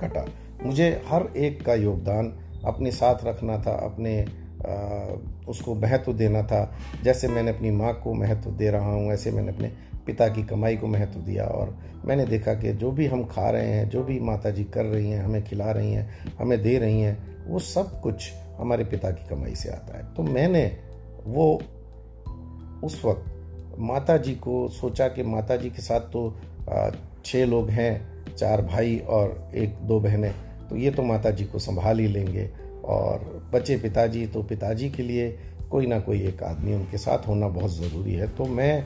कटा। 0.01 0.25
मुझे 0.63 0.91
हर 1.09 1.27
एक 1.37 1.65
का 1.67 1.75
योगदान 1.75 2.33
अपने 2.65 2.91
साथ 2.91 3.25
रखना 3.25 3.59
था, 3.59 3.73
अपने 3.85 4.25
उसको 5.49 5.75
महत्व 5.75 6.13
देना 6.13 6.43
था। 6.43 6.61
जैसे 7.05 7.29
मैंने 7.29 7.51
अपनी 7.51 7.71
माँ 7.71 7.93
को 7.95 8.15
महत्व 8.15 8.51
दे 8.51 8.71
रहा 8.71 8.93
हूँ, 8.93 9.13
ऐसे 9.13 9.31
मैंने 9.31 9.53
अपने 9.53 9.73
पिता 10.07 10.29
की 10.29 10.43
कमाई 10.43 10.77
को 10.77 10.87
महत्व 10.87 11.21
दिया 11.21 11.45
और 11.45 11.77
मैंने 12.05 12.25
देखा 12.27 12.55
कि 12.55 12.73
जो 12.73 12.91
भी 12.91 13.07
हम 13.07 13.25
खा 13.25 13.49
रहे 13.51 13.67
हैं, 13.67 13.89
जो 13.89 14.03
भी 14.03 14.19
माता 14.21 14.51
जी 14.51 14.65
कर 14.65 14.85
रही 14.85 15.11
हैं, 15.11 15.23
हमें 15.25 15.43
खिला 15.45 15.71
रही 15.71 15.93
हैं, 15.93 16.37
हमें 16.39 16.61
दे 16.63 16.79
रही 16.79 17.01
हैं, 17.01 17.47
वो 17.47 17.59
सब 17.59 18.01
कुछ 18.01 18.31
हमारे 18.59 18.85
पिता 18.85 19.11
की 19.11 19.29
कमाई 19.29 19.55
से 19.55 19.71
आता 19.71 19.99
है। 19.99 20.05
तो 20.15 20.23
मैंने 20.23 20.65
वो 21.27 21.55
उस 22.85 23.03
वक्त 23.05 23.77
माता 23.79 24.17
जी 24.17 24.35
को 24.35 24.69
सोचा 24.69 25.09
कि 25.09 25.23
माता 25.23 25.57
जी 25.57 25.71
के 25.71 25.83
साथ 25.83 26.01
तो 26.13 26.35
छः 27.25 27.45
लोग 27.47 27.71
हैं, 27.71 28.35
चार 28.35 28.63
भाई 28.63 28.99
और 29.09 29.51
एक 29.55 29.75
दो 29.83 30.01
बहनें 30.01 30.33
तो 30.69 30.77
ये 30.77 30.91
तो 30.91 31.03
माता 31.03 31.31
जी 31.31 31.45
को 31.45 31.59
संभाल 31.59 31.99
ही 31.99 32.07
लेंगे। 32.07 32.51
और 32.89 33.51
बचे 33.53 33.77
पिताजी 33.77 34.27
तो 34.27 34.43
पिताजी 34.43 34.91
के 34.91 35.03
लिए 35.03 35.31
कोई 35.71 35.87
ना 35.87 35.99
कोई 36.01 36.23
एक 36.27 36.43
आदमी 36.43 36.75
उनके 36.75 36.99
साथ 36.99 37.27
होना 37.29 37.49
बहुत 37.49 37.71
ज़रूरी 37.71 38.15
है। 38.15 38.29
तो 38.37 38.45
मैं 38.47 38.83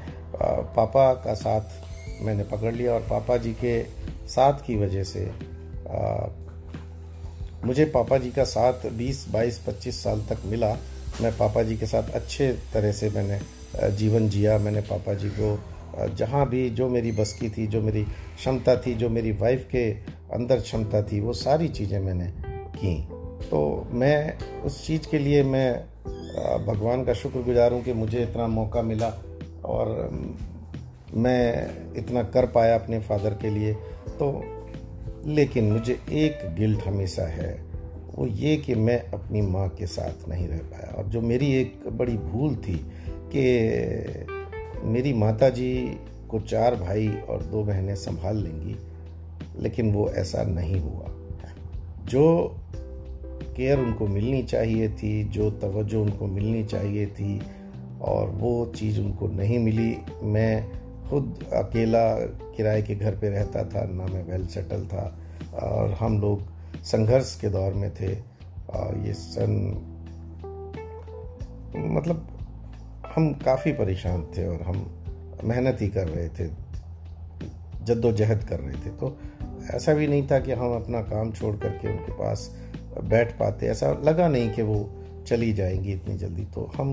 पापा 0.76 1.12
का 1.14 1.34
साथ 1.34 2.22
मैंने 2.22 2.44
पकड़ 2.44 2.74
लिया 2.74 2.92
और 2.94 3.00
पापा 3.00 3.36
जी 3.36 3.52
के 3.54 3.82
साथ 4.28 4.66
की 4.66 4.76
वजह 4.76 5.04
से 5.04 5.30
मुझे 7.66 7.84
पापा 7.84 8.18
जी 8.18 8.30
का 8.30 8.44
साथ 8.44 8.86
20, 8.98 9.24
22, 9.32 9.58
25 9.58 10.02
साल 10.04 10.20
तक 10.30 10.38
मिला। 10.46 10.72
मैं 11.20 11.32
पापा 11.38 11.62
जी 11.62 11.76
के 11.76 11.86
साथ 11.86 12.10
अच्छे 12.10 12.52
तरह 12.74 12.92
से 12.92 13.10
मैंने 13.10 13.40
जीवन 13.96 14.28
जिया। 14.28 14.58
मैंने 14.58 14.80
पापा 14.80 15.14
जी 15.14 15.28
को 15.38 15.58
जहाँ 16.16 16.48
भी 16.48 16.68
जो 16.70 16.88
मेरी 16.88 17.12
बस 17.12 17.32
की 17.32 17.48
थी 17.48 17.66
जो 17.66 17.80
मेरी 17.82 18.02
क्षमता 18.04 18.76
थी 18.76 18.94
जो 18.94 19.08
मेरी 19.10 19.32
वाइफ 19.38 19.68
के 19.72 19.90
अंदर 20.34 20.60
क्षमता 20.60 21.02
थी 21.02 21.20
वो 21.20 21.32
सारी 21.32 21.68
चीज़ें 21.68 21.98
मैंने 22.00 22.32
की। 22.76 23.21
तो 23.50 23.60
मैं 23.92 24.38
उस 24.62 24.86
चीज़ 24.86 25.08
के 25.10 25.18
लिए 25.18 25.42
मैं 25.42 25.72
भगवान 26.66 27.04
का 27.04 27.12
शुक्रगुजार 27.12 27.72
हूँ 27.72 27.82
कि 27.82 27.92
मुझे 27.92 28.22
इतना 28.22 28.46
मौका 28.46 28.82
मिला 28.82 29.08
और 29.64 29.88
मैं 31.14 31.94
इतना 31.96 32.22
कर 32.22 32.46
पाया 32.46 32.74
अपने 32.74 33.00
फादर 33.00 33.34
के 33.34 33.50
लिए। 33.50 33.74
तो 34.18 34.32
लेकिन 35.26 35.72
मुझे 35.72 35.92
एक 35.92 36.38
गिल्ट 36.56 36.86
हमेशा 36.86 37.22
है, 37.22 37.52
वो 38.14 38.26
ये 38.26 38.56
कि 38.56 38.74
मैं 38.74 38.98
अपनी 39.10 39.40
माँ 39.40 39.68
के 39.68 39.86
साथ 39.86 40.28
नहीं 40.28 40.48
रह 40.48 40.58
पाया। 40.70 40.94
और 40.98 41.06
जो 41.06 41.20
मेरी 41.20 41.52
एक 41.52 41.82
बड़ी 41.92 42.16
भूल 42.16 42.56
थी 42.56 42.76
कि 43.34 44.86
मेरी 44.88 45.12
माता 45.14 45.48
जी 45.48 45.74
को 46.30 46.40
चार 46.40 46.74
भाई 46.74 47.08
और 47.28 47.42
दो 47.42 47.62
बहनें 47.62 47.94
संभाल 47.96 48.36
लेंगी, 48.36 48.76
लेकिन 49.58 49.92
वो 49.92 50.08
ऐसा 50.08 50.42
नहीं 50.42 50.80
हुआ। 50.80 51.08
जो 52.04 52.56
केयर 53.56 53.78
उनको 53.78 54.06
मिलनी 54.06 54.42
चाहिए 54.42 54.88
थी, 54.88 55.24
जो 55.24 55.50
तवज्जो 55.50 56.02
उनको 56.02 56.26
मिलनी 56.26 56.64
चाहिए 56.64 57.06
थी, 57.06 57.40
और 58.00 58.30
वो 58.30 58.72
चीज़ 58.76 59.00
उनको 59.00 59.28
नहीं 59.28 59.58
मिली। 59.58 59.96
मैं 60.22 60.82
खुद 61.08 61.44
अकेला 61.52 62.14
किराए 62.56 62.82
के 62.82 62.94
घर 62.94 63.16
पे 63.16 63.28
रहता 63.28 63.64
था, 63.64 63.84
ना 63.84 64.06
मैं 64.06 64.24
वेल 64.24 64.46
सेटल 64.46 64.86
था, 64.86 65.18
और 65.62 65.92
हम 65.92 66.20
लोग 66.20 66.42
संघर्ष 66.84 67.40
के 67.40 67.48
दौर 67.48 67.72
में 67.72 67.90
थे, 67.94 68.14
और 68.70 68.98
ये 69.06 69.12
सन 69.12 69.52
मतलब 71.76 72.28
हम 73.14 73.32
काफ़ी 73.34 73.72
परेशान 73.72 74.24
थे, 74.38 74.46
और 74.46 74.62
हम 74.62 74.86
मेहनत 75.44 75.78
ही 75.80 75.88
कर 75.88 76.08
रहे 76.08 76.28
थे, 76.28 76.48
जद्दोजहद 77.84 78.44
कर 78.44 78.60
रहे 78.60 78.74
थे। 78.74 78.90
तो 78.90 79.16
ऐसा 79.74 79.94
भी 79.94 80.06
नहीं 80.06 80.26
था 80.30 80.38
कि 80.38 80.52
हम 80.52 80.74
अपना 80.74 81.00
काम 81.02 81.32
छोड़ 81.32 81.56
करके 81.56 81.88
उनके 81.88 82.12
पास 82.12 82.50
बैठ 83.00 83.38
पाते 83.38 83.66
ऐसा 83.66 83.92
लगा 84.04 84.28
नहीं 84.28 84.50
कि 84.50 84.62
वो 84.62 84.90
चली 85.26 85.52
जाएँगी 85.52 85.92
इतनी 85.92 86.16
जल्दी। 86.16 86.44
तो 86.44 86.70
हम 86.76 86.90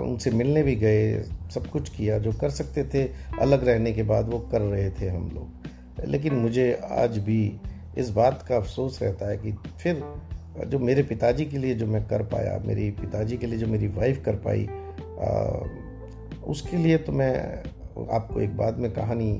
उनसे 0.00 0.30
मिलने 0.30 0.62
भी 0.62 0.74
गए 0.76 1.22
सब 1.54 1.66
कुछ 1.66 1.88
किया 1.88 2.18
जो 2.18 2.32
कर 2.32 2.50
सकते 2.50 2.84
थे 2.84 3.02
अलग 3.40 3.66
रहने 3.68 3.92
के 3.92 4.02
बाद 4.02 4.28
वो 4.28 4.38
कर 4.38 4.60
रहे 4.60 4.90
थे 4.90 5.08
हम 5.08 5.30
लोग। 5.34 6.06
लेकिन 6.06 6.34
मुझे 6.34 6.80
आज 6.90 7.18
भी 7.18 7.60
इस 7.98 8.10
बात 8.10 8.42
का 8.42 8.56
अफसोस 8.56 9.02
रहता 9.02 9.28
है 9.28 9.36
कि 9.36 9.52
फिर 9.78 10.02
जो 10.66 10.78
मेरे 10.78 11.02
पिताजी 11.02 11.44
के 11.44 11.58
लिए 11.58 11.74
जो 11.74 11.86
मैं 11.86 12.06
कर 12.08 12.22
पाया 12.22 12.58
मेरी 12.66 12.90
पिताजी 12.90 13.36
के 13.36 13.46
लिए 13.46 13.58
जो 13.58 13.66
मेरी 13.66 13.88
वाइफ 13.88 14.22
कर 14.24 14.34
पाई 14.34 14.66
आ, 15.20 16.46
उसके 16.46 16.76
लिए 16.76 16.98
तो 16.98 17.12
मैं 17.12 17.62
आपको 18.12 18.40
एक 18.40 18.56
बाद 18.56 18.78
में 18.78 18.92
कहानी 18.92 19.32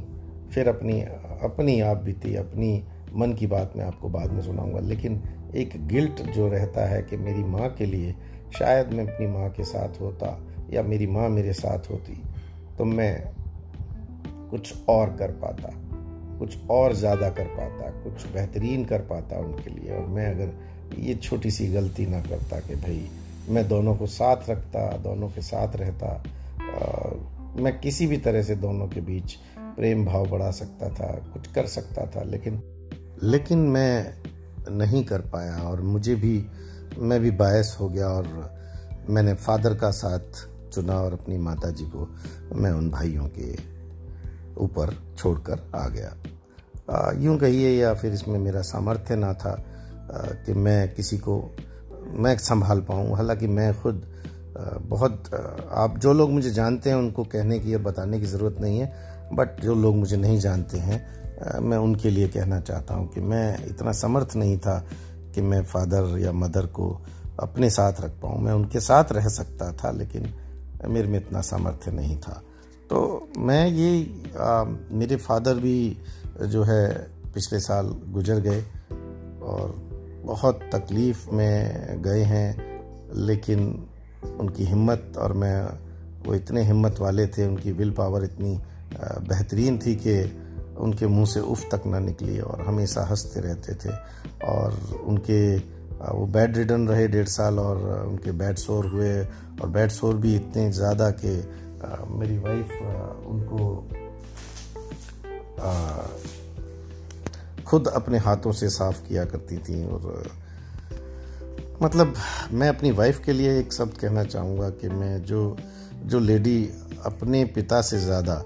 फिर 0.52 0.68
अपनी 0.68 1.00
अपनी 1.42 1.80
आप 1.80 1.96
बीती 1.96 2.34
अपनी 2.36 2.84
मन 3.12 3.32
की 3.32 3.46
बात 3.46 3.72
मैं 3.76 3.84
आपको 3.84 4.08
बाद 4.08 4.32
में 4.32 4.42
सुनाऊँगा। 4.42 4.80
लेकिन 4.80 5.22
एक 5.54 5.88
गिल्ट 5.88 6.22
जो 6.22 6.48
रहता 6.48 6.86
है 6.86 7.02
कि 7.02 7.16
मेरी 7.16 7.44
माँ 7.44 7.70
के 7.70 7.86
लिए 7.86 8.14
शायद 8.58 8.88
मैं 8.88 9.04
अपनी 9.04 9.26
माँ 9.26 9.50
के 9.50 9.64
साथ 9.64 10.00
होता 10.00 10.40
या 10.70 10.82
मेरी 10.82 11.06
माँ 11.06 11.28
मेरे 11.28 11.52
साथ 11.52 11.90
होती 11.90 12.22
तो 12.78 12.84
मैं 12.84 13.24
कुछ 14.50 14.74
और 14.88 15.16
कर 15.16 15.30
पाता 15.30 15.72
कुछ 16.38 16.58
और 16.70 16.94
ज़्यादा 16.94 17.30
कर 17.30 17.44
पाता 17.44 17.90
कुछ 17.90 18.26
बेहतरीन 18.26 18.84
कर 18.84 19.00
पाता 19.00 19.38
उनके 19.38 19.70
लिए। 19.70 19.94
और 19.94 20.06
मैं 20.06 20.34
अगर 20.34 20.52
ये 20.98 21.14
छोटी 21.14 21.50
सी 21.50 21.68
गलती 21.68 22.06
ना 22.06 22.20
करता 22.20 22.60
कि 22.60 22.74
भाई 22.74 23.08
मैं 23.48 23.68
दोनों 23.68 23.96
को 23.96 24.06
साथ 24.06 24.50
रखता 24.50 24.96
दोनों 24.96 25.28
के 25.28 25.40
साथ 25.40 25.76
रहता 25.76 26.24
आ, 26.60 27.10
मैं 27.62 27.80
किसी 27.80 28.06
भी 28.06 28.16
तरह 28.16 28.42
से 28.42 28.56
दोनों 28.56 28.88
के 28.88 29.00
बीच 29.00 29.34
प्रेम 29.58 30.04
भाव 30.06 30.26
बढ़ा 30.26 30.50
सकता 30.50 30.88
था 30.88 31.30
कुछ 31.32 31.46
कर 31.46 31.66
सकता 31.66 32.06
था 32.06 32.22
लेकिन 32.22 32.62
लेकिन 33.22 33.58
मैं 33.58 34.14
नहीं 34.70 35.04
कर 35.04 35.20
पाया 35.20 35.56
और 35.56 35.80
मुझे 35.80 36.14
भी, 36.14 36.46
मैं 36.98 37.20
भी 37.20 37.30
बायस 37.30 37.76
हो 37.80 37.88
गया 37.88 38.08
और 38.08 38.54
मैंने 39.08 39.34
फादर 39.34 39.74
का 39.74 39.90
साथ 39.90 40.46
चुना 40.72 41.00
और 41.00 41.12
अपनी 41.12 41.38
माता 41.38 41.70
जी 41.70 41.84
को 41.84 42.08
मैं 42.54 42.70
उन 42.70 42.90
भाइयों 42.90 43.28
के 43.38 43.52
ऊपर 44.56 44.94
छोड़कर 45.18 45.70
आ 45.74 45.88
गया। 45.88 46.14
यूँ 47.20 47.38
कहिए 47.38 47.70
या 47.70 47.94
फिर 47.94 48.12
इसमें 48.12 48.38
मेरा 48.38 48.62
सामर्थ्य 48.62 49.16
ना 49.16 49.32
था 49.32 49.56
कि 50.46 50.54
मैं 50.54 50.94
किसी 50.94 51.18
को, 51.18 51.56
मैं 52.10 52.36
संभाल 52.38 52.80
पाऊँ। 52.80 53.16
हालाँकि 53.16 53.46
मैं 53.46 53.82
खुद 53.82 54.02
बहुत 54.82 55.30
आप 55.72 55.98
जो 55.98 56.12
लोग 56.12 56.30
मुझे 56.30 56.50
जानते 56.50 56.90
हैं 56.90 56.96
उनको 56.96 57.24
कहने 57.24 57.58
की 57.58 57.72
या 57.72 57.78
बताने 57.78 58.20
की 58.20 58.26
ज़रूरत 58.26 58.60
नहीं 58.60 58.78
है 58.78 58.92
बट 59.32 59.60
जो 59.60 59.74
लोग 59.74 59.96
मुझे 59.96 60.16
नहीं 60.16 60.38
जानते 60.38 60.78
हैं 60.78 61.25
मैं 61.60 61.78
उनके 61.78 62.10
लिए 62.10 62.28
कहना 62.28 62.60
चाहता 62.60 62.94
हूँ 62.94 63.08
कि 63.08 63.20
मैं 63.20 63.66
इतना 63.66 63.92
समर्थ 63.92 64.36
नहीं 64.36 64.58
था 64.58 64.86
कि 65.34 65.40
मैं 65.40 65.64
फादर 65.64 66.18
या 66.18 66.32
मदर 66.32 66.66
को 66.66 67.00
अपने 67.40 67.70
साथ 67.70 67.92
रख 68.00 68.10
पाऊँ। 68.10 68.40
मैं 68.40 68.52
उनके 68.52 68.80
साथ 68.80 69.04
रह 69.12 69.28
सकता 69.28 69.72
था 69.72 69.90
लेकिन 69.90 70.34
मेरे 70.84 71.08
में 71.08 71.18
इतना 71.18 71.40
सामर्थ्य 71.40 71.90
नहीं 71.90 72.18
था। 72.18 72.42
तो 72.90 73.28
मैं 73.38 73.68
ये 73.68 74.22
आ, 74.40 74.64
मेरे 74.90 75.16
फादर 75.16 75.54
भी 75.54 75.96
जो 76.46 76.62
है 76.62 77.10
पिछले 77.34 77.60
साल 77.60 77.86
गुजर 78.08 78.40
गए 78.40 78.60
और 79.42 79.74
बहुत 80.24 80.60
तकलीफ़ 80.74 81.30
में 81.30 82.02
गए 82.02 82.22
हैं 82.22 82.80
लेकिन 83.14 83.86
उनकी 84.40 84.64
हिम्मत 84.64 85.12
और 85.18 85.32
मैं 85.32 85.66
वो 86.26 86.34
इतने 86.34 86.62
हिम्मत 86.62 86.96
वाले 87.00 87.26
थे 87.26 87.46
उनकी 87.46 87.72
विल 87.72 87.90
पावर 87.90 88.24
इतनी 88.24 88.60
बेहतरीन 89.28 89.78
थी 89.78 89.96
कि 89.96 90.42
उनके 90.78 91.06
मुँह 91.06 91.26
से 91.26 91.40
उफ 91.40 91.74
तक 91.74 91.82
ना 91.86 91.98
निकली 91.98 92.40
और 92.40 92.60
हमेशा 92.60 93.04
हँसते 93.04 93.40
रहते 93.40 93.74
थे 93.74 93.94
और 94.44 95.02
उनके 95.04 95.56
वो 95.96 96.26
बेड 96.26 96.56
रिडन 96.56 96.88
रहे 96.88 97.08
डेढ़ 97.08 97.26
साल 97.26 97.58
और 97.58 98.06
उनके 98.06 98.32
बेड 98.32 98.56
शोर 98.56 98.86
हुए 98.86 99.24
और 99.62 99.68
बेड 99.68 99.90
शोर 99.90 100.14
भी 100.16 100.36
इतने 100.36 100.72
ज़्यादा 100.72 101.10
कि 101.10 101.28
मेरी 102.08 102.38
वाइफ 102.38 102.70
उनको 103.26 103.88
खुद 107.66 107.88
अपने 107.88 108.18
हाथों 108.18 108.52
से 108.52 108.68
साफ़ 108.68 109.08
किया 109.08 109.24
करती 109.24 109.58
थी 109.58 109.86
और 109.86 110.30
मतलब 111.82 112.14
मैं 112.52 112.68
अपनी 112.68 112.90
वाइफ 112.90 113.20
के 113.24 113.32
लिए 113.32 113.58
एक 113.58 113.72
शब्द 113.72 113.98
कहना 113.98 114.24
चाहूँगा 114.24 114.70
कि 114.70 114.88
मैं 114.88 115.22
जो 115.22 115.56
जो 116.04 116.18
लेडी 116.18 116.70
अपने 117.04 117.44
पिता 117.44 117.82
से 117.82 117.98
ज़्यादा, 117.98 118.44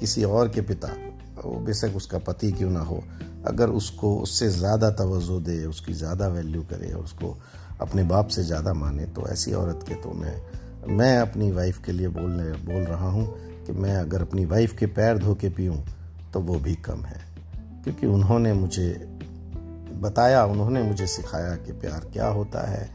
किसी 0.00 0.24
और 0.24 0.48
के 0.48 0.60
पिता 0.60 0.88
वो 1.44 1.58
बेशक 1.60 1.96
उसका 1.96 2.18
पति 2.18 2.50
क्यों 2.52 2.70
ना 2.70 2.80
हो 2.80 3.02
अगर 3.46 3.70
उसको 3.70 4.14
उससे 4.16 4.48
ज़्यादा 4.48 4.90
तवज्जो 4.90 5.40
दे 5.40 5.64
उसकी 5.64 5.92
ज़्यादा 5.92 6.28
वैल्यू 6.28 6.62
करे 6.62 6.92
और 6.92 7.04
उसको 7.04 7.36
अपने 7.80 8.02
बाप 8.04 8.28
से 8.28 8.44
ज़्यादा 8.44 8.72
माने 8.74 9.06
तो 9.06 9.26
ऐसी 9.28 9.52
औरत 9.52 9.84
के 9.88 9.94
तो 9.94 10.12
मैं 10.12 10.36
मैं 10.96 11.16
अपनी 11.18 11.50
वाइफ 11.50 11.82
के 11.84 11.92
लिए 11.92 12.08
बोलने 12.08 12.44
बोल 12.64 12.82
रहा 12.82 13.08
हूँ 13.08 13.26
कि 13.66 13.72
मैं 13.72 13.96
अगर 13.96 14.22
अपनी 14.22 14.44
वाइफ 14.44 14.76
के 14.78 14.86
पैर 14.86 15.18
धो 15.18 15.34
के 15.34 15.48
पीऊँ 15.48 15.82
तो 16.32 16.40
वो 16.40 16.58
भी 16.58 16.74
कम 16.74 17.04
है। 17.04 17.20
क्योंकि 17.84 18.06
उन्होंने 18.06 18.52
मुझे 18.52 18.88
बताया 20.02 20.44
उन्होंने 20.44 20.82
मुझे 20.82 21.06
सिखाया 21.06 21.54
कि 21.56 21.72
प्यार 21.72 22.08
क्या 22.12 22.28
होता 22.28 22.66
है 22.70 22.88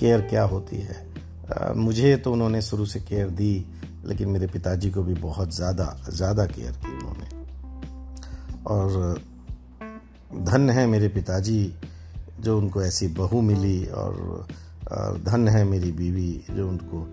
केयर 0.00 0.20
क्या 0.20 0.42
होती 0.42 0.76
है। 0.76 0.96
आ, 1.52 1.72
मुझे 1.72 2.16
तो 2.16 2.32
उन्होंने 2.32 2.62
शुरू 2.62 2.86
से 2.86 3.00
केयर 3.00 3.30
दी 3.30 3.66
लेकिन 4.06 4.28
मेरे 4.28 4.46
पिताजी 4.46 4.90
को 4.90 5.02
भी 5.02 5.14
बहुत 5.14 5.54
ज़्यादा 5.54 5.96
ज़्यादा 6.08 6.46
केयर 6.46 6.72
की 6.72 6.93
और 8.66 9.20
धन 10.44 10.70
है 10.70 10.86
मेरे 10.86 11.08
पिताजी, 11.08 11.74
जो 12.40 12.58
उनको 12.58 12.82
ऐसी 12.82 13.08
बहू 13.08 13.40
मिली 13.40 13.84
और 13.86 14.46
धन 15.24 15.48
है 15.48 15.64
मेरी 15.64 15.90
बीवी, 15.92 16.44
जो 16.50 16.68
उनको 16.68 17.06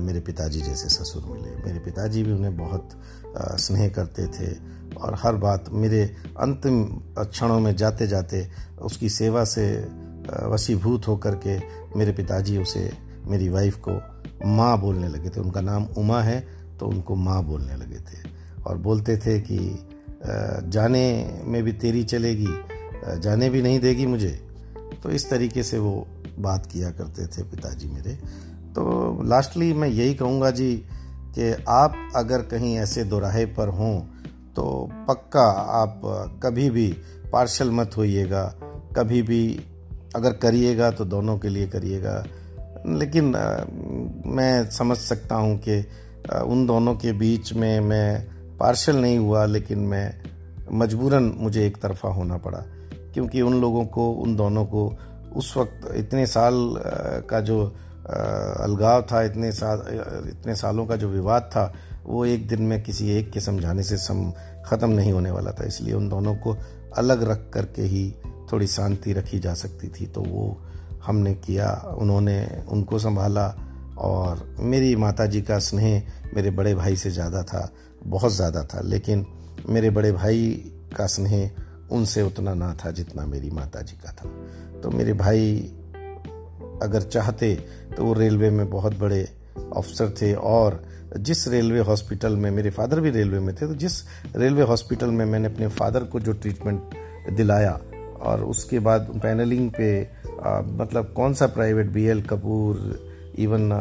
मेरे 0.00 0.20
पिताजी 0.20 0.60
जैसे 0.60 0.88
ससुर 0.88 1.24
मिले। 1.26 1.50
मेरे 1.56 1.78
पिताजी 1.78 2.22
भी 2.22 2.32
उन्हें 2.32 2.56
बहुत 2.56 2.90
स्नेह 3.60 3.88
करते 3.88 4.26
थे 4.28 4.52
और 4.96 5.14
हर 5.22 5.36
बात 5.36 5.68
मेरे 5.72 6.02
अंतिम 6.40 6.84
क्षणों 7.18 7.58
में 7.60 7.74
जाते 7.76 8.06
जाते 8.06 8.48
उसकी 8.82 9.08
सेवा 9.08 9.44
से 9.44 9.66
वसीभूत 10.44 11.08
होकर 11.08 11.34
के 11.46 11.58
मेरे 11.98 12.12
पिताजी 12.12 12.56
उसे, 12.58 12.90
मेरी 13.26 13.48
वाइफ 13.48 13.76
को 13.88 14.00
माँ 14.46 14.78
बोलने 14.80 15.08
लगे 15.08 15.30
थे। 15.30 15.40
उनका 15.40 15.60
नाम 15.60 15.84
उमा 15.98 16.20
है 16.22 16.40
तो 16.78 16.86
उनको 16.86 17.14
माँ 17.16 17.42
बोलने 17.44 17.76
लगे 17.76 17.98
थे। 17.98 18.18
और 18.62 18.78
बोलते 18.78 19.16
थे 19.16 19.38
कि 19.40 19.58
जाने 20.68 21.06
में 21.44 21.62
भी 21.62 21.72
तेरी 21.74 22.02
चलेगी 22.04 22.48
जाने 23.20 23.48
भी 23.50 23.62
नहीं 23.62 23.80
देगी 23.80 24.06
मुझे। 24.06 24.30
तो 25.02 25.10
इस 25.10 25.28
तरीके 25.30 25.62
से 25.62 25.78
वो 25.78 26.06
बात 26.38 26.66
किया 26.66 26.90
करते 26.90 27.26
थे 27.26 27.42
पिताजी 27.42 27.88
मेरे। 27.88 28.14
तो 28.74 29.22
लास्टली 29.24 29.72
मैं 29.72 29.88
यही 29.88 30.14
कहूँगा 30.14 30.50
जी 30.50 30.74
कि 31.34 31.52
आप 31.68 31.94
अगर 32.16 32.42
कहीं 32.42 32.76
ऐसे 32.78 33.04
दोराहे 33.04 33.44
पर 33.46 33.68
हों 33.68 33.98
तो 34.56 34.64
पक्का 35.08 35.46
आप 35.80 36.00
कभी 36.42 36.68
भी 36.70 36.88
पार्शल 37.32 37.70
मत 37.70 37.96
होइएगा, 37.96 38.44
कभी 38.96 39.22
भी 39.22 39.42
अगर 40.16 40.32
करिएगा 40.32 40.90
तो 40.90 41.04
दोनों 41.04 41.38
के 41.38 41.48
लिए 41.48 41.66
करिएगा। 41.66 42.24
लेकिन 42.88 43.24
मैं 44.26 44.70
समझ 44.70 44.96
सकता 44.96 45.34
हूँ 45.34 45.58
कि 45.58 45.78
उन 46.44 46.66
दोनों 46.66 46.94
के 46.94 47.12
बीच 47.12 47.52
में 47.52 47.80
मैं 47.80 48.35
पार्शल 48.60 48.96
नहीं 48.96 49.18
हुआ, 49.18 49.44
लेकिन 49.46 49.78
मैं 49.78 50.14
मजबूरन 50.72 51.32
मुझे 51.38 51.66
एक 51.66 51.76
तरफा 51.76 52.08
होना 52.08 52.36
पड़ा, 52.38 52.62
क्योंकि 53.14 53.42
उन 53.42 53.60
लोगों 53.60 53.84
को, 53.86 54.10
उन 54.12 54.36
दोनों 54.36 54.64
को 54.66 54.92
उस 55.36 55.56
वक्त 55.56 55.90
इतने 55.94 56.26
साल 56.26 56.54
का 57.30 57.40
जो 57.40 57.64
अलगाव 58.06 59.02
था, 59.02 59.22
इतने 59.22 59.50
साल 59.52 59.82
इतने 60.28 60.54
सालों 60.54 60.86
का 60.86 60.96
जो 60.96 61.08
विवाद 61.08 61.50
था, 61.52 61.72
वो 62.06 62.24
एक 62.26 62.46
दिन 62.48 62.62
में 62.62 62.82
किसी 62.82 63.10
एक 63.10 63.30
के 63.30 63.40
समझाने 63.40 63.82
से 63.82 63.96
सम, 63.96 64.32
ख़त्म 64.66 64.90
नहीं 64.90 65.12
होने 65.12 65.30
वाला 65.30 65.52
था। 65.52 65.64
इसलिए 65.64 65.94
उन 65.94 66.08
दोनों 66.08 66.34
को 66.36 66.56
अलग 66.96 67.22
रख 67.22 67.50
करके 67.54 67.82
ही 67.82 68.10
थोड़ी 68.52 68.66
शांति 68.66 69.12
रखी 69.12 69.38
जा 69.38 69.54
सकती 69.54 69.88
थी। 69.90 70.06
तो 70.06 70.20
वो 70.22 70.56
हमने 71.04 71.34
किया, 71.36 71.70
उन्होंने 71.98 72.64
उनको 72.68 72.98
संभाला, 72.98 73.46
और 73.98 74.56
मेरी 74.60 74.94
माता 74.96 75.26
जी 75.26 75.40
का 75.42 75.58
स्नेह 75.58 76.02
मेरे 76.34 76.50
बड़े 76.50 76.74
भाई 76.74 76.96
से 76.96 77.10
ज़्यादा 77.10 77.42
था। 77.42 77.68
बहुत 78.06 78.32
ज़्यादा 78.32 78.62
था 78.64 78.80
लेकिन 78.80 79.26
मेरे 79.68 79.90
बड़े 79.90 80.12
भाई 80.12 80.72
का 80.96 81.06
स्नेह 81.06 81.50
उनसे 81.90 82.22
उतना 82.22 82.54
ना 82.54 82.74
था 82.74 82.90
जितना 82.90 83.26
मेरी 83.26 83.50
माता 83.50 83.80
जी 83.80 83.96
का 83.96 84.12
था। 84.12 84.28
तो 84.80 84.90
मेरे 84.90 85.12
भाई 85.12 85.58
अगर 86.82 87.02
चाहते 87.02 87.54
तो 87.96 88.04
वो 88.04 88.12
रेलवे 88.12 88.50
में 88.50 88.70
बहुत 88.70 88.98
बड़े 88.98 89.28
अफसर 89.76 90.14
थे 90.22 90.34
और 90.34 90.84
जिस 91.18 91.48
रेलवे 91.48 91.80
हॉस्पिटल 91.80 92.36
में 92.36 92.50
मेरे 92.50 92.70
फादर 92.70 93.00
भी 93.00 93.10
रेलवे 93.10 93.40
में 93.40 93.54
थे 93.54 93.66
तो 93.66 93.74
जिस 93.74 93.92
रेलवे 94.36 94.62
हॉस्पिटल 94.62 95.10
में 95.10 95.24
मैंने 95.24 95.48
अपने 95.48 95.68
फादर 95.68 96.04
को 96.04 96.20
जो 96.20 96.32
ट्रीटमेंट 96.32 96.82
दिलाया 97.32 97.80
और 98.20 98.44
उसके 98.44 98.78
बाद 98.78 99.20
पैनलिंग 99.22 99.70
पे 99.70 100.08
आ, 100.44 100.60
मतलब 100.60 101.12
कौन 101.16 101.34
सा 101.34 101.46
private 101.46 101.86
B 101.86 102.04
L 102.04 102.22
Kapoor 102.22 102.78
even 103.38 103.72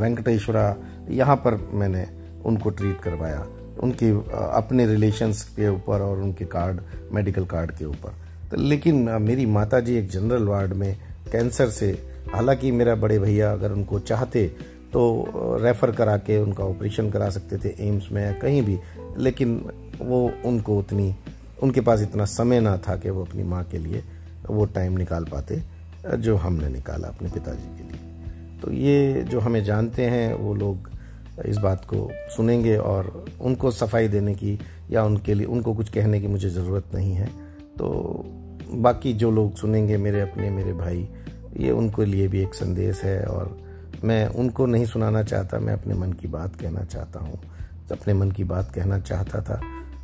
Venkateshwara 0.00 0.76
यहाँ 1.10 1.36
पर 1.36 1.70
मैंने 1.72 2.17
उनको 2.44 2.70
ट्रीट 2.70 3.00
करवाया। 3.00 3.46
उनके 3.82 4.10
अपने 4.56 4.86
रिलेशंस 4.86 5.42
के 5.56 5.68
ऊपर 5.68 6.00
और 6.00 6.18
उनके 6.18 6.44
कार्ड 6.44 6.80
मेडिकल 7.12 7.44
कार्ड 7.44 7.70
के 7.70 7.84
ऊपर। 7.84 8.14
तो 8.50 8.56
लेकिन 8.56 9.08
मेरी 9.22 9.46
माता 9.46 9.80
जी 9.80 9.96
एक 9.96 10.08
जनरल 10.08 10.44
वार्ड 10.44 10.72
में 10.72 10.96
कैंसर 11.32 11.70
से, 11.70 11.90
हालाँकि 12.32 12.70
मेरा 12.70 12.94
बड़े 12.94 13.18
भैया 13.18 13.52
अगर 13.52 13.72
उनको 13.72 13.98
चाहते 14.00 14.46
तो 14.92 15.58
रेफ़र 15.62 15.90
करा 15.90 16.16
के 16.16 16.38
उनका 16.38 16.64
ऑपरेशन 16.64 17.10
करा 17.10 17.28
सकते 17.30 17.56
थे 17.58 17.74
एम्स 17.78 18.10
में 18.12 18.22
या 18.24 18.32
कहीं 18.32 18.62
भी। 18.62 18.78
लेकिन 19.18 19.58
वो 20.00 20.30
उनको 20.44 20.78
उतनी, 20.78 21.14
उनके 21.62 21.80
पास 21.80 22.02
इतना 22.02 22.24
समय 22.24 22.60
ना 22.60 22.76
था 22.78 22.96
कि 22.96 23.10
वो 23.10 23.24
अपनी 23.24 23.42
माँ 23.42 23.62
के 23.64 23.78
लिए 23.78 24.02
वो 24.48 24.64
टाइम 24.64 24.96
निकाल 24.98 25.24
पाते, 25.24 25.62
जो 26.16 26.36
हमने 26.36 26.68
निकाला 26.68 27.08
अपने 27.08 27.28
पिताजी 27.28 27.76
के 27.78 27.82
लिए। 27.82 28.60
तो 28.60 28.72
ये 28.72 29.22
जो 29.22 29.40
हमें 29.40 29.62
जानते 29.64 30.04
हैं, 30.04 30.34
वो 30.34 30.54
लोग 30.54 30.87
इस 31.46 31.56
बात 31.56 31.84
को 31.84 32.10
सुनेंगे 32.36 32.76
और 32.76 33.24
उनको 33.40 33.70
सफ़ाई 33.70 34.08
देने 34.08 34.34
की 34.34 34.58
या 34.90 35.04
उनके 35.04 35.34
लिए 35.34 35.46
उनको 35.46 35.74
कुछ 35.74 35.88
कहने 35.88 36.20
की 36.20 36.26
मुझे 36.26 36.50
ज़रूरत 36.50 36.84
नहीं 36.94 37.12
है। 37.12 37.26
तो 37.78 37.88
बाकी 38.70 39.12
जो 39.12 39.30
लोग 39.30 39.56
सुनेंगे 39.56 39.96
मेरे 39.96 40.20
अपने 40.20 40.50
मेरे 40.50 40.72
भाई 40.72 41.08
ये 41.56 41.70
उनके 41.70 42.04
लिए 42.04 42.28
भी 42.28 42.42
एक 42.42 42.54
संदेश 42.54 43.02
है 43.04 43.24
और 43.24 43.58
मैं 44.04 44.26
उनको 44.26 44.66
नहीं 44.66 44.86
सुनाना 44.86 45.22
चाहता 45.22 45.58
मैं 45.58 45.72
अपने 45.72 45.94
मन 45.94 46.12
की 46.12 46.28
बात 46.28 46.56
कहना 46.56 46.84
चाहता 46.84 47.20
हूँ। 47.20 47.40
अपने 47.92 48.14
मन 48.14 48.30
की 48.30 48.44
बात 48.44 48.72
कहना 48.74 48.98
चाहता 48.98 49.40
था। 49.42 49.60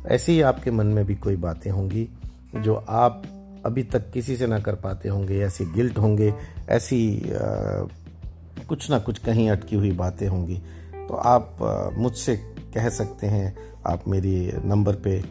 ऐसे 0.07 0.31
ही 0.31 0.41
आपके 0.41 0.71
मन 0.71 0.85
में 0.85 1.05
भी 1.05 1.15
कोई 1.15 1.35
बातें 1.35 1.71
होंगी 1.71 2.09
जो 2.55 2.75
आप 2.89 3.23
अभी 3.65 3.83
तक 3.83 4.11
किसी 4.11 4.35
से 4.35 4.47
ना 4.47 4.59
कर 4.59 4.75
पाते 4.75 5.09
होंगे 5.09 5.39
ऐसे 5.39 5.65
गिल्ट 5.65 5.97
होंगे 5.97 6.33
ऐसी 6.69 7.31
आ, 7.31 7.87
कुछ 8.69 8.89
ना 8.89 8.99
कुछ 8.99 9.17
कहीं 9.17 9.49
अटकी 9.49 9.75
हुई 9.75 9.91
बातें 9.91 10.27
होंगी। 10.27 10.61
तो 11.07 11.15
आप 11.15 11.93
मुझसे 11.97 12.35
कह 12.75 12.89
सकते 12.89 13.27
हैं, 13.27 13.55
आप 13.87 14.07
मेरी 14.07 14.51
नंबर 14.65 14.95
पे 14.97 15.21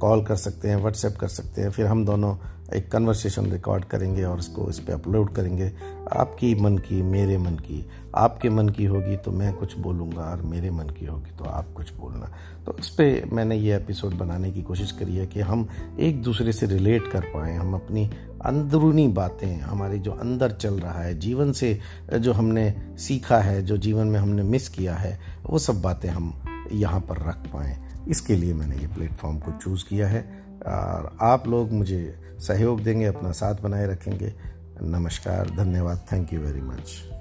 कॉल 0.00 0.24
कर 0.24 0.36
सकते 0.36 0.68
हैं, 0.68 0.76
व्हाट्सएप 0.76 1.16
कर 1.16 1.28
सकते 1.28 1.62
हैं, 1.62 1.70
फिर 1.70 1.86
हम 1.86 2.04
दोनों 2.04 2.36
एक 2.74 2.90
कन्वर्सेशन 2.92 3.46
रिकॉर्ड 3.46 3.84
करेंगे 3.84 4.22
और 4.24 4.38
उसको 4.38 4.68
इस 4.70 4.78
पर 4.78 4.92
अपलोड 4.92 5.32
करेंगे। 5.34 5.70
आपकी 6.12 6.54
मन 6.54 6.78
की, 6.78 7.02
मेरे 7.02 7.36
मन 7.38 7.54
की, 7.56 7.84
आपके 8.14 8.50
मन 8.50 8.68
की 8.68 8.84
होगी 8.84 9.16
तो 9.16 9.30
मैं 9.32 9.52
कुछ 9.52 9.76
बोलूँगा 9.78 10.22
और 10.22 10.42
मेरे 10.42 10.70
मन 10.70 10.88
की 10.90 11.06
होगी 11.06 11.36
तो 11.38 11.44
आप 11.44 11.72
कुछ 11.76 11.92
बोलना। 11.94 12.30
तो 12.66 12.76
इस 12.78 12.88
पर 12.90 13.28
मैंने 13.32 13.56
ये 13.56 13.76
एपिसोड 13.76 14.14
बनाने 14.14 14.50
की 14.52 14.62
कोशिश 14.62 14.92
करी 14.92 15.16
है 15.16 15.26
कि 15.26 15.40
हम 15.40 15.68
एक 16.00 16.22
दूसरे 16.22 16.52
से 16.52 16.66
रिलेट 16.66 17.10
कर 17.12 17.20
पाएँ, 17.34 17.56
हम 17.56 17.74
अपनी 17.74 18.10
अंदरूनी 18.46 19.08
बातें 19.08 19.60
हमारे 19.60 19.98
जो 19.98 20.12
अंदर 20.12 20.52
चल 20.52 20.74
रहा 20.74 21.00
है, 21.00 21.18
जीवन 21.18 21.52
से 21.52 21.80
जो 22.18 22.32
हमने 22.32 22.74
सीखा 22.98 23.38
है, 23.38 23.62
जो 23.62 23.76
जीवन 23.76 24.06
में 24.06 24.20
हमने 24.20 24.42
मिस 24.42 24.68
किया 24.68 24.94
है, 24.94 25.20
वो 25.50 25.58
सब 25.58 25.82
बातें 25.82 26.08
हम 26.08 26.42
यहाँ 26.72 27.00
पर 27.00 27.16
रख 27.16 27.36
पाएँ। 27.36 28.04
इसके 28.08 28.36
लिए 28.36 28.54
मैंने 28.54 28.76
ये 28.76 28.86
प्लेटफॉर्म 28.86 29.38
को 29.38 29.52
चूज़ 29.52 29.84
किया 29.88 30.08
है 30.08 30.44
और 30.66 31.16
आप 31.20 31.48
लोग 31.48 31.72
मुझे 31.72 32.20
सहयोग 32.38 32.82
देंगे, 32.82 33.06
अपना 33.06 33.32
साथ 33.32 33.54
बनाए 33.54 33.86
रखेंगे। 33.86 34.32
नमस्कार, 34.82 35.50
धन्यवाद। 35.50 36.06
Thank 36.12 36.32
you 36.32 36.40
very 36.40 36.60
much. 36.60 37.15